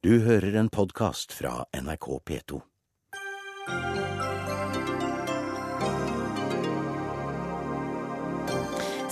Du 0.00 0.14
hører 0.24 0.54
en 0.56 0.70
podkast 0.72 1.34
fra 1.36 1.66
NRK 1.76 2.06
P2. 2.24 2.58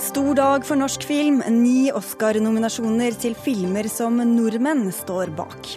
Stor 0.01 0.31
dag 0.39 0.65
for 0.65 0.81
norsk 0.81 1.05
film. 1.05 1.43
Ni 1.59 1.91
Oscar-nominasjoner 1.93 3.19
til 3.21 3.37
filmer 3.37 3.85
som 3.85 4.17
nordmenn 4.17 4.89
står 4.89 5.29
bak. 5.37 5.75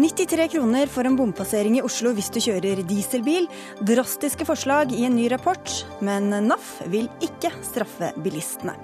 93 0.00 0.48
kroner 0.56 0.88
for 0.88 1.04
en 1.04 1.20
bompassering 1.20 1.76
i 1.76 1.84
Oslo 1.84 2.14
hvis 2.16 2.32
du 2.32 2.40
kjører 2.40 2.80
dieselbil. 2.88 3.50
Drastiske 3.84 4.48
forslag 4.48 4.96
i 4.96 5.04
en 5.10 5.20
ny 5.20 5.28
rapport, 5.28 5.76
men 6.00 6.32
NAF 6.48 6.78
vil 6.88 7.12
ikke 7.20 7.52
straffe 7.68 8.14
bilistene. 8.24 8.80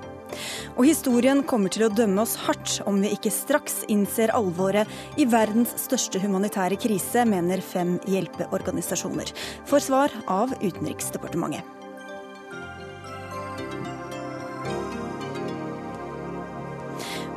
Og 0.77 0.85
historien 0.89 1.43
kommer 1.47 1.73
til 1.73 1.87
å 1.87 1.93
dømme 1.93 2.25
oss 2.25 2.37
hardt 2.47 2.79
om 2.89 3.01
vi 3.03 3.15
ikke 3.17 3.33
straks 3.35 3.83
innser 3.89 4.35
alvoret 4.37 4.91
i 5.21 5.27
verdens 5.29 5.75
største 5.81 6.21
humanitære 6.23 6.79
krise, 6.81 7.25
mener 7.29 7.65
fem 7.65 7.97
hjelpeorganisasjoner. 8.09 9.35
Får 9.71 9.89
svar 9.89 10.21
av 10.27 10.55
Utenriksdepartementet. 10.61 11.78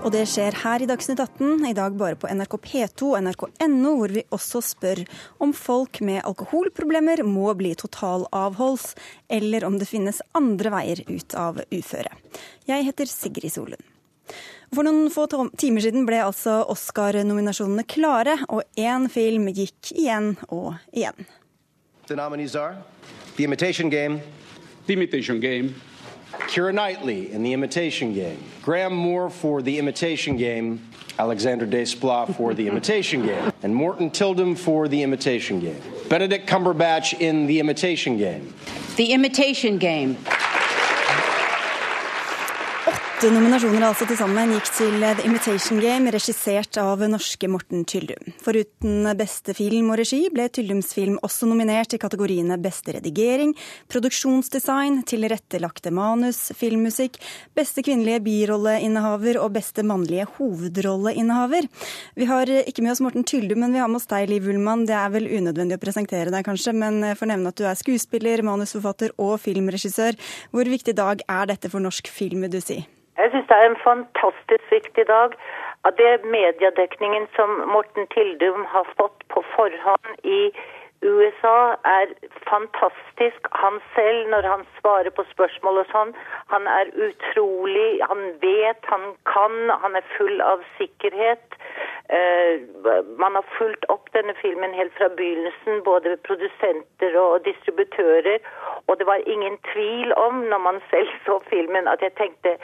Og 0.01 0.09
det 0.09 0.23
skjer 0.25 0.55
her 0.63 0.81
i 0.81 0.87
Dagsnytt 0.89 1.19
18, 1.21 1.61
i 1.69 1.75
dag 1.77 1.93
bare 1.93 2.17
på 2.17 2.25
NRK 2.33 2.55
P2 2.63 3.09
og 3.11 3.19
nrk.no, 3.21 3.91
hvor 3.99 4.09
vi 4.09 4.23
også 4.33 4.61
spør 4.65 5.03
om 5.45 5.51
folk 5.53 5.99
med 6.01 6.23
alkoholproblemer 6.25 7.21
må 7.21 7.51
bli 7.59 7.75
totalavholds, 7.77 8.95
eller 9.29 9.67
om 9.67 9.77
det 9.77 9.85
finnes 9.85 10.23
andre 10.37 10.71
veier 10.73 11.03
ut 11.05 11.35
av 11.37 11.61
uføre. 11.69 12.15
Jeg 12.65 12.87
heter 12.89 13.11
Sigrid 13.11 13.53
Solund. 13.53 13.85
For 14.73 14.87
noen 14.87 15.11
få 15.13 15.27
timer 15.29 15.85
siden 15.85 16.09
ble 16.09 16.23
altså 16.25 16.63
Oscar-nominasjonene 16.73 17.85
klare, 17.85 18.39
og 18.49 18.65
én 18.79 19.05
film 19.11 19.51
gikk 19.53 19.93
igjen 19.93 20.33
og 20.49 20.73
igjen. 20.95 21.29
The 22.09 22.17
nominees 22.17 22.57
are 22.57 22.81
The 23.37 23.45
Imitation 23.45 23.93
Game, 23.93 24.17
The 24.87 24.97
Imitation 24.97 25.37
Game, 25.43 25.75
Kira 26.31 26.73
Knightley 26.73 27.31
in 27.31 27.43
The 27.43 27.53
Imitation 27.53 28.13
Game, 28.13 28.43
Graham 28.61 28.93
Moore 28.93 29.29
for 29.29 29.61
The 29.61 29.77
Imitation 29.77 30.37
Game, 30.37 30.87
Alexander 31.19 31.67
Desplat 31.67 32.35
for 32.35 32.53
The 32.53 32.67
Imitation 32.67 33.25
Game, 33.25 33.51
and 33.63 33.75
Morton 33.75 34.09
Tildum 34.09 34.57
for 34.57 34.87
The 34.87 35.03
Imitation 35.03 35.59
Game. 35.59 35.81
Benedict 36.09 36.47
Cumberbatch 36.49 37.19
in 37.19 37.47
The 37.47 37.59
Imitation 37.59 38.17
Game. 38.17 38.53
The 38.95 39.13
Imitation 39.13 39.77
Game. 39.77 40.17
Åtte 43.21 43.35
nominasjoner 43.35 43.83
altså 43.85 44.07
til 44.09 44.17
sammen 44.17 44.49
gikk 44.49 44.69
til 44.73 44.95
The 45.03 45.27
Imitation 45.29 45.77
Game, 45.77 46.09
regissert 46.09 46.73
av 46.81 47.03
norske 47.05 47.45
Morten 47.53 47.83
Tyldum. 47.85 48.31
Foruten 48.41 49.05
beste 49.13 49.53
film 49.53 49.91
og 49.93 49.99
regi 49.99 50.23
ble 50.33 50.47
Tyldums 50.49 50.87
film 50.97 51.19
også 51.21 51.45
nominert 51.45 51.93
i 51.93 51.99
kategoriene 52.01 52.55
beste 52.57 52.95
redigering, 52.95 53.51
produksjonsdesign, 53.93 55.03
tilrettelagte 55.05 55.91
manus, 55.93 56.39
filmmusikk, 56.57 57.19
beste 57.53 57.83
kvinnelige 57.85 58.23
birolleinnehaver 58.25 59.37
og 59.43 59.53
beste 59.59 59.85
mannlige 59.85 60.25
hovedrolleinnehaver. 60.39 61.67
Vi 62.17 62.25
har 62.25 62.49
ikke 62.63 62.81
med 62.81 62.95
oss 62.95 63.03
Morten 63.05 63.27
Tyldum, 63.29 63.61
men 63.61 63.77
vi 63.77 63.83
har 63.83 63.91
med 63.91 63.99
oss 64.01 64.09
deg, 64.09 64.31
Liv 64.33 64.49
Ullmann. 64.49 64.87
Det 64.89 64.95
er 64.97 65.13
vel 65.13 65.29
unødvendig 65.29 65.77
å 65.77 65.83
presentere 65.83 66.33
deg, 66.33 66.47
kanskje, 66.49 66.73
men 66.73 66.97
jeg 67.11 67.19
får 67.21 67.29
nevne 67.35 67.53
at 67.53 67.61
du 67.61 67.69
er 67.69 67.77
skuespiller, 67.77 68.41
manusforfatter 68.49 69.13
og 69.21 69.37
filmregissør. 69.45 70.17
Hvor 70.49 70.73
viktig 70.73 70.97
dag 70.97 71.21
er 71.29 71.53
dette 71.53 71.69
for 71.69 71.85
norsk 71.85 72.09
film, 72.09 72.47
vil 72.47 72.57
du 72.57 72.65
si? 72.65 72.79
Jeg 73.21 73.31
syns 73.31 73.49
det 73.49 73.57
er 73.57 73.69
en 73.69 73.83
fantastisk 73.89 74.65
viktig 74.71 75.07
dag. 75.07 75.29
At 75.85 75.97
det 75.97 76.25
mediedekningen 76.25 77.27
som 77.35 77.49
Morten 77.73 78.07
Tildum 78.13 78.65
har 78.73 78.85
fått 78.99 79.19
på 79.33 79.43
forhånd 79.55 80.09
i 80.23 80.41
USA, 81.03 81.59
er 81.97 82.07
fantastisk. 82.49 83.47
Han 83.63 83.79
selv, 83.95 84.29
når 84.29 84.41
han 84.53 84.65
svarer 84.79 85.09
på 85.09 85.23
spørsmål 85.33 85.81
og 85.83 85.87
sånn, 85.93 86.11
han 86.53 86.67
er 86.79 86.91
utrolig 87.07 87.89
Han 88.09 88.21
vet, 88.41 88.81
han 88.93 89.07
kan, 89.33 89.55
han 89.83 89.95
er 89.95 90.05
full 90.17 90.41
av 90.41 90.61
sikkerhet. 90.77 91.57
man 93.17 93.35
har 93.35 93.45
fulgt 93.57 93.85
opp 93.89 94.09
denne 94.13 94.33
filmen 94.41 94.73
helt 94.73 94.93
fra 94.97 95.07
begynnelsen, 95.17 95.83
både 95.83 96.17
produsenter 96.27 97.17
og 97.19 97.45
distributører. 97.45 98.39
Og 98.87 98.99
det 98.99 99.07
var 99.07 99.29
ingen 99.35 99.57
tvil 99.71 100.13
om, 100.13 100.43
når 100.51 100.57
man 100.57 100.81
selv 100.89 101.09
så 101.25 101.39
filmen, 101.49 101.87
at 101.87 102.01
jeg 102.01 102.13
tenkte 102.19 102.57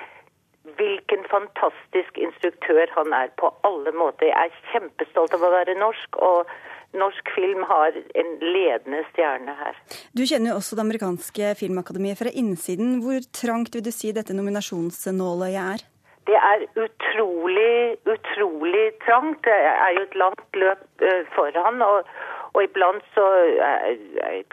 hvilken 0.79 1.23
fantastisk 1.31 2.17
instruktør 2.19 2.91
han 2.95 3.13
er 3.15 3.31
på 3.39 3.51
alle 3.67 3.93
måter. 3.95 4.29
Jeg 4.29 4.51
er 4.51 4.71
kjempestolt 4.73 5.35
av 5.37 5.45
å 5.45 5.51
være 5.53 5.77
norsk, 5.79 6.19
og 6.21 6.49
norsk 6.97 7.33
film 7.35 7.63
har 7.69 7.97
en 8.21 8.31
ledende 8.43 9.03
stjerne 9.11 9.55
her. 9.59 9.79
Du 10.17 10.23
kjenner 10.23 10.53
jo 10.53 10.61
også 10.61 10.77
det 10.77 10.85
amerikanske 10.87 11.53
filmakademiet 11.59 12.19
fra 12.21 12.33
innsiden. 12.33 12.99
Hvor 13.05 13.21
trangt 13.41 13.75
vil 13.75 13.85
du 13.85 13.93
si 13.95 14.13
dette 14.15 14.35
nominasjonsnåløyet 14.37 15.61
er? 15.63 15.85
Det 16.27 16.35
er 16.35 16.65
utrolig, 16.75 17.95
utrolig 18.03 18.87
trangt. 19.05 19.45
Det 19.47 19.59
er 19.71 19.93
jo 19.95 20.01
et 20.09 20.17
langt 20.19 20.59
løp 20.59 21.05
foran. 21.35 21.81
og 21.81 22.09
og 22.57 22.63
iblant 22.65 23.03
så 23.13 23.25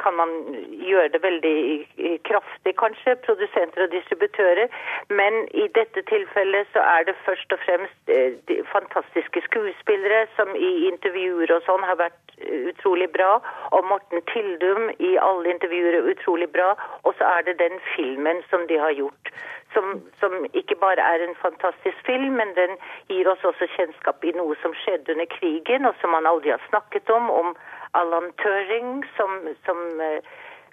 kan 0.02 0.16
man 0.20 0.32
gjøre 0.88 1.08
det 1.14 1.20
veldig 1.24 1.56
kraftig, 2.28 2.74
kanskje, 2.82 3.14
produsenter 3.24 3.86
og 3.86 3.94
distributører. 3.94 4.68
Men 5.08 5.38
i 5.62 5.64
dette 5.78 6.02
tilfellet 6.10 6.68
så 6.74 6.84
er 6.96 7.08
det 7.08 7.16
først 7.24 7.56
og 7.56 7.62
fremst 7.64 8.12
fantastiske 8.72 9.40
skuespillere 9.48 10.26
som 10.36 10.52
i 10.56 10.72
intervjuer 10.90 11.54
og 11.56 11.64
sånn 11.64 11.88
har 11.88 11.96
vært 12.02 12.36
utrolig 12.74 13.08
bra. 13.16 13.38
Og 13.72 13.88
Morten 13.88 14.20
Tildum 14.34 14.90
i 14.98 15.16
alle 15.28 15.54
intervjuer 15.56 16.00
er 16.02 16.12
utrolig 16.12 16.50
bra. 16.52 16.74
Og 17.08 17.16
så 17.18 17.32
er 17.38 17.48
det 17.48 17.58
den 17.62 17.80
filmen 17.94 18.44
som 18.50 18.68
de 18.68 18.80
har 18.84 18.92
gjort. 19.00 19.32
Som, 19.74 20.00
som, 20.20 20.34
ikke 20.54 20.76
bare 20.78 21.02
er 21.02 21.24
en 21.24 21.34
fantastisk 21.42 22.06
film, 22.06 22.36
men 22.38 22.54
den 22.54 22.76
gir 23.10 23.26
oss 23.30 23.42
også 23.44 23.66
kjennskap 23.74 24.22
i 24.24 24.34
noe 24.38 24.54
som 24.62 24.74
skjedde 24.84 25.16
under 25.16 25.26
krigen, 25.32 25.88
og 25.88 25.98
som 26.00 26.14
man 26.14 26.28
aldri 26.30 26.54
har 26.54 26.62
snakket 26.68 27.10
om. 27.10 27.30
om 27.30 27.56
Alan 27.98 28.30
Turing, 28.42 29.02
som, 29.16 29.48
som 29.66 29.82
uh, 29.98 30.22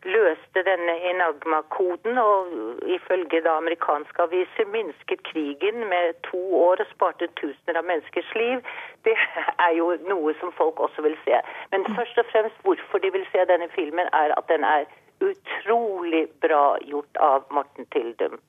løste 0.06 0.64
denne 0.66 0.96
enagma-koden, 1.12 2.18
og 2.18 2.54
ifølge 2.98 3.42
da 3.46 3.58
amerikanske 3.58 4.22
aviser 4.22 4.70
minsket 4.74 5.24
krigen 5.24 5.86
med 5.94 6.14
to 6.30 6.42
år 6.58 6.82
og 6.82 6.90
sparte 6.94 7.30
tusener 7.42 7.82
av 7.82 7.86
menneskers 7.90 8.34
liv. 8.36 8.66
Det 9.06 9.18
er 9.66 9.74
jo 9.78 9.94
noe 10.10 10.34
som 10.40 10.54
folk 10.58 10.80
også 10.80 11.06
vil 11.06 11.18
se. 11.26 11.42
Men 11.72 11.86
først 11.96 12.18
og 12.18 12.30
fremst 12.34 12.66
hvorfor 12.66 13.04
de 13.04 13.14
vil 13.18 13.28
se 13.34 13.46
denne 13.54 13.70
filmen, 13.76 14.10
er 14.14 14.34
at 14.38 14.50
den 14.50 14.66
er 14.66 14.90
utrolig 15.22 16.28
bra 16.42 16.78
gjort 16.82 17.22
av 17.22 17.46
Morten 17.54 17.86
Tildum. 17.94 18.40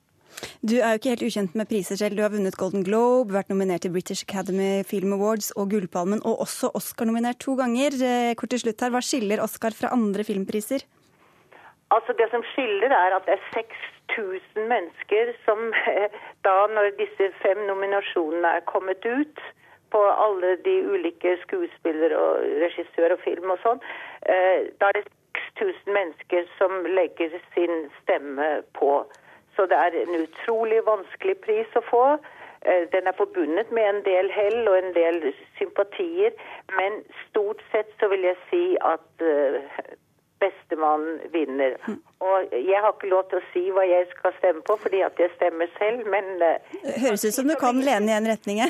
Du 0.61 0.75
er 0.79 0.93
jo 0.93 0.99
ikke 0.99 1.13
helt 1.13 1.25
ukjent 1.27 1.55
med 1.59 1.69
priser 1.69 1.99
selv. 1.99 2.17
Du 2.17 2.23
har 2.25 2.33
vunnet 2.33 2.57
Golden 2.59 2.83
Globe, 2.87 3.33
vært 3.35 3.51
nominert 3.51 3.85
til 3.85 3.93
British 3.95 4.25
Academy 4.27 4.83
Film 4.87 5.13
Awards 5.17 5.51
og 5.59 5.71
Gullpalmen, 5.73 6.21
og 6.25 6.43
også 6.45 6.71
Oscar-nominert 6.79 7.41
to 7.43 7.55
ganger. 7.59 7.97
Kort 8.39 8.53
til 8.53 8.63
slutt 8.63 8.81
her, 8.81 8.93
Hva 8.93 9.01
skiller 9.03 9.43
Oscar 9.43 9.75
fra 9.75 9.93
andre 9.93 10.23
filmpriser? 10.23 10.85
Altså 11.95 12.13
Det 12.17 12.27
som 12.31 12.43
skiller, 12.53 12.91
er 12.91 13.15
at 13.15 13.25
det 13.27 13.35
er 13.37 13.43
6000 13.53 14.69
mennesker 14.73 15.33
som 15.45 15.59
da, 16.47 16.55
når 16.75 16.95
disse 17.01 17.29
fem 17.43 17.59
nominasjonene 17.69 18.55
er 18.57 18.65
kommet 18.73 19.05
ut 19.05 19.43
på 19.93 20.01
alle 20.25 20.55
de 20.65 20.75
ulike 20.93 21.37
skuespillere 21.43 22.17
og 22.17 22.47
regissør 22.63 23.13
og 23.13 23.21
film 23.21 23.51
og 23.53 23.59
sånn, 23.61 23.83
da 24.25 24.89
er 24.89 24.97
det 24.97 25.05
6000 25.59 25.93
mennesker 25.93 26.49
som 26.57 26.71
legger 26.97 27.37
sin 27.53 27.85
stemme 28.01 28.49
på. 28.79 29.03
Så 29.55 29.65
det 29.69 29.77
er 29.77 29.97
en 30.03 30.15
utrolig 30.21 30.79
vanskelig 30.85 31.37
pris 31.45 31.75
å 31.79 31.83
få. 31.89 32.05
Den 32.93 33.09
er 33.09 33.17
forbundet 33.17 33.71
med 33.75 33.89
en 33.89 34.01
del 34.05 34.31
hell 34.31 34.69
og 34.71 34.77
en 34.77 34.93
del 34.95 35.33
sympatier, 35.59 36.31
men 36.77 37.01
stort 37.27 37.59
sett 37.73 37.91
så 37.99 38.07
vil 38.13 38.23
jeg 38.23 38.39
si 38.49 38.63
at 38.79 39.25
bestemannen 40.43 41.19
vinner. 41.33 41.75
Og 42.19 42.37
jeg 42.51 42.79
har 42.83 42.91
ikke 42.93 43.11
lov 43.11 43.25
til 43.31 43.39
å 43.39 43.45
si 43.51 43.63
hva 43.75 43.83
jeg 43.87 44.07
skal 44.11 44.35
stemme 44.39 44.63
på, 44.67 44.77
fordi 44.83 45.01
at 45.07 45.19
jeg 45.19 45.31
stemmer 45.35 45.71
selv, 45.77 46.07
men 46.13 46.31
Høres 47.03 47.25
ut 47.27 47.35
som 47.37 47.51
du 47.51 47.55
kan 47.59 47.79
lene 47.87 48.11
i 48.11 48.17
en 48.17 48.29
retning 48.31 48.63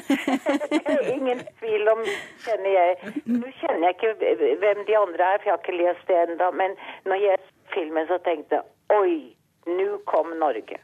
Ingen 1.15 1.45
tvil 1.62 1.94
om, 1.94 2.03
kjenner 2.45 2.77
jeg. 2.79 3.13
Nå 3.29 3.53
kjenner 3.62 3.88
jeg 3.88 3.95
ikke 3.97 4.57
hvem 4.65 4.83
de 4.89 5.00
andre 5.03 5.31
er, 5.31 5.39
for 5.39 5.50
jeg 5.50 5.56
har 5.56 5.63
ikke 5.63 5.79
lest 5.81 6.09
det 6.09 6.19
ennå, 6.25 6.51
men 6.62 6.77
når 7.09 7.25
jeg 7.27 7.41
filmen, 7.74 8.09
så 8.09 8.19
tenkte 8.25 8.62
jeg 8.62 9.00
oi! 9.00 9.15
Nå 9.65 9.98
kom 10.06 10.33
Norge. 10.39 10.77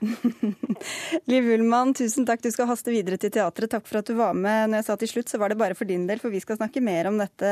Liv 1.31 1.47
Ullmann, 1.53 1.91
tusen 1.93 2.25
takk. 2.27 2.39
Du 2.43 2.47
skal 2.53 2.69
haste 2.69 2.93
videre 2.93 3.17
til 3.19 3.33
teatret. 3.35 3.71
Takk 3.73 3.87
for 3.89 3.99
at 3.99 4.07
du 4.07 4.15
var 4.15 4.37
med. 4.37 4.69
Når 4.71 4.79
jeg 4.79 4.87
sa 4.87 4.95
til 5.01 5.11
slutt, 5.11 5.31
så 5.31 5.39
var 5.41 5.51
det 5.51 5.59
bare 5.59 5.75
for 5.75 5.89
din 5.89 6.05
del, 6.07 6.21
for 6.21 6.31
vi 6.31 6.39
skal 6.39 6.59
snakke 6.61 6.83
mer 6.83 7.09
om 7.09 7.19
dette 7.19 7.49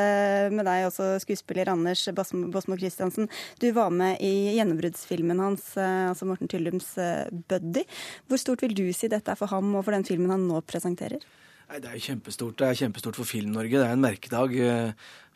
med 0.53 0.63
deg, 0.63 0.85
også 0.87 1.09
skuespiller 1.23 1.73
Anders 1.73 2.05
Bosmo 2.15 2.77
Christiansen. 2.79 3.27
Du 3.59 3.67
var 3.75 3.91
med 3.91 4.23
i 4.23 4.55
gjennombruddsfilmen 4.55 5.43
hans, 5.43 5.73
altså 5.77 6.29
Morten 6.29 6.47
Tyllums 6.47 6.93
'Buddy'. 6.95 7.83
Hvor 8.27 8.39
stort 8.39 8.63
vil 8.63 8.77
du 8.77 8.87
si 8.95 9.11
dette 9.11 9.33
er 9.33 9.39
for 9.39 9.51
ham 9.51 9.75
og 9.75 9.83
for 9.83 9.97
den 9.97 10.07
filmen 10.07 10.31
han 10.31 10.47
nå 10.47 10.63
presenterer? 10.63 11.19
Nei, 11.67 11.81
Det 11.83 11.91
er 11.91 11.99
kjempestort. 11.99 12.55
Det 12.55 12.67
er 12.67 12.79
kjempestort 12.79 13.17
for 13.19 13.27
Film-Norge. 13.27 13.75
Det 13.75 13.83
er 13.83 13.95
en 13.97 14.05
merkedag. 14.05 14.53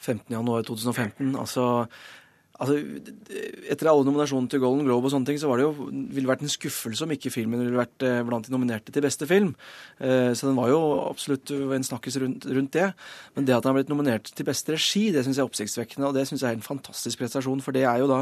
15.1.2015. 0.01 1.35
Altså, 1.37 1.65
altså, 2.61 2.77
etter 3.71 3.89
alle 3.89 4.05
nominasjonene 4.07 4.51
til 4.51 4.61
Golden 4.61 4.85
Globe 4.87 5.07
og 5.07 5.13
sånne 5.13 5.29
ting, 5.29 5.39
så 5.41 5.49
var 5.49 5.59
det 5.59 5.65
jo, 5.65 5.87
ville 6.13 6.29
vært 6.29 6.43
en 6.45 6.51
skuffelse 6.51 7.05
om 7.05 7.13
ikke 7.15 7.33
filmen 7.33 7.63
ville 7.63 7.79
vært 7.79 8.05
eh, 8.05 8.19
blant 8.27 8.47
de 8.47 8.53
nominerte 8.53 8.93
til 8.93 9.05
beste 9.05 9.27
film. 9.29 9.53
Eh, 9.99 10.31
så 10.37 10.49
den 10.49 10.59
var 10.59 10.69
jo 10.71 10.81
absolutt 11.07 11.51
en 11.51 11.87
snakkes 11.87 12.19
rundt, 12.23 12.47
rundt 12.49 12.75
det. 12.77 12.91
Men 13.37 13.47
det 13.47 13.57
at 13.57 13.65
den 13.65 13.71
har 13.71 13.79
blitt 13.79 13.93
nominert 13.93 14.31
til 14.35 14.47
beste 14.47 14.75
regi, 14.77 15.07
det 15.15 15.25
syns 15.25 15.39
jeg 15.39 15.45
er 15.45 15.49
oppsiktsvekkende. 15.49 16.11
Og 16.11 16.17
det 16.17 16.27
syns 16.29 16.45
jeg 16.45 16.53
er 16.53 16.59
en 16.59 16.69
fantastisk 16.69 17.23
prestasjon. 17.23 17.65
For 17.65 17.75
det 17.75 17.87
er 17.89 18.03
jo 18.03 18.11
da, 18.11 18.21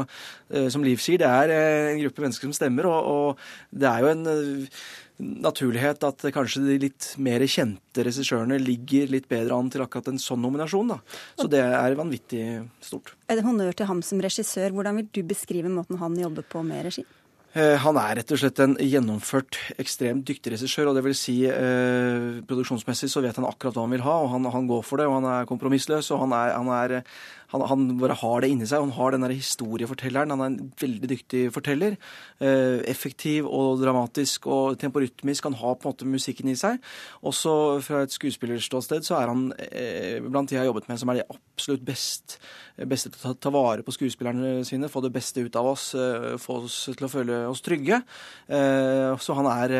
eh, 0.54 0.70
som 0.72 0.86
Liv 0.86 1.02
sier, 1.02 1.20
det 1.20 1.28
er 1.28 1.54
en 1.92 2.02
gruppe 2.06 2.26
mennesker 2.26 2.48
som 2.48 2.56
stemmer, 2.56 2.88
og, 2.90 3.12
og 3.14 3.76
det 3.76 3.90
er 3.90 4.04
jo 4.04 4.12
en 4.14 4.74
naturlighet 5.20 6.04
at 6.06 6.26
kanskje 6.34 6.64
de 6.64 6.78
litt 6.86 7.12
mer 7.22 7.44
kjente 7.44 8.04
regissørene 8.06 8.58
ligger 8.60 9.12
litt 9.12 9.28
bedre 9.30 9.56
an 9.56 9.70
til 9.72 9.84
akkurat 9.84 10.10
en 10.12 10.20
sånn 10.22 10.42
nominasjon. 10.44 10.94
Da. 10.94 11.00
Så 11.38 11.48
det 11.52 11.62
er 11.62 11.96
vanvittig 11.98 12.44
stort. 12.84 13.14
Er 13.28 13.40
det 13.40 13.46
honnør 13.46 13.76
til 13.76 13.90
ham 13.90 14.02
som 14.06 14.20
regissør. 14.22 14.74
Hvordan 14.74 15.00
vil 15.00 15.08
du 15.12 15.22
beskrive 15.26 15.72
måten 15.72 16.00
han 16.00 16.18
jobber 16.18 16.46
på 16.48 16.64
med 16.66 16.88
regi? 16.88 17.06
Eh, 17.50 17.74
han 17.82 17.96
er 17.98 18.20
rett 18.20 18.30
og 18.30 18.38
slett 18.38 18.60
en 18.62 18.76
gjennomført, 18.78 19.56
ekstremt 19.82 20.22
dyktig 20.28 20.52
regissør. 20.54 20.90
og 20.90 20.94
det 20.94 21.02
vil 21.02 21.16
si 21.18 21.34
eh, 21.50 22.38
Produksjonsmessig 22.46 23.08
så 23.10 23.22
vet 23.24 23.40
han 23.40 23.48
akkurat 23.48 23.74
hva 23.74 23.88
han 23.88 23.94
vil 23.96 24.04
ha, 24.06 24.14
og 24.22 24.30
han, 24.36 24.46
han 24.54 24.68
går 24.70 24.84
for 24.86 25.02
det. 25.02 25.08
og 25.10 25.18
Han 25.18 25.26
er 25.32 25.48
kompromissløs. 25.50 26.12
og 26.14 26.22
han, 26.22 26.36
er, 26.36 26.54
han, 26.54 26.70
er, 26.70 27.02
han, 27.50 27.64
han 27.66 27.86
bare 27.98 28.14
har 28.20 28.42
det 28.42 28.50
inni 28.52 28.66
seg. 28.68 28.84
Han 28.84 28.94
har 28.94 29.14
den 29.14 29.24
der 29.24 29.34
historiefortelleren. 29.34 30.30
Han 30.34 30.42
er 30.44 30.50
en 30.52 30.70
veldig 30.78 31.10
dyktig 31.10 31.42
forteller. 31.54 31.96
Eh, 32.38 32.78
effektiv 32.90 33.48
og 33.50 33.80
dramatisk 33.82 34.46
og 34.50 34.78
temporytmisk. 34.80 35.48
Han 35.48 35.58
har 35.58 35.74
på 35.74 35.88
en 35.88 35.90
måte 35.90 36.08
musikken 36.10 36.52
i 36.52 36.56
seg. 36.58 36.78
Også 37.26 37.52
fra 37.84 38.04
et 38.06 38.14
skuespillerståsted 38.14 39.06
så 39.06 39.18
er 39.18 39.32
han 39.32 39.48
eh, 39.66 40.20
blant 40.22 40.50
de 40.50 40.58
jeg 40.58 40.62
har 40.62 40.70
jobbet 40.70 40.86
med, 40.90 41.00
som 41.02 41.10
er 41.10 41.20
de 41.20 41.26
absolutt 41.26 41.82
best, 41.86 42.38
beste 42.78 43.10
til 43.10 43.18
å 43.18 43.32
ta, 43.32 43.36
ta 43.48 43.54
vare 43.54 43.86
på 43.86 43.96
skuespillerne 43.98 44.60
sine. 44.68 44.92
Få 44.92 45.02
det 45.02 45.14
beste 45.14 45.42
ut 45.42 45.58
av 45.58 45.72
oss. 45.72 45.90
Eh, 45.98 46.36
få 46.38 46.62
oss 46.68 46.84
til 46.86 47.08
å 47.08 47.12
føle 47.12 47.44
oss 47.50 47.64
trygge. 47.66 48.02
Så 48.50 49.34
han 49.36 49.46
er, 49.50 49.72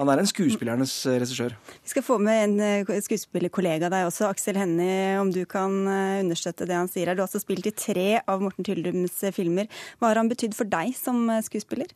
han 0.00 0.10
er 0.12 0.22
en 0.22 0.28
skuespillernes 0.28 0.94
regissør. 1.12 1.54
Vi 1.84 1.92
skal 1.92 2.04
få 2.06 2.16
med 2.22 2.44
en 2.46 2.54
skuespillerkollega 3.04 3.04
skuespillerkollega 3.04 3.90
deg 3.92 4.06
også, 4.08 4.28
Aksel 4.30 4.58
Hennie, 4.58 5.18
om 5.20 5.30
du 5.32 5.42
kan 5.48 5.74
eh, 5.88 6.20
understøtte 6.24 6.66
det 6.68 6.76
han 6.76 6.88
sier 6.90 7.10
her. 7.10 7.16
Du 7.18 7.22
har 7.22 7.28
også 7.28 7.42
spilt 7.42 7.68
i 7.68 7.74
tre 7.76 8.08
av 8.24 8.42
Morten 8.42 8.66
Tyldums 8.66 9.18
filmer. 9.36 9.68
Hva 9.98 10.10
har 10.10 10.20
han 10.20 10.30
betydd 10.30 10.56
for 10.56 10.68
deg 10.70 10.94
som 10.96 11.28
skuespiller? 11.44 11.92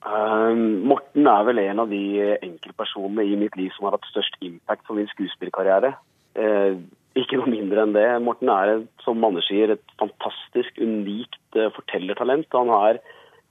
Um, 0.00 0.86
Morten 0.88 1.28
er 1.28 1.44
vel 1.44 1.60
en 1.60 1.82
av 1.82 1.90
de 1.92 2.02
enkeltpersonene 2.40 3.26
i 3.28 3.36
mitt 3.36 3.56
liv 3.60 3.68
som 3.76 3.86
har 3.86 3.98
hatt 3.98 4.08
størst 4.08 4.38
impact 4.40 4.86
på 4.88 4.96
min 4.96 5.10
skuespillerkarriere. 5.12 5.92
Uh, 6.38 6.80
ikke 7.18 7.40
noe 7.40 7.52
mindre 7.52 7.84
enn 7.84 7.96
det. 7.96 8.06
Morten 8.24 8.48
er, 8.54 8.84
som 9.04 9.24
Anders 9.26 9.50
sier, 9.50 9.74
et 9.74 9.96
fantastisk, 10.00 10.78
unikt 10.80 11.40
uh, 11.58 11.68
fortellertalent. 11.76 12.48
Han 12.56 12.72
er 12.80 13.02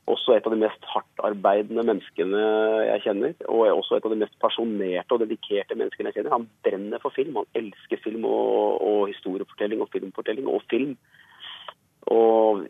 også 0.10 0.36
et 0.36 0.48
av 0.48 0.54
de 0.54 0.62
mest 0.64 0.88
hardtarbeidende 0.90 1.86
menneskene 1.86 2.42
jeg 2.88 3.04
kjenner. 3.06 3.36
Og 3.48 3.68
også 3.76 3.98
et 3.98 4.08
av 4.08 4.14
de 4.14 4.20
mest 4.24 4.36
pasjonerte 4.42 5.16
og 5.16 5.24
dedikerte 5.24 5.78
menneskene 5.78 6.12
jeg 6.12 6.20
kjenner. 6.20 6.36
Han 6.38 6.50
brenner 6.66 7.04
for 7.04 7.16
film. 7.16 7.38
Han 7.40 7.50
elsker 7.60 8.02
film 8.04 8.26
og, 8.30 8.82
og 8.82 9.08
historiefortelling 9.12 9.84
og 9.86 9.92
filmfortelling 9.94 10.50
og 10.50 10.66
film. 10.72 10.96
Og 12.10 12.66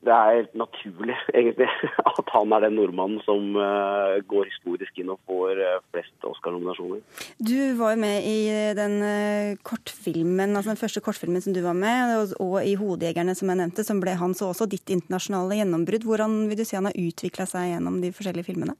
det 0.00 0.12
er 0.12 0.36
helt 0.38 0.54
naturlig, 0.56 1.16
egentlig, 1.38 1.68
at 2.08 2.32
han 2.32 2.54
er 2.56 2.64
den 2.64 2.76
nordmannen 2.78 3.20
som 3.26 3.56
uh, 3.58 4.16
går 4.30 4.48
historisk 4.48 5.00
inn 5.00 5.12
og 5.12 5.20
får 5.28 5.60
uh, 5.60 5.82
flest 5.92 6.26
Oscar-nominasjoner. 6.26 7.02
Du 7.36 7.58
var 7.78 7.94
jo 7.94 8.00
med 8.00 8.28
i 8.28 8.38
den 8.78 8.96
uh, 9.04 9.60
kortfilmen, 9.66 10.56
altså 10.56 10.72
den 10.72 10.80
første 10.80 11.04
kortfilmen 11.04 11.44
som 11.44 11.56
du 11.56 11.60
var 11.64 11.76
med, 11.76 12.32
og 12.40 12.56
i 12.64 12.76
'Hodejegerne', 12.80 13.36
som 13.36 13.52
jeg 13.52 13.60
nevnte, 13.60 13.84
som 13.84 14.00
ble 14.00 14.16
hans 14.16 14.40
og 14.40 14.54
også 14.54 14.70
ditt 14.72 14.88
internasjonale 14.88 15.60
gjennombrudd. 15.60 16.08
Hvordan 16.08 16.40
vil 16.48 16.62
du 16.62 16.64
si 16.64 16.78
han 16.78 16.88
har 16.88 16.96
utvikla 16.96 17.48
seg 17.50 17.74
gjennom 17.74 18.00
de 18.00 18.14
forskjellige 18.16 18.48
filmene? 18.48 18.78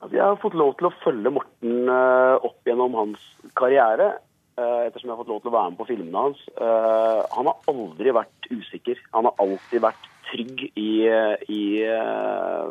Altså, 0.00 0.14
jeg 0.16 0.24
har 0.24 0.40
fått 0.40 0.56
lov 0.56 0.76
til 0.78 0.88
å 0.88 0.96
følge 1.02 1.34
Morten 1.34 1.90
opp 1.90 2.64
gjennom 2.64 2.94
hans 2.96 3.24
karriere 3.58 4.14
ettersom 4.60 5.08
jeg 5.08 5.14
har 5.14 5.20
fått 5.22 5.32
lov 5.32 5.40
til 5.42 5.50
å 5.50 5.56
være 5.56 5.72
med 5.72 5.80
på 5.80 5.88
filmene 5.88 6.22
hans. 6.26 6.44
Han 6.58 7.48
har 7.50 7.70
aldri 7.72 8.14
vært 8.14 8.48
usikker. 8.50 9.00
Han 9.16 9.28
har 9.28 9.42
alltid 9.42 9.84
vært 9.84 10.08
trygg 10.30 10.64
i, 10.78 10.90
i 11.50 11.62
uh, 11.86 12.70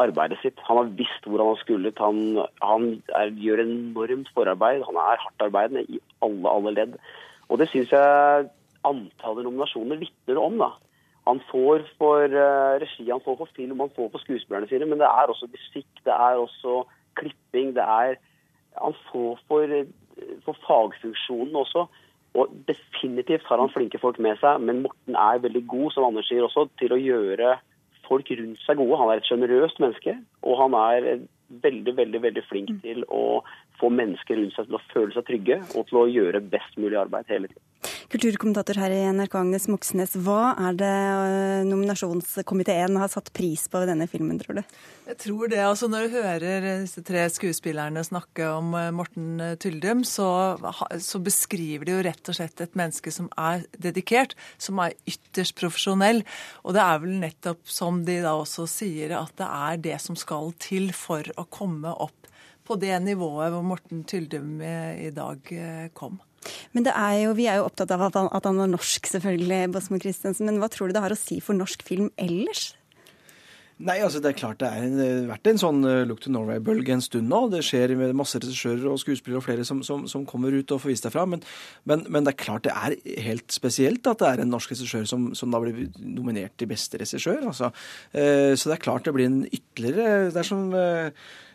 arbeidet 0.00 0.40
sitt. 0.42 0.60
Han 0.68 0.80
har 0.80 0.94
visst 0.98 1.28
hvor 1.28 1.42
han 1.42 1.52
har 1.52 1.62
skullet. 1.62 2.02
Han, 2.02 2.40
han 2.62 2.88
er, 3.18 3.32
gjør 3.42 3.64
enormt 3.64 4.32
forarbeid. 4.36 4.84
Han 4.88 5.00
er 5.00 5.22
hardtarbeidende 5.24 5.86
i 5.88 6.00
alle, 6.24 6.52
alle 6.52 6.74
ledd. 6.76 6.98
Og 7.50 7.60
det 7.60 7.68
syns 7.72 7.92
jeg 7.94 8.50
antallet 8.86 9.46
nominasjoner 9.46 10.00
vitner 10.00 10.40
om. 10.42 10.58
da. 10.62 10.72
Han 11.26 11.40
får 11.50 11.88
for 11.98 12.30
regi, 12.78 13.08
han 13.10 13.22
får 13.24 13.40
for 13.40 13.50
film, 13.56 13.80
han 13.82 13.90
får 13.96 14.12
for 14.12 14.22
skuespillerne 14.22 14.68
sine, 14.70 14.86
men 14.86 15.00
det 15.00 15.08
er 15.08 15.32
også 15.32 15.48
musikk, 15.50 15.88
det 16.06 16.14
er 16.14 16.38
også 16.38 16.84
klipping, 17.18 17.72
det 17.74 17.82
er 17.82 18.14
Han 18.76 18.94
får 19.08 19.38
for, 19.48 19.72
for 20.44 20.58
fagfunksjonen 20.66 21.56
også. 21.62 21.86
Og 22.36 22.52
definitivt 22.68 23.46
har 23.48 23.62
han 23.62 23.72
flinke 23.72 24.00
folk 24.02 24.18
med 24.20 24.36
seg, 24.42 24.60
men 24.60 24.82
Morten 24.84 25.16
er 25.16 25.40
veldig 25.44 25.64
god, 25.70 25.88
som 25.94 26.08
Anders 26.10 26.28
sier 26.28 26.44
også, 26.44 26.66
til 26.80 26.92
å 26.92 27.00
gjøre 27.00 27.54
folk 28.06 28.28
rundt 28.38 28.60
seg 28.62 28.78
gode. 28.80 28.98
Han 29.00 29.12
er 29.12 29.22
et 29.22 29.28
sjenerøst 29.30 29.80
menneske, 29.82 30.18
og 30.44 30.60
han 30.60 30.76
er 30.78 31.08
veldig, 31.62 31.94
veldig, 31.96 32.22
veldig 32.26 32.44
flink 32.50 32.74
til 32.84 33.04
å 33.12 33.40
få 33.80 33.90
mennesker 33.92 34.38
rundt 34.40 34.56
seg 34.56 34.68
til 34.68 34.78
å 34.78 34.84
føle 34.92 35.16
seg 35.16 35.28
trygge, 35.30 35.62
og 35.74 35.88
til 35.88 36.02
å 36.02 36.08
gjøre 36.10 36.44
best 36.52 36.76
mulig 36.80 36.98
arbeid 37.00 37.32
hele 37.32 37.50
tiden. 37.52 37.95
Kulturkommentator 38.06 38.78
her 38.78 38.92
i 38.94 38.98
NRK, 39.10 39.32
Agnes 39.40 39.64
Moxnes. 39.66 40.12
Hva 40.22 40.52
er 40.68 40.76
det 40.78 40.90
øh, 40.94 41.62
nominasjonskomiteen 41.66 42.94
har 43.00 43.10
satt 43.10 43.32
pris 43.34 43.64
på 43.66 43.80
ved 43.82 43.90
denne 43.90 44.06
filmen, 44.06 44.38
tror 44.38 44.60
du? 44.60 44.76
Jeg 45.08 45.16
tror 45.24 45.50
det. 45.50 45.58
altså 45.58 45.88
Når 45.90 46.06
du 46.06 46.14
hører 46.14 46.66
disse 46.84 47.02
tre 47.02 47.24
skuespillerne 47.34 48.04
snakke 48.06 48.46
om 48.46 48.76
øh, 48.78 48.92
Morten 48.94 49.40
øh, 49.42 49.56
Tyldum, 49.58 50.04
så, 50.06 50.28
så, 51.02 51.18
beskriver 51.18 51.88
de 51.88 51.96
jo 51.96 52.04
rett 52.06 52.30
og 52.30 52.38
slett 52.38 52.62
et 52.62 52.78
menneske 52.78 53.10
som 53.10 53.26
er 53.34 53.66
dedikert, 53.74 54.36
som 54.54 54.78
er 54.86 54.94
ytterst 55.10 55.58
profesjonell. 55.58 56.22
Og 56.62 56.78
det 56.78 56.84
er 56.84 57.02
vel 57.02 57.18
nettopp 57.24 57.66
som 57.66 58.04
de 58.06 58.20
da 58.22 58.36
også 58.38 58.68
sier, 58.70 59.16
at 59.18 59.34
det 59.42 59.50
er 59.50 59.82
det 59.90 59.98
som 60.04 60.14
skal 60.14 60.54
til 60.62 60.92
for 60.94 61.26
å 61.34 61.48
komme 61.50 61.90
opp 61.90 62.30
på 62.66 62.78
det 62.78 62.94
nivået 63.02 63.50
hvor 63.50 63.66
Morten 63.66 64.06
Tyldum 64.06 64.62
i 64.62 65.10
dag 65.14 65.54
kom. 65.98 66.20
Men 66.76 66.88
er 66.92 67.20
jo, 67.24 67.36
vi 67.38 67.48
er 67.50 67.60
jo 67.60 67.68
opptatt 67.68 67.92
av 67.94 68.08
at 68.08 68.18
han, 68.18 68.30
at 68.34 68.48
han 68.48 68.62
er 68.62 68.72
norsk, 68.72 69.12
selvfølgelig, 69.12 69.62
Bosmo 69.74 70.00
Christensen. 70.02 70.50
Men 70.50 70.60
hva 70.62 70.70
tror 70.72 70.90
du 70.90 70.96
det 70.96 71.04
har 71.04 71.14
å 71.14 71.18
si 71.18 71.40
for 71.44 71.58
norsk 71.58 71.84
film 71.86 72.10
ellers? 72.20 72.72
Nei, 73.76 73.98
altså 74.00 74.22
Det 74.24 74.30
er 74.30 74.38
klart 74.38 74.60
det 74.62 74.70
har 74.72 75.26
vært 75.28 75.48
en 75.50 75.58
sånn 75.60 75.82
uh, 75.84 76.00
Look 76.08 76.22
to 76.24 76.30
Norway-bølge 76.32 76.94
en 76.94 77.02
stund 77.04 77.28
nå. 77.28 77.42
Det 77.52 77.60
skjer 77.66 77.92
med 78.00 78.14
masse 78.16 78.40
regissører 78.40 78.86
og 78.88 79.00
skuespillere 79.02 79.42
og 79.42 79.44
flere 79.44 79.66
som, 79.68 79.82
som, 79.84 80.06
som 80.08 80.24
kommer 80.28 80.54
ut 80.56 80.72
og 80.72 80.80
får 80.80 80.94
vist 80.94 81.04
seg 81.04 81.12
fra. 81.12 81.26
Men, 81.28 81.44
men, 81.84 82.06
men, 82.08 82.24
det 82.24 82.32
er 82.32 82.40
klart 82.40 82.64
det 82.64 82.72
er 82.72 82.96
helt 83.26 83.52
spesielt 83.52 84.08
at 84.08 84.22
det 84.22 84.30
er 84.30 84.44
en 84.44 84.54
norsk 84.54 84.72
regissør 84.72 85.04
som, 85.08 85.28
som 85.36 85.52
da 85.52 85.60
blir 85.60 85.90
nominert 86.00 86.56
til 86.56 86.70
beste 86.72 87.02
regissør. 87.02 87.44
Altså. 87.52 87.68
Uh, 88.16 88.56
så 88.56 88.72
det 88.72 88.78
er 88.78 88.84
klart 88.86 89.04
det 89.04 89.16
blir 89.16 89.28
en 89.28 89.42
ytterligere 89.44 90.30
Det 90.32 90.40
er 90.40 90.48
som 90.48 90.72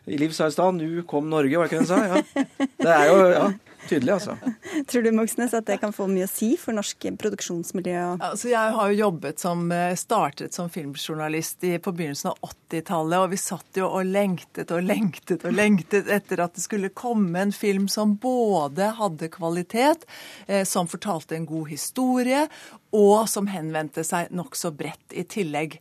Liv 0.10 0.32
sa 0.34 0.48
i 0.50 0.54
stad, 0.54 0.80
nu 0.80 1.04
kom 1.06 1.28
Norge, 1.30 1.58
var 1.58 1.68
det 1.70 1.76
ikke 1.76 1.82
det 1.82 1.86
hun 1.86 1.92
sa? 1.92 2.00
Ja. 2.10 2.46
Det 2.82 2.90
er 2.90 3.04
jo, 3.06 3.18
ja. 3.30 3.44
Tydelig, 3.90 4.14
altså. 4.14 4.36
Tror 4.90 5.04
du 5.04 5.12
Moxnes, 5.16 5.54
at 5.58 5.66
det 5.68 5.80
kan 5.82 5.94
få 5.96 6.08
mye 6.12 6.28
å 6.28 6.32
si 6.32 6.54
for 6.60 6.76
norsk 6.78 7.08
produksjonsmiljø? 7.22 8.04
Altså, 8.22 8.52
jeg 8.52 8.76
har 8.78 8.92
jo 8.92 9.00
jobbet 9.00 9.42
som, 9.42 9.64
eh, 9.74 9.96
startet 10.00 10.54
som 10.54 10.70
filmjournalist 10.70 11.64
i, 11.68 11.74
på 11.82 11.94
begynnelsen 11.96 12.32
av 12.32 12.52
80-tallet, 12.52 13.18
og 13.20 13.34
vi 13.34 13.42
satt 13.42 13.82
jo 13.82 13.90
og 13.90 14.06
lengtet 14.12 14.72
og 14.76 14.86
lengtet 14.86 15.46
og 15.48 15.58
lengtet 15.58 16.12
etter 16.12 16.44
at 16.46 16.56
det 16.58 16.66
skulle 16.66 16.94
komme 16.94 17.42
en 17.42 17.56
film 17.56 17.88
som 17.92 18.16
både 18.22 18.94
hadde 19.00 19.32
kvalitet, 19.34 20.06
eh, 20.48 20.64
som 20.68 20.90
fortalte 20.92 21.36
en 21.38 21.50
god 21.50 21.74
historie, 21.74 22.46
og 22.92 23.28
som 23.32 23.50
henvendte 23.50 24.06
seg 24.08 24.32
nokså 24.36 24.74
bredt 24.76 25.16
i 25.16 25.26
tillegg. 25.26 25.80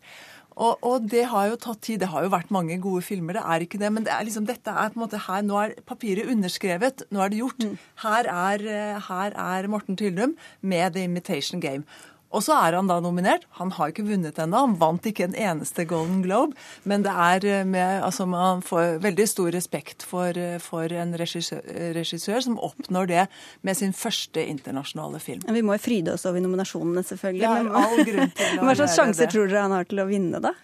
Og, 0.61 0.77
og, 0.85 1.07
det 1.09 1.25
har 1.33 1.49
jo 1.49 1.59
tatt 1.61 1.81
tid. 1.87 2.03
Det 2.03 2.11
har 2.13 2.27
jo 2.27 2.33
vært 2.35 2.53
mange 2.53 2.77
gode 2.83 3.01
filmer, 3.07 3.39
det 3.39 3.45
er 3.49 3.65
ikke 3.65 3.81
det. 3.81 3.93
Men 3.97 4.05
det 4.05 4.13
er 4.13 4.27
liksom, 4.29 4.47
dette 4.49 4.75
er 4.75 4.93
på 4.93 5.01
en 5.01 5.05
måte 5.07 5.23
her, 5.25 5.45
nå 5.47 5.57
er 5.63 5.75
papiret 5.89 6.29
underskrevet. 6.29 7.07
Nå 7.11 7.25
er 7.25 7.33
det 7.33 7.41
gjort. 7.41 7.65
Mm. 7.65 7.79
Her, 8.05 8.31
er, 8.35 8.67
eh, 8.77 9.09
her 9.09 9.37
er 9.41 9.71
Morten 9.73 9.97
Tyldum 10.01 10.37
med 10.61 10.97
The 10.97 11.07
Imitation 11.09 11.65
Game. 11.65 11.89
Og 12.31 12.45
så 12.47 12.55
er 12.63 12.77
han 12.79 12.87
da 12.91 13.01
nominert. 13.03 13.47
Han 13.59 13.73
har 13.75 13.91
ikke 13.91 14.07
vunnet 14.07 14.39
ennå. 14.39 14.63
Han 14.63 14.77
vant 14.79 15.07
ikke 15.07 15.27
en 15.27 15.35
eneste 15.35 15.85
Golden 15.91 16.21
Globe. 16.23 16.55
Men 16.89 17.03
det 17.07 17.11
er 17.11 17.47
eh, 17.49 17.65
med, 17.67 18.05
altså 18.07 18.27
man 18.31 18.63
får 18.63 19.01
veldig 19.03 19.27
stor 19.29 19.51
respekt 19.57 20.07
for, 20.07 20.39
eh, 20.39 20.59
for 20.63 20.95
en 20.95 21.17
regissør, 21.19 21.65
regissør, 21.97 22.39
som 22.47 22.61
oppnår 22.63 23.11
det 23.11 23.27
med 23.67 23.79
sin 23.79 23.95
første 23.97 24.45
internasjonale 24.47 25.19
film. 25.23 25.43
vi 25.51 25.63
må 25.67 25.75
jo 25.75 25.83
fryde 25.83 26.15
oss 26.15 26.27
over 26.31 26.43
nominasjonene, 26.45 27.03
selvfølgelig. 27.11 27.43
Ja, 27.43 27.83
all 27.83 28.05
grunn 28.07 28.35
til 28.39 28.59
å 28.61 28.67
Hva 28.69 28.79
slags 28.79 28.99
sjanser 28.99 29.31
tror 29.31 29.51
dere 29.51 29.67
han 29.67 29.75
har 29.75 29.91
til 29.91 30.05
å 30.05 30.09
vinne, 30.11 30.43
da? 30.43 30.55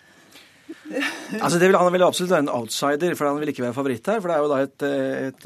Altså 1.42 1.58
det 1.60 1.68
vil, 1.68 1.76
Han 1.78 1.92
vil 1.94 2.02
absolutt 2.06 2.30
være 2.32 2.44
en 2.46 2.50
outsider, 2.54 3.14
for 3.18 3.26
han 3.28 3.38
vil 3.42 3.50
ikke 3.52 3.64
være 3.64 3.74
favoritt 3.76 4.06
her. 4.10 4.20
For 4.22 4.30
det 4.30 4.36
er 4.36 4.42
jo 4.44 4.50
da 4.50 4.58
et, 4.64 4.84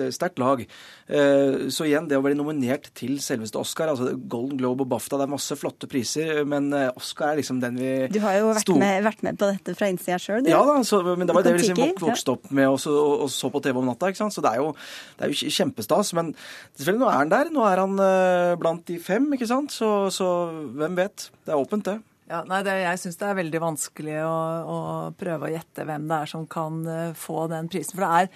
et 0.06 0.14
sterkt 0.14 0.40
lag. 0.40 0.62
Eh, 1.10 1.54
så 1.74 1.86
igjen, 1.88 2.06
det 2.10 2.18
å 2.18 2.22
bli 2.24 2.36
nominert 2.38 2.90
til 2.96 3.16
selveste 3.24 3.58
Oscar, 3.58 3.90
altså 3.92 4.12
Golden 4.30 4.60
Globe 4.60 4.84
og 4.84 4.90
BAFTA, 4.92 5.18
det 5.18 5.26
er 5.26 5.32
masse 5.32 5.56
flotte 5.58 5.88
priser, 5.90 6.42
men 6.48 6.68
eh, 6.76 6.90
Oscar 6.96 7.32
er 7.32 7.40
liksom 7.40 7.58
den 7.62 7.80
vi 7.80 7.90
Du 8.14 8.20
har 8.22 8.36
jo 8.38 8.50
vært, 8.52 8.62
sto- 8.66 8.76
med, 8.78 9.00
vært 9.08 9.24
med 9.26 9.40
på 9.40 9.48
dette 9.50 9.74
fra 9.80 9.88
innsida 9.90 10.20
sjøl, 10.22 10.44
du. 10.46 10.52
Ja 10.52 10.60
da, 10.68 10.76
så, 10.86 11.00
men 11.08 11.26
det 11.26 11.34
var 11.36 11.46
det 11.48 11.56
vi 11.56 11.64
liksom 11.64 11.96
vokste 12.04 12.36
opp 12.36 12.46
med 12.54 12.68
og 12.70 12.78
så, 12.84 12.94
og, 12.94 13.24
og 13.26 13.32
så 13.34 13.50
på 13.50 13.64
TV 13.64 13.80
om 13.82 13.88
natta. 13.90 14.12
ikke 14.12 14.22
sant? 14.22 14.36
Så 14.36 14.44
det 14.44 14.52
er 14.54 14.62
jo, 14.62 14.70
det 15.18 15.26
er 15.26 15.32
jo 15.34 15.50
kjempestas. 15.56 16.12
Men 16.20 16.30
selvfølgelig, 16.76 17.02
nå 17.02 17.10
er 17.10 17.18
han 17.24 17.34
der. 17.34 17.50
Nå 17.56 17.66
er 17.66 17.82
han 17.82 17.98
eh, 18.06 18.54
blant 18.62 18.86
de 18.92 19.00
fem, 19.02 19.26
ikke 19.34 19.50
sant? 19.50 19.74
Så, 19.74 19.90
så 20.14 20.30
hvem 20.78 20.94
vet? 21.00 21.30
Det 21.42 21.56
er 21.56 21.58
åpent, 21.64 21.90
det. 21.90 21.98
Ja, 22.30 22.44
nei, 22.46 22.60
det, 22.62 22.76
Jeg 22.78 22.98
syns 23.02 23.16
det 23.18 23.26
er 23.26 23.34
veldig 23.40 23.58
vanskelig 23.58 24.20
å, 24.22 24.34
å 24.70 25.10
prøve 25.18 25.48
å 25.48 25.50
gjette 25.50 25.82
hvem 25.88 26.04
det 26.06 26.14
er 26.22 26.28
som 26.30 26.44
kan 26.50 26.86
eh, 26.86 27.10
få 27.18 27.46
den 27.50 27.66
prisen. 27.72 27.96
For 27.96 28.04
det 28.04 28.10
er 28.20 28.28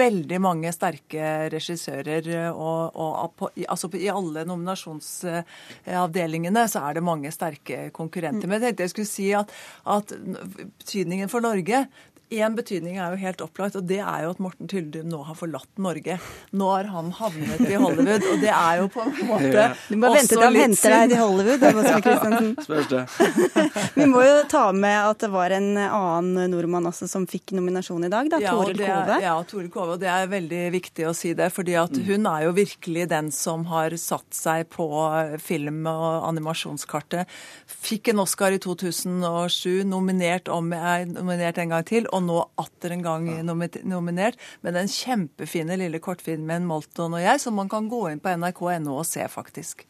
veldig 0.00 0.40
mange 0.42 0.72
sterke 0.74 1.46
regissører, 1.54 2.26
eh, 2.26 2.50
og, 2.50 2.98
og 2.98 3.30
på, 3.38 3.46
altså 3.62 3.86
på, 3.92 4.00
i 4.02 4.10
alle 4.10 4.42
nominasjonsavdelingene 4.50 6.66
så 6.72 6.78
er 6.88 6.92
det 6.98 7.04
mange 7.06 7.30
sterke 7.34 7.90
konkurrenter. 7.94 8.46
Men 8.50 8.58
jeg 8.58 8.64
tenkte 8.66 8.84
jeg 8.88 8.94
skulle 8.96 9.14
si 9.14 9.28
at, 9.38 9.48
at 9.94 10.06
betydningen 10.82 11.30
for 11.30 11.40
Norge 11.46 11.78
Én 12.34 12.56
betydning 12.58 12.96
er 12.98 13.12
jo 13.14 13.20
helt 13.22 13.42
opplagt, 13.44 13.76
og 13.78 13.84
det 13.86 14.00
er 14.02 14.24
jo 14.24 14.32
at 14.34 14.40
Morten 14.42 14.66
Tyldum 14.66 15.06
nå 15.12 15.20
har 15.28 15.36
forlatt 15.38 15.68
Norge. 15.78 16.16
Nå 16.58 16.70
har 16.72 16.88
han 16.90 17.12
havnet 17.14 17.60
i 17.62 17.76
Hollywood, 17.78 18.24
og 18.32 18.40
det 18.42 18.50
er 18.50 18.80
jo 18.80 18.88
på 18.90 19.04
en 19.04 19.12
måte 19.28 19.52
Ja. 19.54 19.66
Du 19.86 19.94
må 20.02 20.10
vente 20.10 20.32
til 20.34 20.42
han 20.42 20.56
henter 20.58 20.94
deg 20.96 21.12
til 21.12 21.20
Hollywood. 21.22 21.60
da, 21.62 21.70
Åsmund 21.70 22.02
Christensen. 22.06 22.56
Det. 22.90 23.94
Vi 24.00 24.08
må 24.10 24.24
jo 24.26 24.40
ta 24.50 24.64
med 24.74 24.96
at 25.12 25.22
det 25.22 25.30
var 25.30 25.54
en 25.54 25.68
annen 25.78 26.50
nordmann 26.50 26.88
også 26.90 27.06
som 27.10 27.28
fikk 27.30 27.54
nominasjon 27.54 28.08
i 28.08 28.10
dag, 28.10 28.30
da. 28.32 28.40
Ja, 28.42 28.56
Toril 28.58 28.82
Kove. 28.82 29.20
Ja, 29.22 29.36
Toril 29.46 29.70
Kove. 29.70 29.94
Og 29.94 30.02
det 30.02 30.10
er 30.10 30.26
veldig 30.34 30.64
viktig 30.74 31.06
å 31.06 31.14
si 31.14 31.30
det, 31.38 31.52
fordi 31.54 31.78
at 31.78 31.94
hun 32.10 32.26
er 32.26 32.48
jo 32.48 32.56
virkelig 32.58 33.06
den 33.14 33.30
som 33.34 33.68
har 33.70 33.94
satt 34.02 34.34
seg 34.34 34.66
på 34.74 34.88
film- 35.46 35.86
og 35.86 36.26
animasjonskartet. 36.32 37.30
Fikk 37.70 38.10
en 38.12 38.24
Oscar 38.26 38.50
i 38.56 38.58
2007, 38.62 39.84
nominert, 39.86 40.50
om, 40.50 40.72
er 40.74 41.06
nominert 41.06 41.62
en 41.62 41.70
gang 41.76 41.86
til, 41.86 42.10
og 42.16 42.24
nå 42.26 42.38
atter 42.60 42.96
en 42.96 43.04
gang 43.04 43.28
ja. 43.30 43.42
nominert. 43.44 44.40
Med 44.66 44.76
den 44.78 44.88
kjempefine 44.90 45.76
lille 45.80 46.00
kortfilmen 46.02 46.66
'Molton 46.66 47.14
og 47.14 47.22
jeg', 47.22 47.42
som 47.42 47.54
man 47.54 47.68
kan 47.72 47.90
gå 47.92 48.06
inn 48.10 48.22
på 48.22 48.32
nrk.no 48.36 48.96
og 48.96 49.06
se, 49.06 49.26
faktisk. 49.28 49.86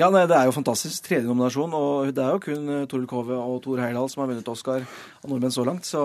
Ja, 0.00 0.08
nei, 0.08 0.24
Det 0.26 0.36
er 0.36 0.46
jo 0.48 0.54
fantastisk. 0.56 1.02
Tredje 1.04 1.28
nominasjon. 1.28 1.74
Og 1.76 2.14
det 2.16 2.24
er 2.24 2.32
jo 2.32 2.40
kun 2.40 2.68
Toril 2.88 3.06
Kove 3.06 3.36
og 3.36 3.58
Tor 3.64 3.82
Heyerdahl 3.82 4.08
som 4.08 4.22
har 4.22 4.30
vunnet 4.30 4.48
Oscar 4.48 4.86
av 4.86 5.28
nordmenn 5.28 5.52
så 5.52 5.64
langt. 5.66 5.84
Så 5.84 6.00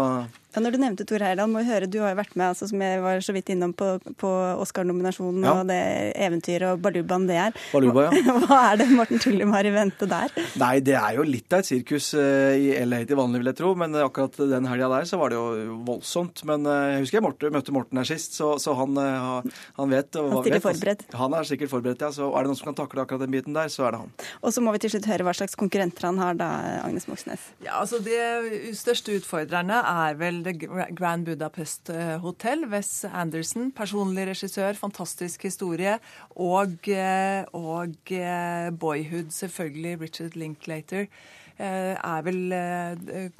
Ja, 0.55 0.61
når 0.63 0.71
du 0.71 0.77
nevnte 0.79 1.05
Tor 1.07 1.19
Heyerdahl, 1.19 1.49
må 1.51 1.59
vi 1.59 1.67
høre, 1.67 1.87
du 1.91 1.97
har 1.99 2.13
jo 2.13 2.19
vært 2.21 2.35
med, 2.39 2.45
altså, 2.53 2.69
som 2.71 2.79
jeg 2.79 3.01
var 3.03 3.19
så 3.25 3.33
vidt 3.35 3.49
innom 3.51 3.73
på, 3.75 3.89
på 4.21 4.29
Oscar-nominasjonen 4.63 5.43
Ja. 5.43 5.53
og 5.59 5.67
det 5.67 5.79
eventyret 6.25 6.69
og 6.71 6.79
balubaen 6.85 7.25
det 7.27 7.35
er. 7.41 7.57
Baluba, 7.73 8.05
ja. 8.07 8.35
Hva 8.45 8.59
er 8.71 8.79
det 8.81 8.87
Morten 8.95 9.19
Tullum 9.19 9.51
har 9.55 9.67
i 9.67 9.73
vente 9.75 10.07
der? 10.09 10.31
Nei, 10.61 10.79
det 10.85 10.95
er 10.95 11.17
jo 11.19 11.25
litt 11.27 11.51
av 11.53 11.59
et 11.63 11.67
sirkus 11.69 12.13
eh, 12.15 12.55
i 12.55 12.69
LA 12.87 13.01
til 13.09 13.19
vanlig, 13.19 13.41
vil 13.43 13.51
jeg 13.51 13.59
tro. 13.59 13.73
Men 13.79 13.97
akkurat 13.99 14.39
den 14.55 14.69
helga 14.71 14.87
der 14.93 15.09
så 15.09 15.19
var 15.21 15.33
det 15.33 15.39
jo 15.41 15.75
voldsomt. 15.87 16.43
Men 16.47 16.65
eh, 16.71 16.95
jeg 16.95 17.03
husker 17.05 17.19
jeg 17.19 17.25
Morten, 17.27 17.53
møtte 17.55 17.75
Morten 17.75 17.99
her 18.01 18.07
sist, 18.09 18.37
så, 18.39 18.53
så 18.61 18.77
han, 18.79 18.95
eh, 19.01 19.19
ha- 19.25 19.43
han 19.81 19.91
vet. 19.91 20.15
og 20.21 20.31
Han 20.37 20.43
stiller 20.45 20.59
vet, 20.61 20.61
altså. 20.63 20.71
forberedt. 20.79 21.05
Han 21.19 21.37
er 21.41 21.49
sikkert 21.51 21.73
forberedt, 21.75 22.07
ja. 22.07 22.11
Så 22.15 22.29
er 22.31 22.45
det 22.47 22.53
noen 22.53 22.61
som 22.61 22.71
kan 22.71 22.79
takle 22.79 23.03
akkurat 23.05 23.25
den 23.25 23.35
biten 23.35 23.59
der, 23.59 23.67
så 23.73 23.89
er 23.89 23.97
det 23.97 24.03
han. 24.05 24.15
Og 24.41 24.55
så 24.55 24.63
må 24.63 24.71
vi 24.77 24.83
til 24.85 24.95
slutt 24.95 25.11
høre 25.11 25.27
hva 25.27 25.35
slags 25.35 25.59
konkurrenter 25.59 26.07
han 26.07 26.23
har 26.23 26.39
da, 26.39 26.49
Agnes 26.87 27.09
Moxnes. 27.11 27.49
Ja, 27.65 27.81
altså 27.83 27.99
det 28.05 28.71
største 28.79 29.19
utfordrerne 29.19 29.81
er 29.83 30.15
vel 30.19 30.41
The 30.45 30.91
Grand 30.93 31.25
Budapest 31.25 31.89
eh, 31.89 32.17
Hotel. 32.21 32.65
Wes 32.69 33.05
Anderson, 33.09 33.71
personlig 33.73 34.27
regissør, 34.29 34.77
fantastisk 34.77 35.47
historie. 35.47 35.97
Og, 36.35 36.77
eh, 36.91 37.41
og 37.57 38.13
eh, 38.13 38.69
Boyhood, 38.69 39.33
selvfølgelig. 39.33 39.97
Richard 40.05 40.37
Linklater. 40.37 41.09
Er 41.55 42.23
vel, 42.25 42.51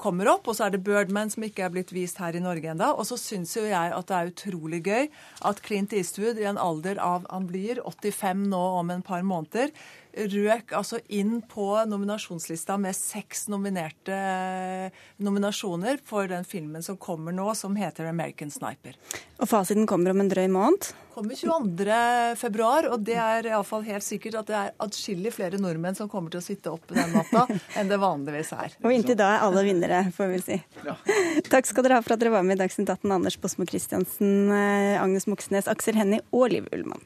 kommer 0.00 0.30
opp, 0.30 0.46
og 0.48 0.54
så 0.56 0.64
er 0.64 0.72
det 0.72 0.78
Birdman 0.86 1.28
som 1.28 1.42
ikke 1.44 1.66
er 1.66 1.72
blitt 1.74 1.90
vist 1.92 2.16
her 2.16 2.32
i 2.32 2.40
Norge 2.40 2.70
enda. 2.72 2.94
Og 2.96 3.04
så 3.04 3.18
syns 3.20 3.52
jo 3.58 3.66
jeg 3.66 3.92
at 3.92 4.08
det 4.08 4.16
er 4.16 4.30
utrolig 4.30 4.80
gøy 4.86 5.10
at 5.50 5.60
Clint 5.60 5.92
Eastwood 5.92 6.40
i 6.40 6.46
en 6.48 6.56
alder 6.56 6.96
av 6.96 7.28
Han 7.28 7.44
blir 7.50 7.82
85 7.84 8.46
nå 8.48 8.62
om 8.78 8.94
en 8.94 9.04
par 9.04 9.20
måneder 9.20 9.68
røk 10.16 10.72
altså 10.76 10.98
inn 11.12 11.40
på 11.48 11.68
nominasjonslista 11.88 12.78
med 12.80 12.96
seks 12.96 13.46
nominerte 13.52 14.16
eh, 14.16 15.02
nominasjoner 15.22 16.00
for 16.04 16.28
den 16.30 16.46
filmen 16.48 16.84
som 16.84 16.96
kommer 16.96 17.34
nå, 17.36 17.48
som 17.54 17.76
heter 17.76 18.08
'American 18.08 18.50
Sniper'. 18.50 18.96
Og 19.40 19.48
fasiten 19.48 19.86
kommer 19.86 20.10
om 20.10 20.20
en 20.20 20.30
drøy 20.30 20.48
måned. 20.48 20.92
Kommer 21.16 21.36
22. 21.36 22.36
februar, 22.36 22.88
og 22.92 23.00
det 23.04 23.16
er 23.16 23.48
iallfall 23.48 23.84
helt 23.86 24.04
sikkert 24.04 24.34
at 24.42 24.50
det 24.50 24.56
er 24.58 24.74
atskillig 24.84 25.32
flere 25.32 25.60
nordmenn 25.60 25.96
som 25.96 26.10
kommer 26.12 26.32
til 26.32 26.42
å 26.42 26.44
sitte 26.44 26.72
oppe 26.72 26.96
den 26.96 27.12
natta 27.16 27.46
enn 27.78 27.88
det 27.88 28.00
vanligvis 28.00 28.52
er. 28.52 28.76
Og 28.84 28.92
inntil 28.92 29.16
da 29.16 29.30
er 29.36 29.46
alle 29.46 29.64
vinnere, 29.64 30.02
får 30.16 30.32
vi 30.34 30.42
si. 30.44 30.60
Takk 31.52 31.68
skal 31.68 31.86
dere 31.86 32.00
ha 32.00 32.04
for 32.04 32.16
at 32.16 32.24
dere 32.24 32.36
var 32.36 32.44
med 32.44 32.58
i 32.58 32.62
Dagsnytt 32.64 32.92
18. 32.92 33.12
Anders 33.16 33.40
Bosmo 33.40 33.64
Christiansen, 33.68 34.52
eh, 34.52 35.00
Agnes 35.00 35.28
Moxnes, 35.28 35.68
Aksel 35.72 35.96
Hennie 35.96 36.24
og 36.32 36.50
Liv 36.52 36.68
Ullmann. 36.72 37.04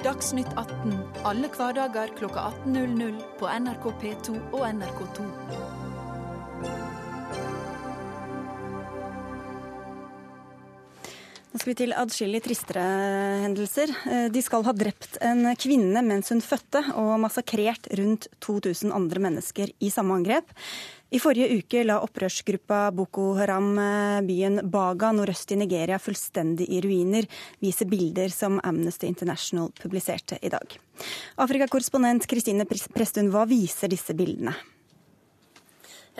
Dagsnytt 0.00 0.48
18 0.56 0.94
alle 1.28 1.48
hverdager 1.52 2.08
klokka 2.16 2.46
18.00 2.64 3.18
på 3.36 3.48
NRK 3.52 3.84
P2 4.00 4.36
og 4.56 4.62
NRK2. 4.64 5.26
Nå 11.50 11.58
skal 11.58 11.68
vi 11.68 11.76
til 11.82 11.92
adskillig 11.92 12.40
tristere 12.46 12.86
hendelser. 13.44 13.92
Eh, 14.08 14.28
De 14.32 14.40
skal 14.40 14.64
ha 14.64 14.72
drept 14.72 15.18
en 15.20 15.50
kvinne 15.60 16.00
mens 16.06 16.32
hun 16.32 16.40
fødte, 16.40 16.80
og 16.96 17.18
massakrert 17.20 17.90
rundt 18.00 18.30
2000 18.40 18.96
andre 18.96 19.20
mennesker 19.20 19.74
i 19.84 19.92
samme 19.92 20.16
angrep. 20.16 20.48
I 21.10 21.18
forrige 21.18 21.56
uke 21.58 21.80
la 21.82 21.96
opprørsgruppa 22.04 22.84
Boko 22.94 23.32
Haram 23.34 23.72
eh, 23.82 24.20
byen 24.22 24.60
Baga 24.70 25.10
nordøst 25.10 25.50
i 25.50 25.58
Nigeria 25.58 25.98
fullstendig 25.98 26.68
i 26.70 26.78
ruiner, 26.84 27.26
viser 27.58 27.90
bilder 27.90 28.30
som 28.30 28.60
Amnesty 28.62 29.08
International 29.10 29.72
publiserte 29.82 30.38
i 30.38 30.52
dag. 30.52 30.76
Afrikakorrespondent 31.42 32.28
Kristine 32.30 32.66
Prestun, 32.66 33.32
hva 33.34 33.42
viser 33.50 33.90
disse 33.90 34.14
bildene? 34.14 34.54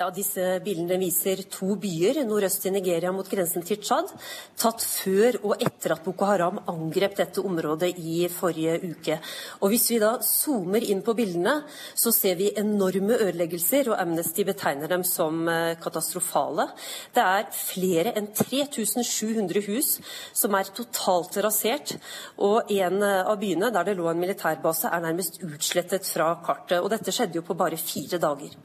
Ja, 0.00 0.06
Disse 0.16 0.54
bildene 0.64 0.96
viser 0.96 1.42
to 1.52 1.74
byer 1.76 2.22
nordøst 2.24 2.62
i 2.64 2.70
Nigeria 2.72 3.10
mot 3.12 3.26
grensen 3.28 3.60
til 3.68 3.76
Tsjad, 3.82 4.08
tatt 4.56 4.80
før 4.80 5.36
og 5.42 5.60
etter 5.60 5.92
at 5.92 6.06
Boko 6.06 6.24
Haram 6.24 6.62
angrep 6.72 7.18
dette 7.18 7.42
området 7.44 7.90
i 8.00 8.22
forrige 8.32 8.78
uke. 8.80 9.18
Og 9.60 9.74
Hvis 9.74 9.90
vi 9.92 9.98
da 10.00 10.14
zoomer 10.24 10.86
inn 10.88 11.02
på 11.04 11.12
bildene, 11.18 11.52
så 11.92 12.14
ser 12.16 12.38
vi 12.38 12.48
enorme 12.62 13.18
ødeleggelser, 13.26 13.90
og 13.90 14.00
Amnesty 14.00 14.46
betegner 14.48 14.88
dem 14.88 15.04
som 15.04 15.42
eh, 15.52 15.74
katastrofale. 15.82 16.70
Det 17.12 17.26
er 17.26 17.50
flere 17.58 18.14
enn 18.16 18.30
3700 18.32 19.66
hus 19.66 19.90
som 20.32 20.56
er 20.56 20.70
totalt 20.80 21.36
rasert, 21.44 21.92
og 22.40 22.72
en 22.72 23.04
eh, 23.04 23.20
av 23.20 23.36
byene 23.44 23.68
der 23.76 23.90
det 23.90 23.98
lå 24.00 24.08
en 24.08 24.24
militærbase, 24.24 24.88
er 24.88 25.04
nærmest 25.04 25.42
utslettet 25.44 26.08
fra 26.08 26.32
kartet. 26.40 26.80
Og 26.80 26.88
dette 26.88 27.12
skjedde 27.12 27.42
jo 27.42 27.44
på 27.44 27.58
bare 27.60 27.76
fire 27.76 28.16
dager. 28.16 28.56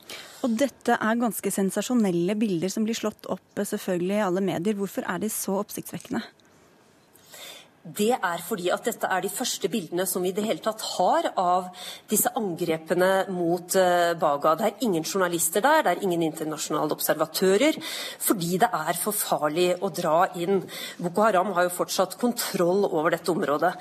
Og 0.46 0.54
dette 0.62 0.94
er 1.02 1.18
ganske 1.18 1.50
sensasjonelle 1.50 2.36
bilder 2.38 2.70
som 2.70 2.86
blir 2.86 2.98
slått 2.98 3.26
opp 3.34 3.58
eh, 3.58 3.66
selvfølgelig 3.66 4.18
i 4.20 4.26
alle 4.28 4.44
medier. 4.46 4.78
Hvorfor 4.78 5.08
er 5.10 5.24
de 5.24 5.32
så 5.34 5.58
oppsiktsvekkende? 5.64 6.22
Det 7.86 8.16
er 8.18 8.42
fordi 8.42 8.72
at 8.74 8.88
dette 8.88 9.06
er 9.06 9.22
de 9.22 9.30
første 9.30 9.70
bildene 9.70 10.08
som 10.10 10.24
vi 10.26 10.32
i 10.32 10.34
det 10.34 10.42
hele 10.48 10.62
tatt 10.64 10.82
har 10.96 11.28
av 11.38 11.68
disse 12.10 12.32
angrepene 12.34 13.28
mot 13.30 13.76
eh, 13.78 14.16
Baga. 14.18 14.56
Det 14.58 14.66
er 14.66 14.86
ingen 14.88 15.06
journalister 15.06 15.62
der, 15.62 15.84
det 15.86 15.92
er 15.94 16.02
ingen 16.02 16.24
internasjonale 16.26 16.96
observatører, 16.96 17.78
fordi 18.26 18.58
det 18.64 18.72
er 18.74 18.98
for 18.98 19.14
farlig 19.14 19.68
å 19.86 19.92
dra 19.94 20.32
inn. 20.34 20.64
Boko 20.98 21.28
Haram 21.28 21.52
har 21.54 21.68
jo 21.68 21.76
fortsatt 21.76 22.16
kontroll 22.18 22.88
over 22.88 23.14
dette 23.14 23.30
området. 23.30 23.76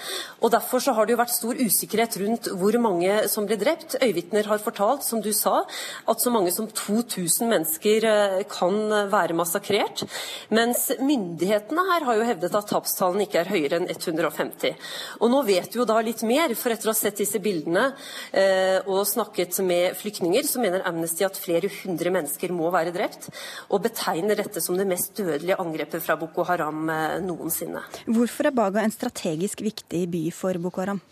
Og 0.44 0.52
Derfor 0.52 0.84
så 0.84 0.92
har 0.98 1.08
det 1.08 1.16
jo 1.16 1.22
vært 1.22 1.34
stor 1.38 1.64
usikkerhet 1.64 2.20
rundt 2.20 2.52
hvor 2.60 2.76
mange 2.84 3.16
som 3.32 3.48
ble 3.48 3.56
drept. 3.56 3.96
Øyvitner 4.04 4.52
har 4.52 4.60
fortalt, 4.60 5.08
som 5.08 5.24
du 5.24 5.32
sa, 5.32 5.62
at 6.04 6.20
så 6.20 6.34
mange 6.34 6.52
som 6.52 6.68
2000 6.68 7.48
mennesker 7.48 8.08
eh, 8.10 8.36
kan 8.52 8.76
være 9.16 9.40
massakrert. 9.40 10.04
Mens 10.52 10.90
myndighetene 11.00 11.88
her 11.88 12.08
har 12.10 12.20
jo 12.20 12.30
hevdet 12.34 12.60
at 12.60 12.68
tapstallene 12.68 13.24
ikke 13.24 13.40
er 13.46 13.52
høyere 13.56 13.80
enn 13.80 13.93
150. 14.02 14.74
Og 15.20 15.32
nå 15.32 15.42
vet 15.46 15.70
vi 15.70 15.80
jo 15.80 15.86
da 15.88 16.00
litt 16.04 16.24
mer, 16.26 16.54
for 16.58 16.74
etter 16.74 16.90
å 16.90 16.94
ha 16.94 16.98
sett 16.98 17.20
disse 17.22 17.40
bildene 17.42 17.86
eh, 18.32 18.80
og 18.84 19.04
snakket 19.08 19.60
med 19.66 19.98
flyktninger, 20.00 20.46
så 20.48 20.62
mener 20.62 20.84
Amnesty 20.88 21.26
at 21.26 21.38
flere 21.40 21.70
hundre 21.82 22.12
mennesker 22.14 22.54
må 22.54 22.70
være 22.74 22.94
drept, 22.94 23.30
og 23.70 23.84
betegner 23.86 24.38
dette 24.40 24.62
som 24.64 24.78
det 24.78 24.88
mest 24.90 25.14
dødelige 25.18 25.58
angrepet 25.62 26.04
fra 26.04 26.18
Boko 26.20 26.46
Haram 26.48 26.88
eh, 26.90 27.18
noensinne. 27.24 27.84
Hvorfor 28.06 28.50
er 28.50 28.56
Baga 28.56 28.84
en 28.84 28.94
strategisk 28.94 29.64
viktig 29.64 30.06
by 30.10 30.24
for 30.34 30.58
Boko 30.62 30.84
Haram? 30.84 31.04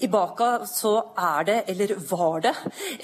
I 0.00 0.08
Baka 0.08 0.66
så 0.66 0.92
er 1.18 1.46
det, 1.48 1.56
eller 1.72 1.94
var 2.10 2.42
det, 2.44 2.52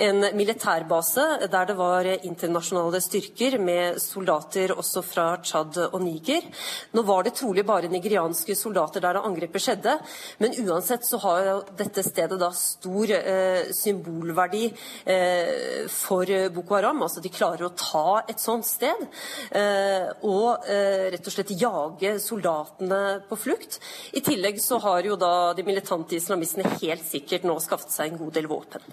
en 0.07 0.25
militærbase 0.37 1.25
der 1.51 1.67
det 1.67 1.75
var 1.79 2.07
internasjonale 2.15 3.01
styrker 3.03 3.57
med 3.59 3.99
soldater 4.03 4.75
også 4.77 5.03
fra 5.03 5.25
Tsjad 5.43 5.79
og 5.89 5.97
Niger. 6.05 6.47
Nå 6.95 7.03
var 7.03 7.25
det 7.27 7.35
trolig 7.39 7.65
bare 7.67 7.91
nigerianske 7.91 8.55
soldater 8.55 9.03
der 9.03 9.19
det 9.19 9.25
angrepet 9.27 9.65
skjedde, 9.65 9.97
men 10.39 10.55
uansett 10.63 11.07
så 11.07 11.19
har 11.25 11.51
dette 11.77 12.05
stedet 12.07 12.39
da 12.41 12.53
stor 12.55 13.11
eh, 13.17 13.73
symbolverdi 13.75 14.69
eh, 14.71 15.89
for 15.91 16.31
Boko 16.55 16.79
Haram. 16.79 17.03
Altså 17.03 17.25
de 17.25 17.33
klarer 17.35 17.67
å 17.67 17.73
ta 17.75 18.23
et 18.29 18.43
sånt 18.43 18.69
sted 18.69 19.07
eh, 19.51 20.11
og 20.23 20.69
eh, 20.71 21.11
rett 21.15 21.27
og 21.27 21.37
slett 21.37 21.55
jage 21.59 22.15
soldatene 22.23 23.03
på 23.29 23.41
flukt. 23.49 23.81
I 24.15 24.23
tillegg 24.25 24.63
så 24.63 24.79
har 24.85 25.03
jo 25.11 25.19
da 25.19 25.53
de 25.57 25.67
militante 25.67 26.19
islamistene 26.19 26.71
helt 26.85 27.05
sikkert 27.07 27.47
nå 27.49 27.57
skaffet 27.63 27.93
seg 27.95 28.13
en 28.13 28.21
god 28.21 28.37
del 28.37 28.49
våpen. 28.51 28.85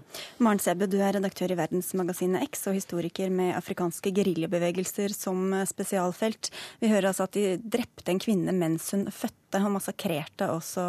Maren 0.44 0.62
Sebe, 0.64 0.88
du 0.90 0.98
er 1.02 1.16
redaktør 1.18 1.54
i 1.54 1.60
verdensmagasinet 1.60 2.48
X 2.50 2.66
og 2.72 2.78
historiker 2.78 3.32
med 3.34 3.54
afrikanske 3.58 4.14
geriljabevegelser 4.16 5.14
som 5.16 5.54
spesialfelt. 5.70 6.52
Vi 6.82 6.92
hører 6.92 7.12
altså 7.12 7.28
at 7.30 7.38
de 7.38 7.56
drepte 7.62 8.14
en 8.14 8.22
kvinne 8.22 8.56
mens 8.56 8.92
hun 8.96 9.08
fødte 9.12 9.62
og 9.62 9.74
massakrerte 9.76 10.48
også 10.54 10.84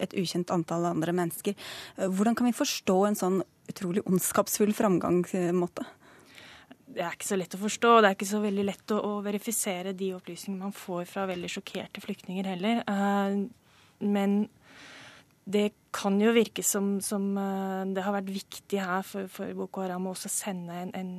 et 0.00 0.14
ukjent 0.18 0.52
antall 0.54 0.88
andre 0.88 1.14
mennesker. 1.16 1.56
Hvordan 1.96 2.38
kan 2.38 2.48
vi 2.48 2.56
forstå 2.56 3.00
en 3.08 3.18
sånn 3.18 3.42
utrolig 3.70 4.04
ondskapsfull 4.08 4.72
framgangsmåte? 4.76 5.84
Det 6.92 7.00
er 7.00 7.14
ikke 7.16 7.28
så 7.28 7.38
lett 7.40 7.54
å 7.56 7.62
forstå. 7.62 7.90
og 7.96 8.02
Det 8.02 8.10
er 8.10 8.16
ikke 8.18 8.32
så 8.34 8.42
veldig 8.42 8.64
lett 8.68 8.92
å, 8.92 9.00
å 9.00 9.12
verifisere 9.24 9.94
de 9.96 10.12
opplysningene 10.16 10.68
man 10.68 10.76
får 10.76 11.06
fra 11.08 11.24
veldig 11.30 11.50
sjokkerte 11.54 12.02
flyktninger 12.04 12.48
heller. 12.52 12.82
Uh, 12.88 13.48
men 14.02 14.42
det 15.44 15.72
kan 15.94 16.18
jo 16.22 16.32
virke 16.34 16.62
som, 16.64 16.96
som 17.02 17.32
uh, 17.36 17.82
det 17.90 18.04
har 18.04 18.14
vært 18.14 18.32
viktig 18.32 18.80
her 18.80 19.06
for, 19.06 19.28
for 19.32 19.52
Boko 19.56 19.82
Haram 19.82 20.06
å 20.06 20.14
også 20.14 20.30
sende 20.30 20.76
en, 20.84 20.92
en, 20.96 21.14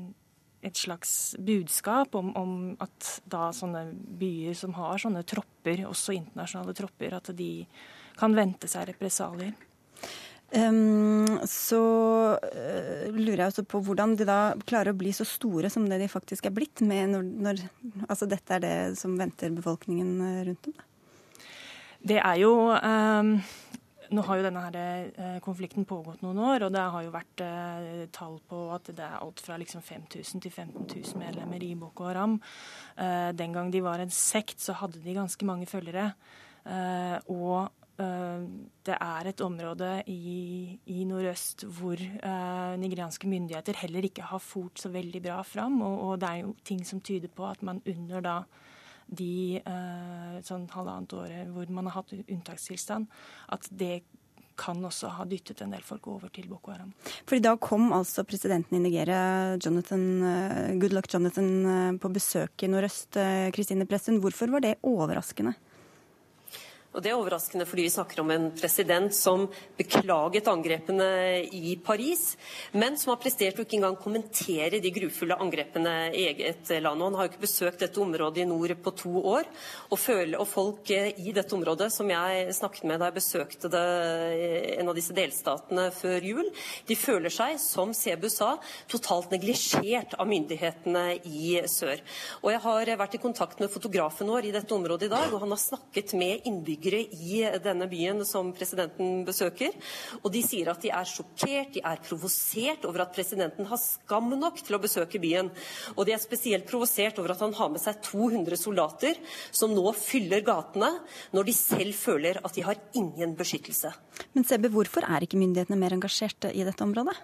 et 0.64 0.80
slags 0.80 1.36
budskap 1.44 2.16
om, 2.16 2.32
om, 2.40 2.54
at 2.84 3.18
da 3.30 3.52
sånne 3.56 3.90
byer 4.20 4.56
som 4.58 4.76
har 4.78 5.02
sånne 5.02 5.26
tropper, 5.28 5.84
også 5.90 6.16
internasjonale 6.16 6.76
tropper, 6.78 7.18
at 7.20 7.34
de 7.36 7.52
kan 8.20 8.36
vente 8.38 8.70
seg 8.72 8.94
represalier. 8.94 9.54
Um, 10.54 11.40
så 11.50 11.82
uh, 12.38 13.06
lurer 13.10 13.42
jeg 13.42 13.50
også 13.50 13.66
på 13.66 13.82
hvordan 13.84 14.14
de 14.20 14.28
da 14.30 14.40
klarer 14.70 14.94
å 14.94 15.00
bli 15.00 15.10
så 15.16 15.26
store 15.28 15.72
som 15.74 15.88
det 15.90 15.98
de 16.00 16.08
faktisk 16.12 16.48
er 16.48 16.56
blitt, 16.56 16.84
med 16.86 17.12
når, 17.16 17.30
når 17.48 17.64
altså 18.08 18.30
dette 18.30 18.56
er 18.56 18.64
det 18.64 18.76
som 19.02 19.18
venter 19.20 19.52
befolkningen 19.56 20.16
rundt 20.48 20.70
dem. 20.70 20.80
Det 22.04 22.20
er 22.20 22.38
jo 22.42 22.54
um, 22.70 23.38
nå 24.14 24.24
har 24.28 24.40
jo 24.40 24.46
denne 24.46 24.64
her, 24.64 24.78
eh, 25.18 25.38
konflikten 25.44 25.86
pågått 25.90 26.22
noen 26.24 26.40
år, 26.40 26.68
og 26.68 26.74
det 26.76 26.84
har 26.96 27.04
jo 27.06 27.14
vært 27.14 27.44
eh, 27.44 28.06
tall 28.14 28.40
på 28.50 28.60
at 28.76 28.92
det 28.92 29.04
er 29.04 29.20
alt 29.20 29.42
fra 29.42 29.58
liksom 29.58 29.82
5000 29.82 30.44
til 30.44 30.52
15 30.52 30.86
000 30.86 31.22
medlemmer 31.22 31.64
i 31.64 31.74
Boko 31.80 32.08
Haram. 32.10 32.40
Eh, 32.98 33.32
den 33.34 33.54
gang 33.54 33.72
de 33.74 33.82
var 33.82 34.00
en 34.04 34.14
sekt, 34.14 34.60
så 34.62 34.78
hadde 34.78 35.02
de 35.04 35.18
ganske 35.18 35.46
mange 35.46 35.66
følgere. 35.70 36.12
Eh, 36.64 37.18
og 37.34 37.72
eh, 38.00 38.44
det 38.86 38.98
er 39.00 39.30
et 39.30 39.42
område 39.44 39.92
i, 40.08 40.78
i 40.86 41.04
nordøst 41.10 41.66
hvor 41.66 42.00
eh, 42.00 42.76
nigerianske 42.80 43.28
myndigheter 43.28 43.82
heller 43.82 44.06
ikke 44.08 44.30
har 44.30 44.44
fort 44.44 44.80
så 44.80 44.94
veldig 44.94 45.24
bra 45.26 45.42
fram, 45.48 45.82
og, 45.82 45.98
og 46.08 46.22
det 46.22 46.30
er 46.30 46.44
jo 46.44 46.54
ting 46.64 46.86
som 46.86 47.02
tyder 47.02 47.34
på 47.34 47.50
at 47.50 47.66
man 47.66 47.82
under 47.90 48.24
da 48.24 48.38
de 49.08 49.60
eh, 49.60 50.42
sånn 50.46 50.68
halvannet 50.74 51.16
året 51.18 51.54
hvor 51.54 51.72
man 51.74 51.90
har 51.90 52.02
hatt 52.02 52.14
unntakstilstand, 52.24 53.10
at 53.54 53.70
det 53.72 54.04
kan 54.60 54.78
også 54.86 55.10
ha 55.16 55.24
dyttet 55.26 55.64
en 55.66 55.72
del 55.74 55.82
folk 55.82 56.06
over 56.12 56.30
til 56.34 56.46
Boko 56.46 56.76
Haram. 56.76 56.92
For 57.26 57.40
i 57.40 57.42
dag 57.42 57.58
kom 57.64 57.88
altså 57.96 58.22
presidenten 58.28 58.78
i 58.78 58.84
Nigeria, 58.84 59.56
Jonathan, 59.58 60.04
uh, 60.22 60.74
Goodluck 60.78 61.10
Jonathan, 61.10 61.50
uh, 61.66 61.98
på 61.98 62.12
besøk 62.14 62.62
i 62.62 62.70
nordøst. 62.70 63.18
Kristine 63.56 63.88
Pressen, 63.90 64.22
hvorfor 64.22 64.54
var 64.54 64.62
det 64.66 64.76
overraskende? 64.86 65.56
Og 66.94 67.02
Det 67.02 67.10
er 67.10 67.18
overraskende 67.18 67.66
fordi 67.66 67.88
vi 67.88 67.92
snakker 67.96 68.20
om 68.22 68.30
en 68.30 68.52
president 68.54 69.16
som 69.18 69.48
beklaget 69.80 70.46
angrepene 70.50 71.08
i 71.50 71.74
Paris, 71.82 72.36
men 72.78 73.00
som 73.02 73.16
har 73.16 73.22
prestert 73.24 73.58
å 73.58 73.64
ikke 73.66 73.80
engang 73.80 73.98
kommentere 73.98 74.78
de 74.82 74.92
grufulle 74.94 75.38
angrepene 75.42 75.94
i 76.14 76.28
eget 76.30 76.70
land. 76.84 77.02
Og 77.02 77.10
han 77.10 77.18
har 77.18 77.26
jo 77.26 77.32
ikke 77.32 77.46
besøkt 77.48 77.82
dette 77.82 78.02
området 78.02 78.44
i 78.44 78.46
nord 78.46 78.76
på 78.86 78.94
to 79.00 79.14
år. 79.32 79.50
Og, 79.90 79.98
føler, 79.98 80.38
og 80.38 80.46
folk 80.52 80.92
i 80.94 81.34
dette 81.34 81.58
området, 81.58 81.90
som 81.96 82.12
jeg 82.14 82.54
snakket 82.60 82.86
med 82.92 83.02
da 83.02 83.10
jeg 83.10 83.18
besøkte 83.18 83.74
det, 83.74 83.84
en 84.78 84.94
av 84.94 84.98
disse 84.98 85.18
delstatene 85.18 85.88
før 85.98 86.30
jul, 86.30 86.54
de 86.86 87.00
føler 87.00 87.34
seg, 87.34 87.58
som 87.64 87.96
Sebu 87.98 88.30
sa, 88.30 88.52
totalt 88.92 89.34
neglisjert 89.34 90.14
av 90.22 90.30
myndighetene 90.30 91.08
i 91.26 91.58
sør. 91.74 92.06
Og 92.44 92.54
jeg 92.54 92.62
har 92.70 92.96
vært 93.02 93.18
i 93.18 93.24
kontakt 93.26 93.66
med 93.66 93.74
fotografen 93.74 94.30
vår 94.30 94.52
i 94.52 94.56
dette 94.60 94.78
området 94.78 95.10
i 95.10 95.14
dag, 95.18 95.34
og 95.34 95.42
han 95.42 95.58
har 95.58 95.64
snakket 95.66 96.14
med 96.22 96.46
innbyggere 96.46 96.83
innbyggere 96.84 97.08
i 97.12 97.60
denne 97.64 97.88
byen 97.88 98.24
som 98.26 98.52
presidenten 98.54 99.24
besøker. 99.26 99.72
Og 100.24 100.32
de 100.32 100.42
sier 100.44 100.70
at 100.70 100.82
de 100.82 100.92
er 100.92 101.06
sjokkert, 101.06 101.74
de 101.74 101.82
er 101.84 102.02
provosert 102.04 102.86
over 102.86 103.04
at 103.04 103.14
presidenten 103.14 103.66
har 103.66 103.78
skam 103.78 104.30
nok 104.38 104.62
til 104.64 104.76
å 104.76 104.82
besøke 104.82 105.20
byen. 105.20 105.52
Og 105.96 106.06
de 106.06 106.14
er 106.14 106.22
spesielt 106.22 106.68
provosert 106.68 107.20
over 107.20 107.34
at 107.34 107.42
han 107.42 107.54
har 107.54 107.70
med 107.70 107.82
seg 107.82 108.02
200 108.04 108.58
soldater 108.58 109.20
som 109.52 109.74
nå 109.74 109.94
fyller 109.94 110.44
gatene, 110.44 111.00
når 111.34 111.44
de 111.48 111.54
selv 111.54 111.94
føler 111.96 112.40
at 112.44 112.54
de 112.54 112.64
har 112.64 112.80
ingen 112.94 113.36
beskyttelse. 113.36 113.94
Men 114.34 114.46
Sebbe, 114.46 114.70
hvorfor 114.70 115.06
er 115.08 115.24
ikke 115.24 115.40
myndighetene 115.40 115.80
mer 115.80 115.96
engasjerte 115.96 116.52
i 116.54 116.66
dette 116.66 116.84
området? 116.84 117.16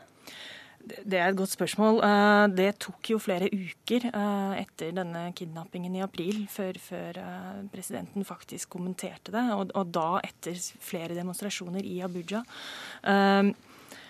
Det 0.89 1.19
er 1.19 1.29
et 1.29 1.37
godt 1.37 1.53
spørsmål. 1.53 1.99
Eh, 2.05 2.45
det 2.57 2.69
tok 2.83 3.11
jo 3.13 3.19
flere 3.21 3.49
uker 3.51 4.09
eh, 4.09 4.59
etter 4.63 4.93
denne 4.95 5.27
kidnappingen 5.37 5.95
i 5.97 6.03
april 6.05 6.45
før, 6.51 6.79
før 6.81 7.19
eh, 7.21 7.63
presidenten 7.73 8.27
faktisk 8.27 8.71
kommenterte 8.75 9.33
det, 9.35 9.45
og, 9.55 9.73
og, 9.73 9.91
da 9.93 10.21
etter 10.25 10.57
flere 10.83 11.17
demonstrasjoner 11.17 11.85
i 11.85 11.99
Abuja. 12.05 12.43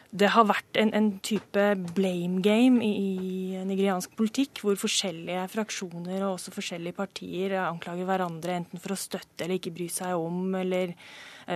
Det 0.10 0.26
har 0.34 0.46
vært 0.50 0.78
en, 0.82 0.90
en 0.98 1.10
type 1.22 1.64
blame 1.94 2.40
game 2.42 2.82
i, 2.82 3.60
nigeriansk 3.70 4.16
politikk, 4.18 4.64
hvor 4.64 4.80
forskjellige 4.82 5.44
fraksjoner 5.54 6.24
og 6.24 6.40
også 6.40 6.54
forskjellige 6.56 6.98
partier 6.98 7.54
anklager 7.62 8.10
hverandre 8.10 8.56
enten 8.58 8.82
for 8.82 8.96
å 8.96 8.98
støtte 8.98 9.46
eller 9.46 9.60
ikke 9.60 9.76
bry 9.76 9.86
seg 9.94 10.18
om, 10.18 10.48
eller 10.58 10.96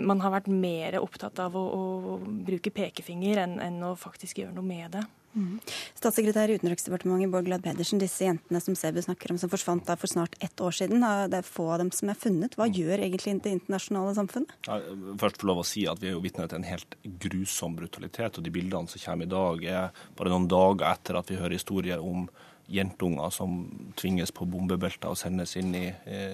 man 0.01 0.21
har 0.23 0.33
vært 0.33 0.47
mer 0.49 0.97
opptatt 1.01 1.39
av 1.43 1.57
å, 1.57 1.63
å 1.63 2.17
bruke 2.23 2.71
pekefinger 2.73 3.43
enn, 3.43 3.59
enn, 3.61 3.81
å 3.85 3.93
faktisk 3.99 4.41
gjøre 4.41 4.55
noe 4.55 4.65
med 4.65 4.95
det. 4.95 5.03
Mm. 5.33 5.57
Statssekretær 5.97 6.51
i 6.51 6.59
Utenriksdepartementet 6.59 7.31
Bård 7.33 7.47
Glad 7.47 7.63
Pedersen, 7.65 8.01
disse 8.01 8.27
jentene 8.27 8.61
som 8.61 8.75
Sebu 8.77 9.01
snakker 9.01 9.33
om, 9.33 9.39
som 9.41 9.49
forsvant 9.49 9.85
da 9.87 9.95
for 9.97 10.11
snart 10.11 10.37
ett 10.45 10.61
år 10.61 10.75
siden, 10.77 11.01
det 11.01 11.39
er 11.39 11.47
få 11.47 11.71
av 11.73 11.81
dem 11.81 11.89
som 11.95 12.11
er 12.13 12.19
funnet. 12.19 12.57
Hva 12.57 12.67
mm. 12.69 12.77
gjør 12.77 13.05
egentlig 13.07 13.35
det 13.41 13.55
internasjonale 13.57 14.13
samfunnet? 14.19 14.55
Ja, 14.69 14.77
først 15.21 15.41
få 15.41 15.49
lov 15.49 15.63
å 15.63 15.67
si 15.67 15.87
at 15.89 16.01
Vi 16.03 16.11
er 16.11 16.17
jo 16.17 16.23
vitne 16.23 16.45
til 16.49 16.61
en 16.61 16.69
helt 16.69 16.97
grusom 17.25 17.77
brutalitet. 17.79 18.37
og 18.37 18.45
De 18.45 18.53
bildene 18.53 18.91
som 18.91 19.01
kommer 19.01 19.25
i 19.25 19.33
dag, 19.33 19.65
er 19.65 20.07
bare 20.17 20.33
noen 20.33 20.49
dager 20.51 20.89
etter 20.91 21.17
at 21.17 21.31
vi 21.31 21.39
hører 21.41 21.57
historier 21.57 22.03
om 22.03 22.27
jentunger 22.71 23.33
som 23.33 23.65
tvinges 23.99 24.31
på 24.35 24.47
bombebelter 24.49 25.11
og 25.11 25.19
sendes 25.19 25.55
inn 25.59 25.73
i, 25.75 25.87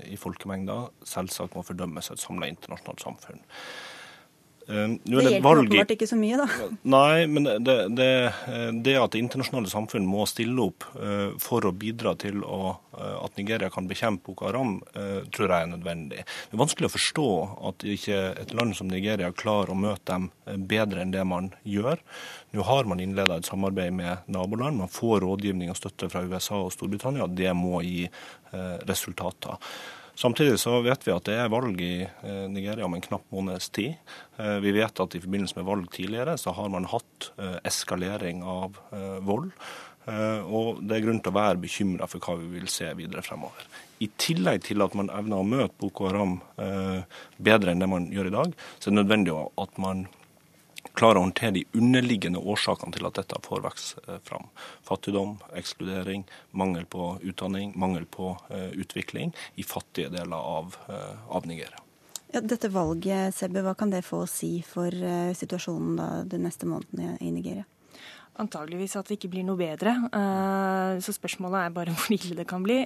i 0.06 0.18
folkemengder, 0.20 0.92
selvsagt 1.08 1.56
må 1.58 1.64
fordømmes 1.66 2.12
et 2.14 2.22
samla 2.22 2.50
internasjonalt 2.52 3.06
samfunn. 3.06 3.42
Uh, 4.70 4.76
det, 5.02 5.16
det 5.16 5.32
hjelper 5.34 5.64
åpenbart 5.64 5.92
ikke 5.96 6.08
så 6.10 6.18
mye, 6.20 6.38
da. 6.38 6.68
Nei, 6.94 7.26
men 7.26 7.48
det, 7.66 7.78
det, 7.98 8.10
det, 8.86 8.94
at 9.02 9.16
det 9.16 9.22
internasjonale 9.24 9.72
samfunn 9.72 10.06
må 10.06 10.28
stille 10.30 10.68
opp 10.70 10.86
uh, 10.94 11.34
for 11.42 11.66
å 11.66 11.74
bidra 11.74 12.14
til 12.22 12.44
å, 12.46 12.76
at 13.00 13.40
Nigeria 13.40 13.72
kan 13.74 13.88
bekjempe 13.90 14.30
Boko 14.30 14.46
Haram, 14.50 14.74
tror 15.32 15.48
jeg 15.48 15.64
er 15.64 15.70
nødvendig. 15.72 16.24
Det 16.26 16.58
er 16.58 16.60
vanskelig 16.60 16.90
å 16.90 16.92
forstå 16.92 17.28
at 17.70 17.86
ikke 17.88 18.18
et 18.42 18.52
land 18.58 18.76
som 18.76 18.90
Nigeria 18.92 19.30
klarer 19.32 19.72
å 19.72 19.78
møte 19.80 20.04
dem 20.10 20.28
bedre 20.68 21.06
enn 21.06 21.14
det 21.14 21.24
man 21.26 21.48
gjør. 21.64 22.02
Nå 22.52 22.66
har 22.68 22.90
man 22.92 23.00
innleda 23.00 23.38
et 23.40 23.48
samarbeid 23.48 23.96
med 23.96 24.28
naboland. 24.28 24.82
Man 24.82 24.92
får 24.92 25.24
rådgivning 25.24 25.72
og 25.72 25.80
støtte 25.80 26.12
fra 26.12 26.26
USA 26.28 26.60
og 26.60 26.74
Storbritannia. 26.76 27.30
Det 27.32 27.56
må 27.56 27.80
gi 27.88 28.04
resultater. 28.90 29.56
Samtidig 30.20 30.58
så 30.60 30.82
vet 30.84 31.06
vi 31.08 31.14
at 31.16 31.28
det 31.30 31.36
er 31.40 31.52
valg 31.52 31.78
i 31.80 32.02
eh, 32.04 32.48
Nigeria 32.52 32.84
om 32.84 32.96
en 32.98 33.04
knapp 33.04 33.24
måneds 33.32 33.70
tid. 33.72 33.94
Eh, 34.36 34.58
vi 34.60 34.74
vet 34.76 35.00
at 35.00 35.14
i 35.16 35.22
forbindelse 35.24 35.56
med 35.56 35.68
valg 35.70 35.86
tidligere 35.96 36.34
så 36.42 36.52
har 36.58 36.68
man 36.74 36.90
hatt 36.92 37.30
eh, 37.40 37.56
eskalering 37.70 38.42
av 38.44 38.82
vold. 39.24 39.54
Og 40.10 40.80
det 40.90 40.96
er 40.96 41.04
grunn 41.04 41.20
til 41.22 41.30
å 41.30 41.36
være 41.36 41.60
bekymra 41.62 42.08
for 42.10 42.24
hva 42.24 42.34
vi 42.40 42.48
vil 42.56 42.70
se 42.72 42.88
videre 42.98 43.22
fremover. 43.22 43.68
I 44.02 44.08
tillegg 44.18 44.64
til 44.66 44.82
at 44.82 44.96
man 44.98 45.12
evner 45.14 45.44
å 45.44 45.46
møte 45.46 45.76
Boko 45.78 46.08
Haram 46.08 46.40
bedre 47.38 47.76
enn 47.76 47.84
det 47.84 47.90
man 47.92 48.08
gjør 48.10 48.32
i 48.32 48.34
dag, 48.34 48.56
så 48.80 48.90
er 48.90 48.96
det 48.96 49.04
nødvendig 49.04 49.36
at 49.38 49.78
man 49.84 50.08
klarer 50.98 51.20
å 51.20 51.26
håndtere 51.26 51.56
de 51.60 51.66
underliggende 51.78 52.42
årsakene 52.42 52.96
til 52.96 53.08
at 53.10 53.20
dette 53.20 53.40
får 53.46 53.64
vokse 53.66 54.02
eh, 54.08 54.20
fram. 54.26 54.50
Fattigdom, 54.88 55.38
ekskludering, 55.60 56.26
mangel 56.52 56.88
på 56.90 57.12
utdanning, 57.22 57.74
mangel 57.80 58.06
på 58.10 58.34
uh, 58.50 58.72
utvikling 58.74 59.34
i 59.60 59.66
fattige 59.68 60.12
deler 60.14 60.38
av, 60.38 60.78
uh, 60.90 61.36
av 61.36 61.48
Nigeria. 61.50 61.82
Ja, 62.30 62.42
dette 62.46 62.70
valget, 62.70 63.34
Sebbe, 63.36 63.64
hva 63.66 63.74
kan 63.78 63.94
det 63.94 64.04
få 64.06 64.24
å 64.24 64.30
si 64.30 64.60
for 64.66 64.94
situasjonen 65.34 65.96
da, 65.98 66.10
de 66.30 66.38
neste 66.42 66.68
månedene 66.70 67.16
i 67.26 67.32
Nigeria? 67.34 67.66
Antageligvis 68.40 68.94
at 69.00 69.10
det 69.10 69.18
ikke 69.18 69.32
blir 69.34 69.48
noe 69.48 69.58
bedre. 69.60 69.96
Så 71.02 71.16
spørsmålet 71.18 71.64
er 71.64 71.74
bare 71.74 71.94
hvor 71.98 72.14
ille 72.14 72.38
det 72.38 72.46
kan 72.48 72.62
bli. 72.64 72.84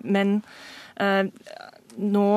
Men 0.00 0.38
nå 2.00 2.30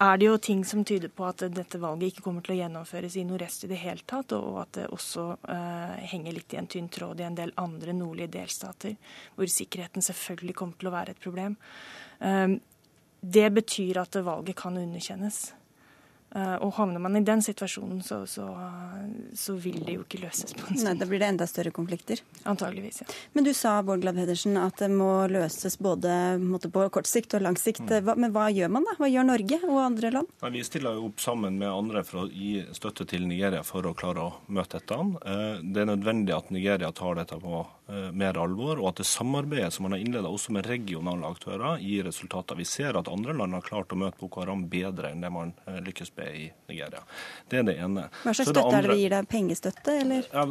er 0.00 0.16
det 0.16 0.26
jo 0.26 0.38
ting 0.40 0.62
som 0.64 0.80
tyder 0.84 1.10
på 1.12 1.26
at 1.28 1.42
dette 1.52 1.78
valget 1.80 2.14
ikke 2.14 2.24
kommer 2.24 2.44
til 2.44 2.54
å 2.54 2.58
gjennomføres 2.62 3.18
i 3.20 3.24
nordøst 3.28 3.66
i 3.66 3.70
det 3.70 3.80
hele 3.82 4.04
tatt, 4.08 4.32
og 4.32 4.62
at 4.62 4.72
det 4.78 4.86
også 4.96 5.26
uh, 5.36 5.96
henger 6.12 6.36
litt 6.36 6.54
i 6.56 6.60
en 6.60 6.70
tynn 6.72 6.88
tråd 6.88 7.20
i 7.20 7.26
en 7.26 7.36
del 7.36 7.52
andre 7.60 7.92
nordlige 7.96 8.32
delstater, 8.38 8.96
hvor 9.36 9.50
sikkerheten 9.52 10.04
selvfølgelig 10.04 10.56
kommer 10.56 10.80
til 10.80 10.88
å 10.88 10.94
være 10.96 11.14
et 11.14 11.20
problem. 11.20 11.58
Um, 12.18 12.56
det 13.20 13.50
betyr 13.52 14.00
at 14.00 14.16
valget 14.24 14.56
kan 14.56 14.80
underkjennes. 14.80 15.50
Eh, 16.30 16.56
og 16.62 16.76
havner 16.76 17.02
man 17.02 17.18
i 17.18 17.24
den 17.26 17.42
situasjonen, 17.42 18.02
så, 18.06 18.20
så, 18.30 18.46
så, 19.34 19.56
vil 19.58 19.80
det 19.82 19.96
jo 19.96 20.04
ikke 20.04 20.20
løses 20.22 20.54
på 20.54 20.68
en 20.68 20.76
sånn. 20.78 20.86
Nei, 20.86 20.94
Da 21.00 21.08
blir 21.10 21.22
det 21.22 21.30
enda 21.32 21.48
større 21.50 21.72
konflikter? 21.74 22.22
Antageligvis, 22.46 23.00
ja. 23.02 23.08
Men 23.34 23.48
du 23.48 23.50
sa 23.56 23.72
Bård 23.82 24.04
Glad 24.04 24.20
Pedersen, 24.20 24.54
at 24.60 24.78
det 24.78 24.92
må 24.94 25.10
løses 25.30 25.74
både 25.82 26.12
på 26.70 26.86
kort 26.94 27.10
sikt 27.10 27.34
og 27.34 27.42
lang 27.42 27.58
sikt. 27.58 27.82
Mm. 27.82 28.12
Men 28.14 28.36
hva 28.36 28.46
gjør 28.54 28.70
man 28.76 28.86
da? 28.86 28.94
Hva 29.00 29.10
gjør 29.10 29.26
Norge 29.32 29.58
og 29.66 29.82
andre 29.82 30.14
land? 30.20 30.30
Ja, 30.44 30.52
vi 30.54 30.62
stiller 30.66 31.00
jo 31.00 31.08
opp 31.10 31.24
sammen 31.24 31.58
med 31.58 31.72
andre 31.72 32.04
for 32.06 32.24
å 32.24 32.30
gi 32.30 32.60
støtte 32.78 33.08
til 33.10 33.26
Nigeria 33.26 33.64
for 33.66 33.90
å 33.90 33.96
klare 33.98 34.28
å 34.28 34.36
møte 34.54 34.78
dette. 34.78 35.02
Eh, 35.26 35.60
det 35.66 35.82
er 35.82 35.90
nødvendig 35.90 36.36
at 36.36 36.54
Nigeria 36.54 36.94
tar 36.94 37.18
dette 37.18 37.42
på 37.42 37.64
Eh, 37.64 37.79
mer 38.12 38.38
alvor, 38.38 38.78
og 38.80 38.90
at 38.90 39.00
det 39.00 39.06
samarbeidet 39.08 39.72
som 39.74 39.86
man 39.86 39.96
har 39.96 40.02
innleda 40.04 40.30
også 40.30 40.52
med 40.54 40.66
regionale 40.68 41.26
aktører, 41.26 41.80
gir 41.82 42.06
resultater. 42.06 42.58
Vi 42.58 42.66
ser 42.68 42.98
at 42.98 43.08
andre 43.10 43.34
land 43.36 43.56
har 43.56 43.64
klart 43.66 43.92
å 43.92 43.98
møte 43.98 44.20
Boko 44.20 44.44
Haram 44.44 44.66
bedre 44.70 45.10
enn 45.10 45.24
det 45.24 45.30
man 45.32 45.52
eh, 45.66 45.80
lykkes 45.84 46.12
med 46.18 46.36
i 46.36 46.44
Nigeria. 46.70 47.02
Det 47.50 47.60
er 47.60 47.66
det 47.68 47.76
ene. 47.82 48.06
Hva 48.22 48.34
slags 48.36 48.50
støtte 48.52 48.76
er 48.78 48.86
det 48.86 48.94
vi 48.94 49.04
gir 49.04 49.14
deg? 49.14 49.30
Pengestøtte, 49.30 49.96
eller? 50.04 50.28
Ja, 50.32 50.44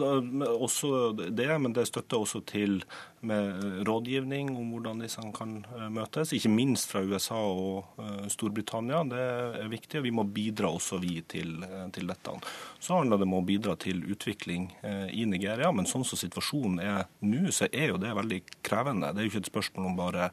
også 0.55 0.91
det, 1.19 1.49
men 1.59 1.75
det 1.75 1.85
er 1.85 1.91
støtte 1.91 2.19
også 2.19 2.43
til 2.47 2.81
med 3.19 3.83
rådgivning 3.87 4.53
om 4.55 4.69
hvordan 4.71 5.01
disse 5.03 5.23
kan 5.35 5.57
eh, 5.75 5.87
møtes. 5.91 6.33
Ikke 6.35 6.51
minst 6.53 6.91
fra 6.93 7.03
USA 7.03 7.39
og 7.39 7.99
Storbritannia. 8.31 9.03
Det 9.09 9.25
er 9.63 9.71
viktig, 9.71 9.99
og 9.99 10.07
vi 10.07 10.15
må 10.15 10.23
bidra 10.23 10.71
også 10.71 11.01
vi 11.03 11.19
til, 11.27 11.57
til 11.95 12.09
dette. 12.09 12.37
Så 12.79 12.95
handler 12.95 13.19
det 13.19 13.27
om 13.27 13.39
å 13.39 13.43
bidra 13.45 13.75
til 13.79 14.01
utvikling 14.07 14.69
i 15.11 15.25
Nigeria, 15.27 15.71
men 15.75 15.87
sånn 15.89 16.05
som 16.07 16.19
situasjonen 16.19 16.79
er 16.83 17.07
nå, 17.29 17.51
så 17.55 17.67
er 17.69 17.93
jo 17.93 17.99
det 18.01 18.15
veldig 18.17 18.39
krevende. 18.65 19.11
Det 19.13 19.21
er 19.21 19.27
jo 19.27 19.31
ikke 19.33 19.43
et 19.43 19.51
spørsmål 19.51 19.89
om 19.91 19.99
bare 19.99 20.29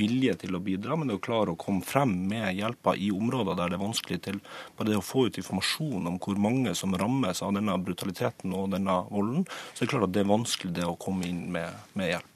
vilje 0.00 0.34
til 0.44 0.56
å 0.56 0.62
bidra, 0.64 0.96
men 0.98 1.10
det 1.10 1.18
å 1.18 1.24
klare 1.24 1.54
å 1.54 1.60
komme 1.60 1.84
frem 1.86 2.14
med 2.30 2.56
hjelpa 2.58 2.96
i 2.96 3.10
områder 3.14 3.58
der 3.58 3.72
det 3.72 3.78
er 3.78 3.84
vanskelig 3.84 4.20
til 4.24 4.40
bare 4.78 4.92
det 4.92 4.98
å 5.00 5.04
få 5.04 5.28
ut 5.28 5.38
informasjon 5.40 6.10
om 6.10 6.18
hvor 6.22 6.40
mange 6.40 6.74
som 6.78 6.96
rammes 6.98 7.42
av 7.44 7.54
denne 7.56 7.76
brutaliteten 7.82 8.56
og 8.56 8.72
denne 8.74 8.98
volden, 9.12 9.46
så 9.72 9.82
er 9.82 9.86
det 9.86 9.92
klart 9.94 10.08
at 10.08 10.16
det 10.16 10.24
er 10.24 10.32
vanskelig 10.32 10.74
det 10.80 10.88
å 10.88 10.98
komme 11.00 11.28
inn 11.28 11.46
med, 11.54 11.86
med 11.98 12.12
hjelp. 12.14 12.34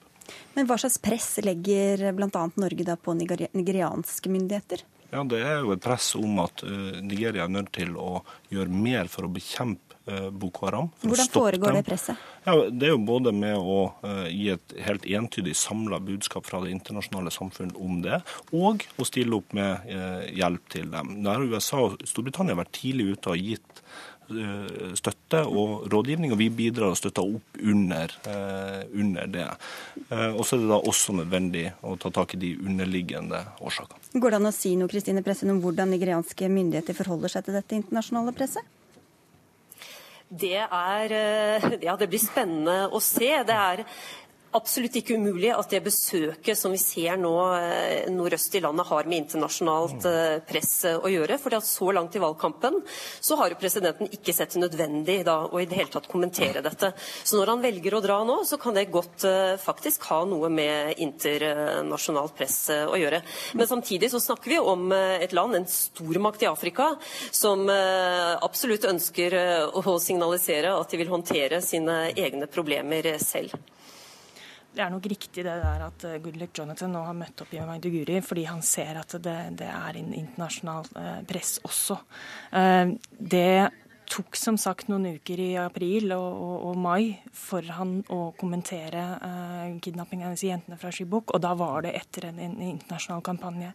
Men 0.53 0.67
hva 0.69 0.77
slags 0.79 0.99
press 1.03 1.35
legger 1.43 2.11
bl.a. 2.15 2.43
Norge 2.55 2.85
da 2.87 2.95
på 2.95 3.15
nigerianske 3.17 4.31
myndigheter? 4.31 4.85
Ja, 5.13 5.23
Det 5.23 5.43
er 5.45 5.59
jo 5.61 5.73
et 5.75 5.83
press 5.83 6.13
om 6.17 6.39
at 6.41 6.63
uh, 6.65 7.01
Nigeria 7.05 7.45
er 7.45 7.51
nødt 7.53 7.73
til 7.75 7.93
å 8.01 8.23
gjøre 8.53 8.73
mer 8.73 9.11
for 9.11 9.27
å 9.27 9.33
bekjempe 9.33 9.92
Boko 10.05 10.65
Haram. 10.67 10.89
Hvordan 11.01 11.29
foregår 11.31 11.77
det 11.77 11.83
presset? 11.87 12.19
Ja, 12.43 12.57
Det 12.69 12.89
er 12.89 12.91
jo 12.91 13.03
både 13.07 13.31
med 13.31 13.55
å 13.55 13.77
uh, 14.03 14.27
gi 14.27 14.49
et 14.51 14.75
helt 14.83 15.05
entydig 15.07 15.55
samla 15.55 16.01
budskap 16.03 16.47
fra 16.47 16.59
det 16.63 16.73
internasjonale 16.75 17.31
samfunn 17.31 17.71
om 17.79 18.01
det, 18.03 18.19
og 18.51 18.83
å 18.99 19.07
stille 19.07 19.37
opp 19.37 19.55
med 19.55 19.87
uh, 19.87 20.25
hjelp 20.27 20.65
til 20.75 20.89
dem. 20.91 21.15
Der 21.23 21.45
USA 21.47 21.85
og 21.85 22.03
Storbritannia 22.03 22.57
har 22.57 22.65
vært 22.65 22.75
tidlig 22.81 23.13
ute 23.15 23.31
og 23.35 23.45
gitt 23.51 23.85
støtte 24.97 25.41
og 25.45 25.83
rådgivning, 25.91 26.31
og 26.31 26.39
vi 26.39 26.47
bidrar 26.47 26.93
og 26.93 26.97
støtter 26.97 27.27
opp 27.27 27.57
under, 27.59 28.13
under 28.95 29.27
det. 29.29 29.47
Og 30.31 30.39
så 30.47 30.55
er 30.55 30.63
det 30.63 30.69
da 30.71 30.77
også 30.79 31.17
nødvendig 31.19 31.65
å 31.83 31.97
ta 31.99 32.09
tak 32.15 32.37
i 32.37 32.39
de 32.39 32.53
underliggende 32.63 33.43
årsakene. 33.59 33.99
Går 34.15 34.33
det 34.33 34.39
an 34.39 34.49
å 34.49 34.53
si 34.55 34.71
noe 34.79 34.89
Kristine 34.89 35.21
Pressen, 35.27 35.51
om 35.51 35.59
hvordan 35.61 35.91
nigerianske 35.91 36.47
myndigheter 36.49 36.97
forholder 36.97 37.35
seg 37.35 37.45
til 37.49 37.59
dette 37.59 37.77
internasjonale 37.77 38.33
presset? 38.39 38.63
Det 40.33 40.57
er 40.65 41.13
eh, 41.13 41.67
Ja, 41.85 41.95
det 41.99 42.09
blir 42.09 42.21
spennende 42.21 42.87
å 42.89 43.01
se. 43.03 43.29
Det 43.45 43.57
er 43.57 43.83
absolutt 44.57 44.95
ikke 44.99 45.17
umulig 45.17 45.51
at 45.53 45.71
det 45.73 45.81
besøket 45.85 46.57
som 46.57 46.73
vi 46.73 46.79
ser 46.81 47.17
nå 47.19 47.33
eh, 47.57 48.09
nordøst 48.13 48.55
i 48.57 48.61
landet 48.63 48.87
har 48.89 49.09
med 49.09 49.23
internasjonalt 49.23 50.07
eh, 50.09 50.37
press 50.47 50.73
eh, 50.89 50.97
å 50.97 51.11
gjøre. 51.11 51.37
at 51.37 51.67
Så 51.67 51.89
langt 51.95 52.15
i 52.15 52.21
valgkampen 52.21 52.79
så 53.19 53.37
har 53.39 53.51
jo 53.51 53.59
presidenten 53.59 54.11
ikke 54.13 54.35
sett 54.35 54.55
det 54.55 54.63
nødvendig 54.63 55.19
da, 55.27 55.39
å 55.47 55.61
i 55.61 55.67
det 55.69 55.79
hele 55.79 55.93
tatt 55.93 56.09
kommentere 56.11 56.63
dette. 56.65 56.93
Så 57.23 57.39
når 57.39 57.53
han 57.53 57.63
velger 57.65 57.97
å 57.97 58.03
dra 58.03 58.19
nå, 58.27 58.39
så 58.47 58.59
kan 58.61 58.77
det 58.77 58.89
godt 58.93 59.25
faktisk 59.63 60.07
ha 60.11 60.21
noe 60.27 60.49
med 60.53 60.99
internasjonalt 61.01 62.35
press 62.37 62.57
å 62.73 62.97
gjøre. 62.99 63.21
Men 63.57 63.69
samtidig 63.69 64.11
så 64.13 64.21
snakker 64.21 64.55
vi 64.55 64.59
om 64.59 64.91
et 64.93 65.33
land, 65.35 65.57
en 65.57 65.69
stormakt 65.69 66.43
i 66.43 66.49
Afrika, 66.49 66.93
som 67.31 67.65
absolutt 67.69 68.87
ønsker 68.89 69.37
å 69.73 69.97
signalisere 70.01 70.73
at 70.77 70.91
de 70.91 70.99
vil 71.01 71.13
håndtere 71.13 71.61
sine 71.63 71.99
egne 72.13 72.49
problemer 72.51 73.13
selv 73.23 73.55
det 74.73 74.81
er 74.81 74.91
nok 74.93 75.05
riktig 75.11 75.45
det 75.45 75.53
der 75.61 75.85
at 75.87 76.05
eh, 76.07 76.19
Goodluck 76.23 76.57
Jonathan 76.57 76.93
nå 76.95 77.03
har 77.05 77.17
møtt 77.17 77.45
opp 77.45 77.53
i 77.53 77.61
Maiduguri 77.61 78.19
fordi 78.25 78.47
han 78.49 78.63
ser 78.65 78.99
at 79.03 79.15
det, 79.21 79.37
det 79.61 79.69
er 79.69 79.99
en 79.99 80.11
internasjonal 80.17 80.89
eh, 80.99 81.21
press 81.29 81.59
også. 81.67 81.99
Eh, 82.57 82.93
det 83.19 83.55
tok 84.13 84.35
som 84.37 84.57
sagt 84.59 84.89
noen 84.91 85.15
uker 85.15 85.39
i 85.39 85.51
april 85.57 86.11
og, 86.15 86.27
og, 86.27 86.55
og 86.69 86.79
mai 86.83 87.13
for 87.33 87.65
han 87.77 88.01
å 88.11 88.33
kommentere 88.37 89.03
uh, 89.23 89.71
kidnappingen 89.81 90.27
av 90.27 90.35
disse 90.35 90.49
jentene 90.49 90.77
fra 90.77 90.91
Shibuk, 90.93 91.31
og 91.33 91.41
da 91.41 91.53
var 91.57 91.85
det 91.85 91.95
etter 91.97 92.27
en, 92.27 92.41
en 92.43 92.57
internasjonal 92.67 93.23
kampanje. 93.25 93.71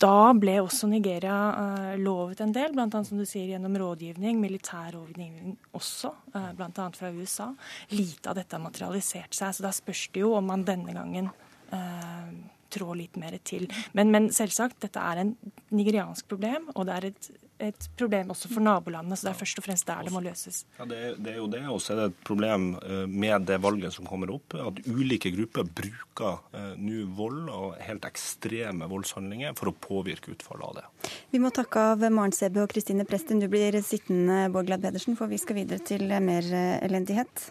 Da 0.00 0.32
ble 0.36 0.56
også 0.62 0.88
Nigeria 0.90 1.38
uh, 1.52 1.90
lovet 2.00 2.40
en 2.44 2.54
del, 2.54 2.72
bl.a. 2.76 2.88
som 3.04 3.20
du 3.20 3.26
sier 3.28 3.52
gjennom 3.52 3.76
rådgivning, 3.80 4.38
militær 4.40 4.94
rådgivning 4.96 5.56
også, 5.76 6.12
uh, 6.34 6.38
eh, 6.40 6.48
bl.a. 6.56 6.86
fra 6.96 7.10
USA. 7.12 7.50
Lite 7.92 8.32
av 8.32 8.38
dette 8.38 8.56
har 8.56 8.64
materialisert 8.64 9.36
seg, 9.36 9.52
så 9.56 9.66
da 9.66 9.74
spørs 9.74 10.06
det 10.14 10.24
jo 10.24 10.32
om 10.38 10.48
man 10.48 10.64
denne 10.68 10.94
gangen 10.96 11.28
uh, 11.74 12.32
trår 12.72 12.96
litt 13.02 13.20
mer 13.20 13.36
til. 13.44 13.68
Men, 13.96 14.12
men, 14.14 14.30
selvsagt, 14.34 14.80
dette 14.86 15.04
er 15.04 15.24
en 15.24 15.34
nigeriansk 15.74 16.28
problem, 16.30 16.70
og 16.74 16.88
det 16.88 16.96
er 16.96 17.08
et 17.10 17.30
et 17.60 17.88
problem 17.98 18.32
også 18.34 18.50
for 18.50 18.64
nabolandene. 18.64 19.18
Så 19.18 19.28
det 19.28 19.32
er 19.32 19.40
først 19.40 19.60
og 19.60 19.66
fremst 19.66 19.88
der 19.88 20.06
det 20.06 20.14
må 20.14 20.22
løses. 20.24 20.62
Ja, 20.78 20.86
det, 20.88 20.98
er, 20.98 21.18
det 21.20 21.34
er 21.34 21.38
jo 21.40 21.48
det. 21.52 21.62
Og 21.70 21.80
så 21.82 21.94
er 21.94 22.00
det 22.00 22.06
et 22.10 22.22
problem 22.26 22.70
eh, 22.80 23.04
med 23.10 23.46
det 23.50 23.60
valget 23.62 23.96
som 23.96 24.08
kommer 24.08 24.32
opp, 24.34 24.56
at 24.56 24.80
ulike 24.88 25.32
grupper 25.34 25.68
bruker 25.80 26.40
eh, 26.56 26.72
nå 26.80 27.04
vold 27.18 27.50
og 27.52 27.78
helt 27.84 28.06
ekstreme 28.08 28.88
voldshandlinger 28.90 29.56
for 29.58 29.72
å 29.72 29.76
påvirke 29.76 30.34
utfallet 30.34 30.66
av 30.70 30.80
det. 30.80 31.12
Vi 31.34 31.42
må 31.42 31.52
takke 31.54 31.86
av 31.92 32.04
Maren 32.08 32.34
Sebe 32.36 32.64
og 32.64 32.72
Kristine 32.72 33.06
Presten. 33.08 33.42
Du 33.42 33.48
blir 33.52 33.76
sittende, 33.84 34.48
Bård 34.52 34.70
Glad 34.70 34.84
Pedersen, 34.84 35.18
for 35.18 35.30
vi 35.30 35.40
skal 35.40 35.62
videre 35.62 35.82
til 35.84 36.06
mer 36.08 36.44
elendighet. 36.50 36.90
elendighet. 36.90 37.50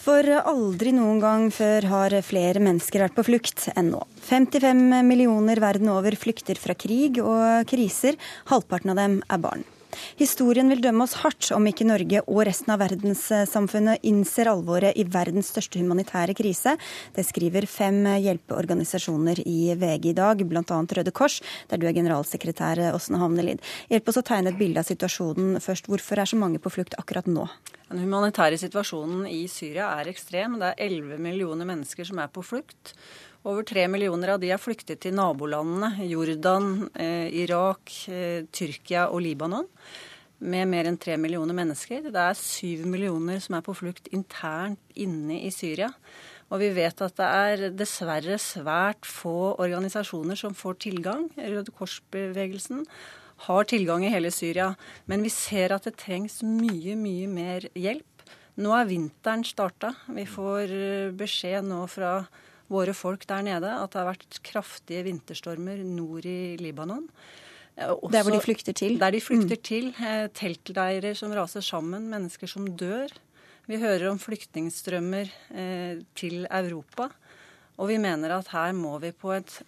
For 0.00 0.24
aldri 0.24 0.94
noen 0.96 1.18
gang 1.20 1.42
før 1.52 1.84
har 1.90 2.14
flere 2.24 2.62
mennesker 2.64 3.02
vært 3.04 3.18
på 3.18 3.24
flukt 3.26 3.66
enn 3.74 3.90
nå. 3.92 3.98
55 4.30 4.78
millioner 5.04 5.60
verden 5.60 5.90
over 5.92 6.14
flykter 6.16 6.56
fra 6.56 6.72
krig 6.72 7.18
og 7.20 7.68
kriser. 7.68 8.16
Halvparten 8.48 8.94
av 8.94 8.96
dem 8.96 9.18
er 9.28 9.42
barn. 9.44 9.66
Historien 10.16 10.70
vil 10.70 10.80
dømme 10.80 11.04
oss 11.04 11.18
hardt 11.20 11.50
om 11.52 11.66
ikke 11.68 11.84
Norge 11.84 12.22
og 12.22 12.40
resten 12.48 12.72
av 12.72 12.80
verdenssamfunnet 12.80 14.06
innser 14.08 14.48
alvoret 14.48 14.96
i 14.96 15.04
verdens 15.04 15.50
største 15.52 15.82
humanitære 15.82 16.36
krise. 16.38 16.76
Det 17.16 17.26
skriver 17.26 17.66
fem 17.68 17.98
hjelpeorganisasjoner 18.24 19.42
i 19.44 19.74
VG 19.76 20.12
i 20.12 20.16
dag, 20.16 20.46
bl.a. 20.46 20.80
Røde 20.80 21.12
Kors, 21.12 21.42
der 21.68 21.82
du 21.82 21.84
er 21.90 21.96
generalsekretær 21.98 22.86
Åsne 22.94 23.20
Havnelid. 23.20 23.60
Hjelp 23.92 24.08
oss 24.08 24.22
å 24.22 24.24
tegne 24.32 24.54
et 24.54 24.62
bilde 24.62 24.80
av 24.80 24.88
situasjonen 24.88 25.60
først. 25.60 25.92
Hvorfor 25.92 26.22
er 26.22 26.32
så 26.32 26.40
mange 26.40 26.62
på 26.62 26.72
flukt 26.72 26.96
akkurat 26.96 27.28
nå? 27.28 27.50
Den 27.90 28.04
humanitære 28.04 28.54
situasjonen 28.60 29.24
i 29.26 29.48
Syria 29.50 29.88
er 29.98 30.12
ekstrem. 30.12 30.60
Det 30.60 30.68
er 30.68 30.84
11 30.86 31.18
millioner 31.18 31.66
mennesker 31.66 32.06
som 32.06 32.20
er 32.22 32.30
på 32.30 32.44
flukt. 32.46 32.92
Over 33.42 33.64
tre 33.66 33.88
millioner 33.90 34.36
av 34.36 34.38
de 34.38 34.52
har 34.52 34.62
flyktet 34.62 35.00
til 35.02 35.16
nabolandene 35.18 36.06
Jordan, 36.06 36.88
eh, 36.94 37.26
Irak, 37.42 37.90
eh, 38.06 38.46
Tyrkia 38.52 39.08
og 39.10 39.22
Libanon. 39.22 39.66
Med 40.38 40.68
mer 40.68 40.84
enn 40.84 41.00
tre 41.00 41.16
millioner 41.16 41.52
mennesker. 41.52 42.02
Det 42.12 42.14
er 42.14 42.34
syv 42.34 42.86
millioner 42.86 43.40
som 43.40 43.56
er 43.56 43.62
på 43.62 43.74
flukt 43.74 44.06
internt 44.12 44.78
inne 44.94 45.42
i 45.44 45.50
Syria. 45.50 45.92
Og 46.52 46.60
vi 46.60 46.70
vet 46.70 47.02
at 47.02 47.16
det 47.16 47.26
er 47.26 47.70
dessverre 47.70 48.38
svært 48.38 49.02
få 49.02 49.58
organisasjoner 49.58 50.36
som 50.36 50.54
får 50.54 50.78
tilgang. 50.78 51.28
Røde 51.36 51.70
Kors-bevegelsen 51.72 52.86
har 53.46 53.68
tilgang 53.70 54.04
i 54.04 54.12
hele 54.12 54.32
Syria. 54.34 54.74
Men 55.10 55.24
vi 55.24 55.32
ser 55.32 55.74
at 55.76 55.88
det 55.88 55.98
trengs 56.00 56.40
mye, 56.46 56.96
mye 56.98 57.28
mer 57.30 57.68
hjelp 57.74 58.06
Nå 58.60 58.72
er 58.76 58.88
vinteren 58.90 59.44
starta. 59.46 59.94
Vi 60.12 60.26
får 60.28 60.72
eh, 60.74 61.12
beskjed 61.16 61.64
nå 61.64 61.84
fra 61.88 62.18
våre 62.70 62.92
folk 62.94 63.24
der 63.30 63.44
nede 63.46 63.70
at 63.72 63.92
det 63.92 64.00
har 64.00 64.10
vært 64.10 64.40
kraftige 64.46 65.06
vinterstormer 65.06 65.80
nord 65.86 66.26
i 66.28 66.58
Libanon. 66.60 67.06
Også, 67.80 68.10
der 68.12 68.26
hvor 68.26 68.34
de 68.34 68.42
flykter 68.44 68.76
til? 68.76 68.98
Der 69.00 69.14
de 69.14 69.22
flykter 69.24 69.56
mm. 69.56 69.64
til. 69.64 69.90
Teltleirer 70.36 71.16
som 71.16 71.32
raser 71.32 71.64
sammen, 71.64 72.10
mennesker 72.12 72.50
som 72.50 72.66
dør. 72.68 73.08
Vi 73.70 73.78
hører 73.80 74.10
om 74.10 74.20
flyktningstrømmer 74.20 75.30
eh, 75.54 76.02
til 76.18 76.44
Europa. 76.50 77.08
Og 77.80 77.88
vi 77.88 77.96
mener 78.02 78.34
at 78.36 78.50
her 78.52 78.74
må 78.76 78.98
vi 79.00 79.14
på 79.16 79.32
et 79.38 79.60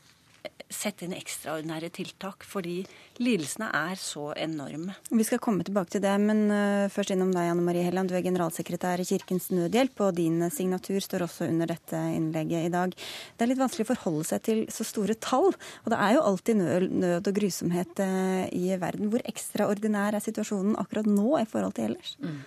sette 0.75 1.07
inn 1.07 1.15
ekstraordinære 1.17 1.91
tiltak, 1.95 2.47
fordi 2.49 2.83
lidelsene 3.23 3.69
er 3.77 3.99
så 4.01 4.31
enorme. 4.39 4.97
Vi 5.13 5.27
skal 5.27 5.41
komme 5.43 5.67
tilbake 5.67 5.95
til 5.95 6.03
det, 6.05 6.15
men 6.23 6.45
uh, 6.51 6.91
først 6.93 7.15
innom 7.15 7.33
deg, 7.35 7.51
Anne 7.53 7.65
Marie 7.65 7.85
Helland. 7.87 8.11
Du 8.11 8.17
er 8.19 8.25
generalsekretær 8.25 9.03
i 9.03 9.07
Kirkens 9.09 9.51
Nødhjelp, 9.55 10.01
og 10.07 10.17
din 10.19 10.41
signatur 10.55 11.01
står 11.05 11.27
også 11.29 11.49
under 11.51 11.71
dette 11.73 12.01
innlegget 12.17 12.69
i 12.69 12.73
dag. 12.73 12.95
Det 12.95 13.47
er 13.47 13.53
litt 13.53 13.63
vanskelig 13.63 13.89
å 13.89 13.93
forholde 13.93 14.29
seg 14.33 14.47
til 14.49 14.65
så 14.73 14.87
store 14.89 15.19
tall, 15.21 15.53
og 15.53 15.93
det 15.93 16.01
er 16.01 16.17
jo 16.17 16.25
alltid 16.31 16.63
nød, 16.63 17.29
og 17.29 17.37
grusomhet 17.37 18.03
uh, 18.03 18.47
i 18.51 18.73
verden. 18.81 19.13
Hvor 19.13 19.25
ekstraordinær 19.29 20.17
er 20.17 20.25
situasjonen 20.25 20.79
akkurat 20.81 21.09
nå 21.09 21.37
i 21.41 21.47
forhold 21.49 21.77
til 21.79 21.93
ellers? 21.93 22.17
Mm. 22.23 22.43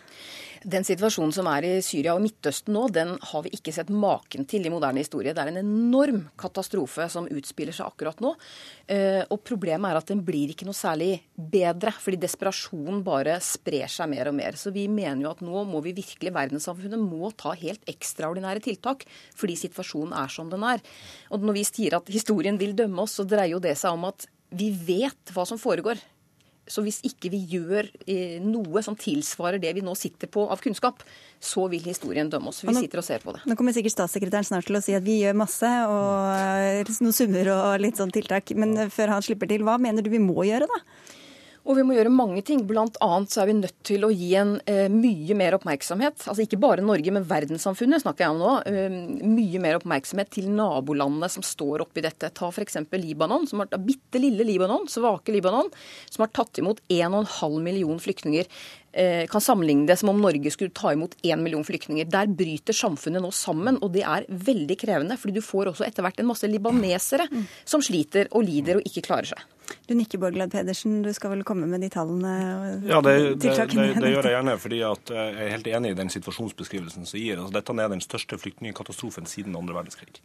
Den 0.66 0.82
situasjonen 0.82 1.30
som 1.36 1.46
er 1.52 1.66
i 1.68 1.74
Syria 1.86 2.16
og 2.16 2.24
Midtøsten 2.24 2.74
nå, 2.74 2.88
den 2.90 3.12
har 3.22 3.44
vi 3.46 3.52
ikke 3.54 3.70
sett 3.76 3.92
maken 3.94 4.48
til 4.50 4.64
i 4.66 4.72
moderne 4.74 5.04
historie. 5.04 5.30
Det 5.36 5.44
er 5.44 5.52
en 5.52 5.60
enorm 5.62 6.24
katastrofe 6.42 7.06
som 7.14 7.28
utspiller 7.30 7.76
seg 7.76 7.86
akkurat 7.86 8.24
nå. 8.24 8.32
Eh, 8.90 9.22
og 9.30 9.44
problemet 9.46 9.92
er 9.92 10.00
at 10.00 10.10
den 10.10 10.24
blir 10.26 10.56
ikke 10.56 10.66
noe 10.66 10.78
særlig 10.78 11.20
bedre, 11.38 11.94
fordi 12.02 12.18
desperasjonen 12.24 13.04
bare 13.06 13.38
sprer 13.46 13.92
seg 13.94 14.10
mer 14.10 14.32
og 14.32 14.38
mer. 14.40 14.58
Så 14.58 14.74
vi 14.74 14.88
mener 14.90 15.28
jo 15.28 15.36
at 15.36 15.46
nå 15.46 15.68
må 15.70 15.84
vi 15.86 15.94
virkelig, 16.00 16.34
verdenssamfunnet 16.34 17.06
må 17.14 17.30
ta 17.38 17.54
helt 17.62 17.86
ekstraordinære 17.92 18.66
tiltak 18.66 19.06
fordi 19.38 19.60
situasjonen 19.68 20.18
er 20.18 20.34
som 20.34 20.50
den 20.50 20.66
er. 20.66 20.82
Og 21.30 21.46
når 21.46 21.60
vi 21.60 21.68
sier 21.70 22.00
at 22.00 22.10
historien 22.10 22.58
vil 22.58 22.74
dømme 22.74 23.06
oss, 23.06 23.20
så 23.20 23.28
dreier 23.30 23.54
jo 23.54 23.62
det 23.62 23.78
seg 23.78 23.94
om 23.94 24.10
at 24.10 24.26
vi 24.56 24.74
vet 24.74 25.36
hva 25.36 25.46
som 25.46 25.62
foregår. 25.62 26.02
Så 26.66 26.82
hvis 26.82 26.98
ikke 27.06 27.30
vi 27.30 27.44
gjør 27.52 27.86
eh, 28.10 28.38
noe 28.42 28.82
som 28.86 28.98
tilsvarer 28.98 29.62
det 29.62 29.74
vi 29.78 29.84
nå 29.86 29.94
sitter 29.98 30.30
på 30.32 30.48
av 30.50 30.64
kunnskap, 30.64 31.04
så 31.38 31.68
vil 31.70 31.84
historien 31.86 32.30
dømme 32.32 32.50
oss. 32.50 32.64
Vi 32.66 32.74
nå, 32.74 32.82
sitter 32.82 33.04
og 33.04 33.06
ser 33.06 33.22
på 33.22 33.36
det. 33.36 33.44
Nå 33.46 33.58
kommer 33.60 33.76
sikkert 33.76 33.94
statssekretæren 33.94 34.48
snart 34.48 34.66
til 34.66 34.80
å 34.80 34.82
si 34.82 34.96
at 34.98 35.06
vi 35.06 35.20
gjør 35.22 35.38
masse, 35.38 35.70
og 35.92 36.32
eh, 36.34 36.96
noen 37.06 37.18
summer 37.18 37.52
og 37.54 37.84
litt 37.86 38.02
sånn 38.02 38.14
tiltak. 38.16 38.56
Men 38.58 38.88
før 38.94 39.14
han 39.14 39.26
slipper 39.26 39.52
til, 39.52 39.66
hva 39.68 39.78
mener 39.82 40.06
du 40.06 40.10
vi 40.14 40.24
må 40.24 40.48
gjøre, 40.48 40.66
da? 40.72 40.82
Og 41.66 41.80
vi 41.80 41.84
må 41.86 41.96
gjøre 41.96 42.14
mange 42.14 42.44
ting. 42.46 42.62
Blant 42.70 42.98
annet 43.04 43.34
så 43.34 43.42
er 43.42 43.50
vi 43.50 43.58
nødt 43.58 43.78
til 43.88 44.06
å 44.06 44.12
gi 44.14 44.30
en 44.38 44.56
eh, 44.70 44.86
mye 44.92 45.38
mer 45.38 45.58
oppmerksomhet, 45.58 46.28
altså 46.30 46.46
ikke 46.46 46.60
bare 46.62 46.86
Norge, 46.86 47.14
men 47.14 47.26
verdenssamfunnet 47.26 48.04
snakker 48.04 48.26
jeg 48.26 48.36
om 48.36 48.42
nå, 48.44 48.52
eh, 48.70 48.98
mye 49.26 49.62
mer 49.64 49.80
oppmerksomhet 49.80 50.30
til 50.38 50.52
nabolandene 50.54 51.30
som 51.34 51.46
står 51.46 51.88
oppi 51.88 52.06
dette. 52.06 52.30
Ta 52.38 52.52
f.eks. 52.52 52.78
Libanon, 52.94 53.50
som 53.50 53.64
har, 53.64 53.74
bitte 53.82 54.22
lille 54.22 54.46
Libanon, 54.46 54.86
svake 54.92 55.34
Libanon, 55.34 55.72
som 56.06 56.26
har 56.26 56.34
tatt 56.38 56.62
imot 56.62 56.84
1,5 56.86 57.58
million 57.66 58.02
flyktninger. 58.02 58.46
Eh, 58.96 59.28
kan 59.28 59.42
sammenligne 59.42 59.88
det 59.88 59.98
som 60.00 60.10
om 60.10 60.22
Norge 60.22 60.52
skulle 60.52 60.72
ta 60.72 60.94
imot 60.94 61.18
én 61.22 61.42
million 61.44 61.64
flyktninger. 61.64 62.08
Der 62.08 62.30
bryter 62.32 62.74
samfunnet 62.74 63.20
nå 63.20 63.32
sammen, 63.36 63.76
og 63.84 63.92
det 63.92 64.06
er 64.08 64.24
veldig 64.30 64.78
krevende. 64.80 65.18
fordi 65.20 65.34
du 65.36 65.42
får 65.44 65.74
også 65.74 65.84
etter 65.84 66.06
hvert 66.06 66.20
en 66.20 66.30
masse 66.30 66.48
libanesere 66.48 67.28
som 67.66 67.84
sliter 67.84 68.30
og 68.32 68.48
lider 68.48 68.80
og 68.80 68.88
ikke 68.88 69.04
klarer 69.04 69.34
seg. 69.34 69.44
Du 69.88 69.94
nikker, 69.98 70.22
Borglad 70.22 70.52
Pedersen. 70.52 71.02
Du 71.04 71.12
skal 71.14 71.34
vel 71.34 71.44
komme 71.44 71.68
med 71.68 71.84
de 71.84 71.90
tallene 71.92 72.34
og 72.56 72.88
ja, 72.88 73.02
det? 73.02 73.16
Det, 73.42 73.52
det, 73.52 73.68
det, 74.00 74.12
gjør 74.14 74.30
jeg 74.30 74.36
gjerne, 74.38 74.58
fordi 74.62 74.80
jeg 74.80 74.98
er 75.12 75.52
helt 75.58 75.68
enig 75.68 75.92
i 75.92 76.00
den 76.00 76.14
situasjonsbeskrivelsen 76.14 77.10
som 77.10 77.20
gir. 77.20 77.42
Altså, 77.42 77.58
dette 77.58 77.76
er 77.76 77.92
den 77.92 78.06
største 78.06 78.40
flyktningkatastrofen 78.40 79.28
siden 79.28 79.58
andre 79.60 79.76
verdenskrig. 79.76 80.22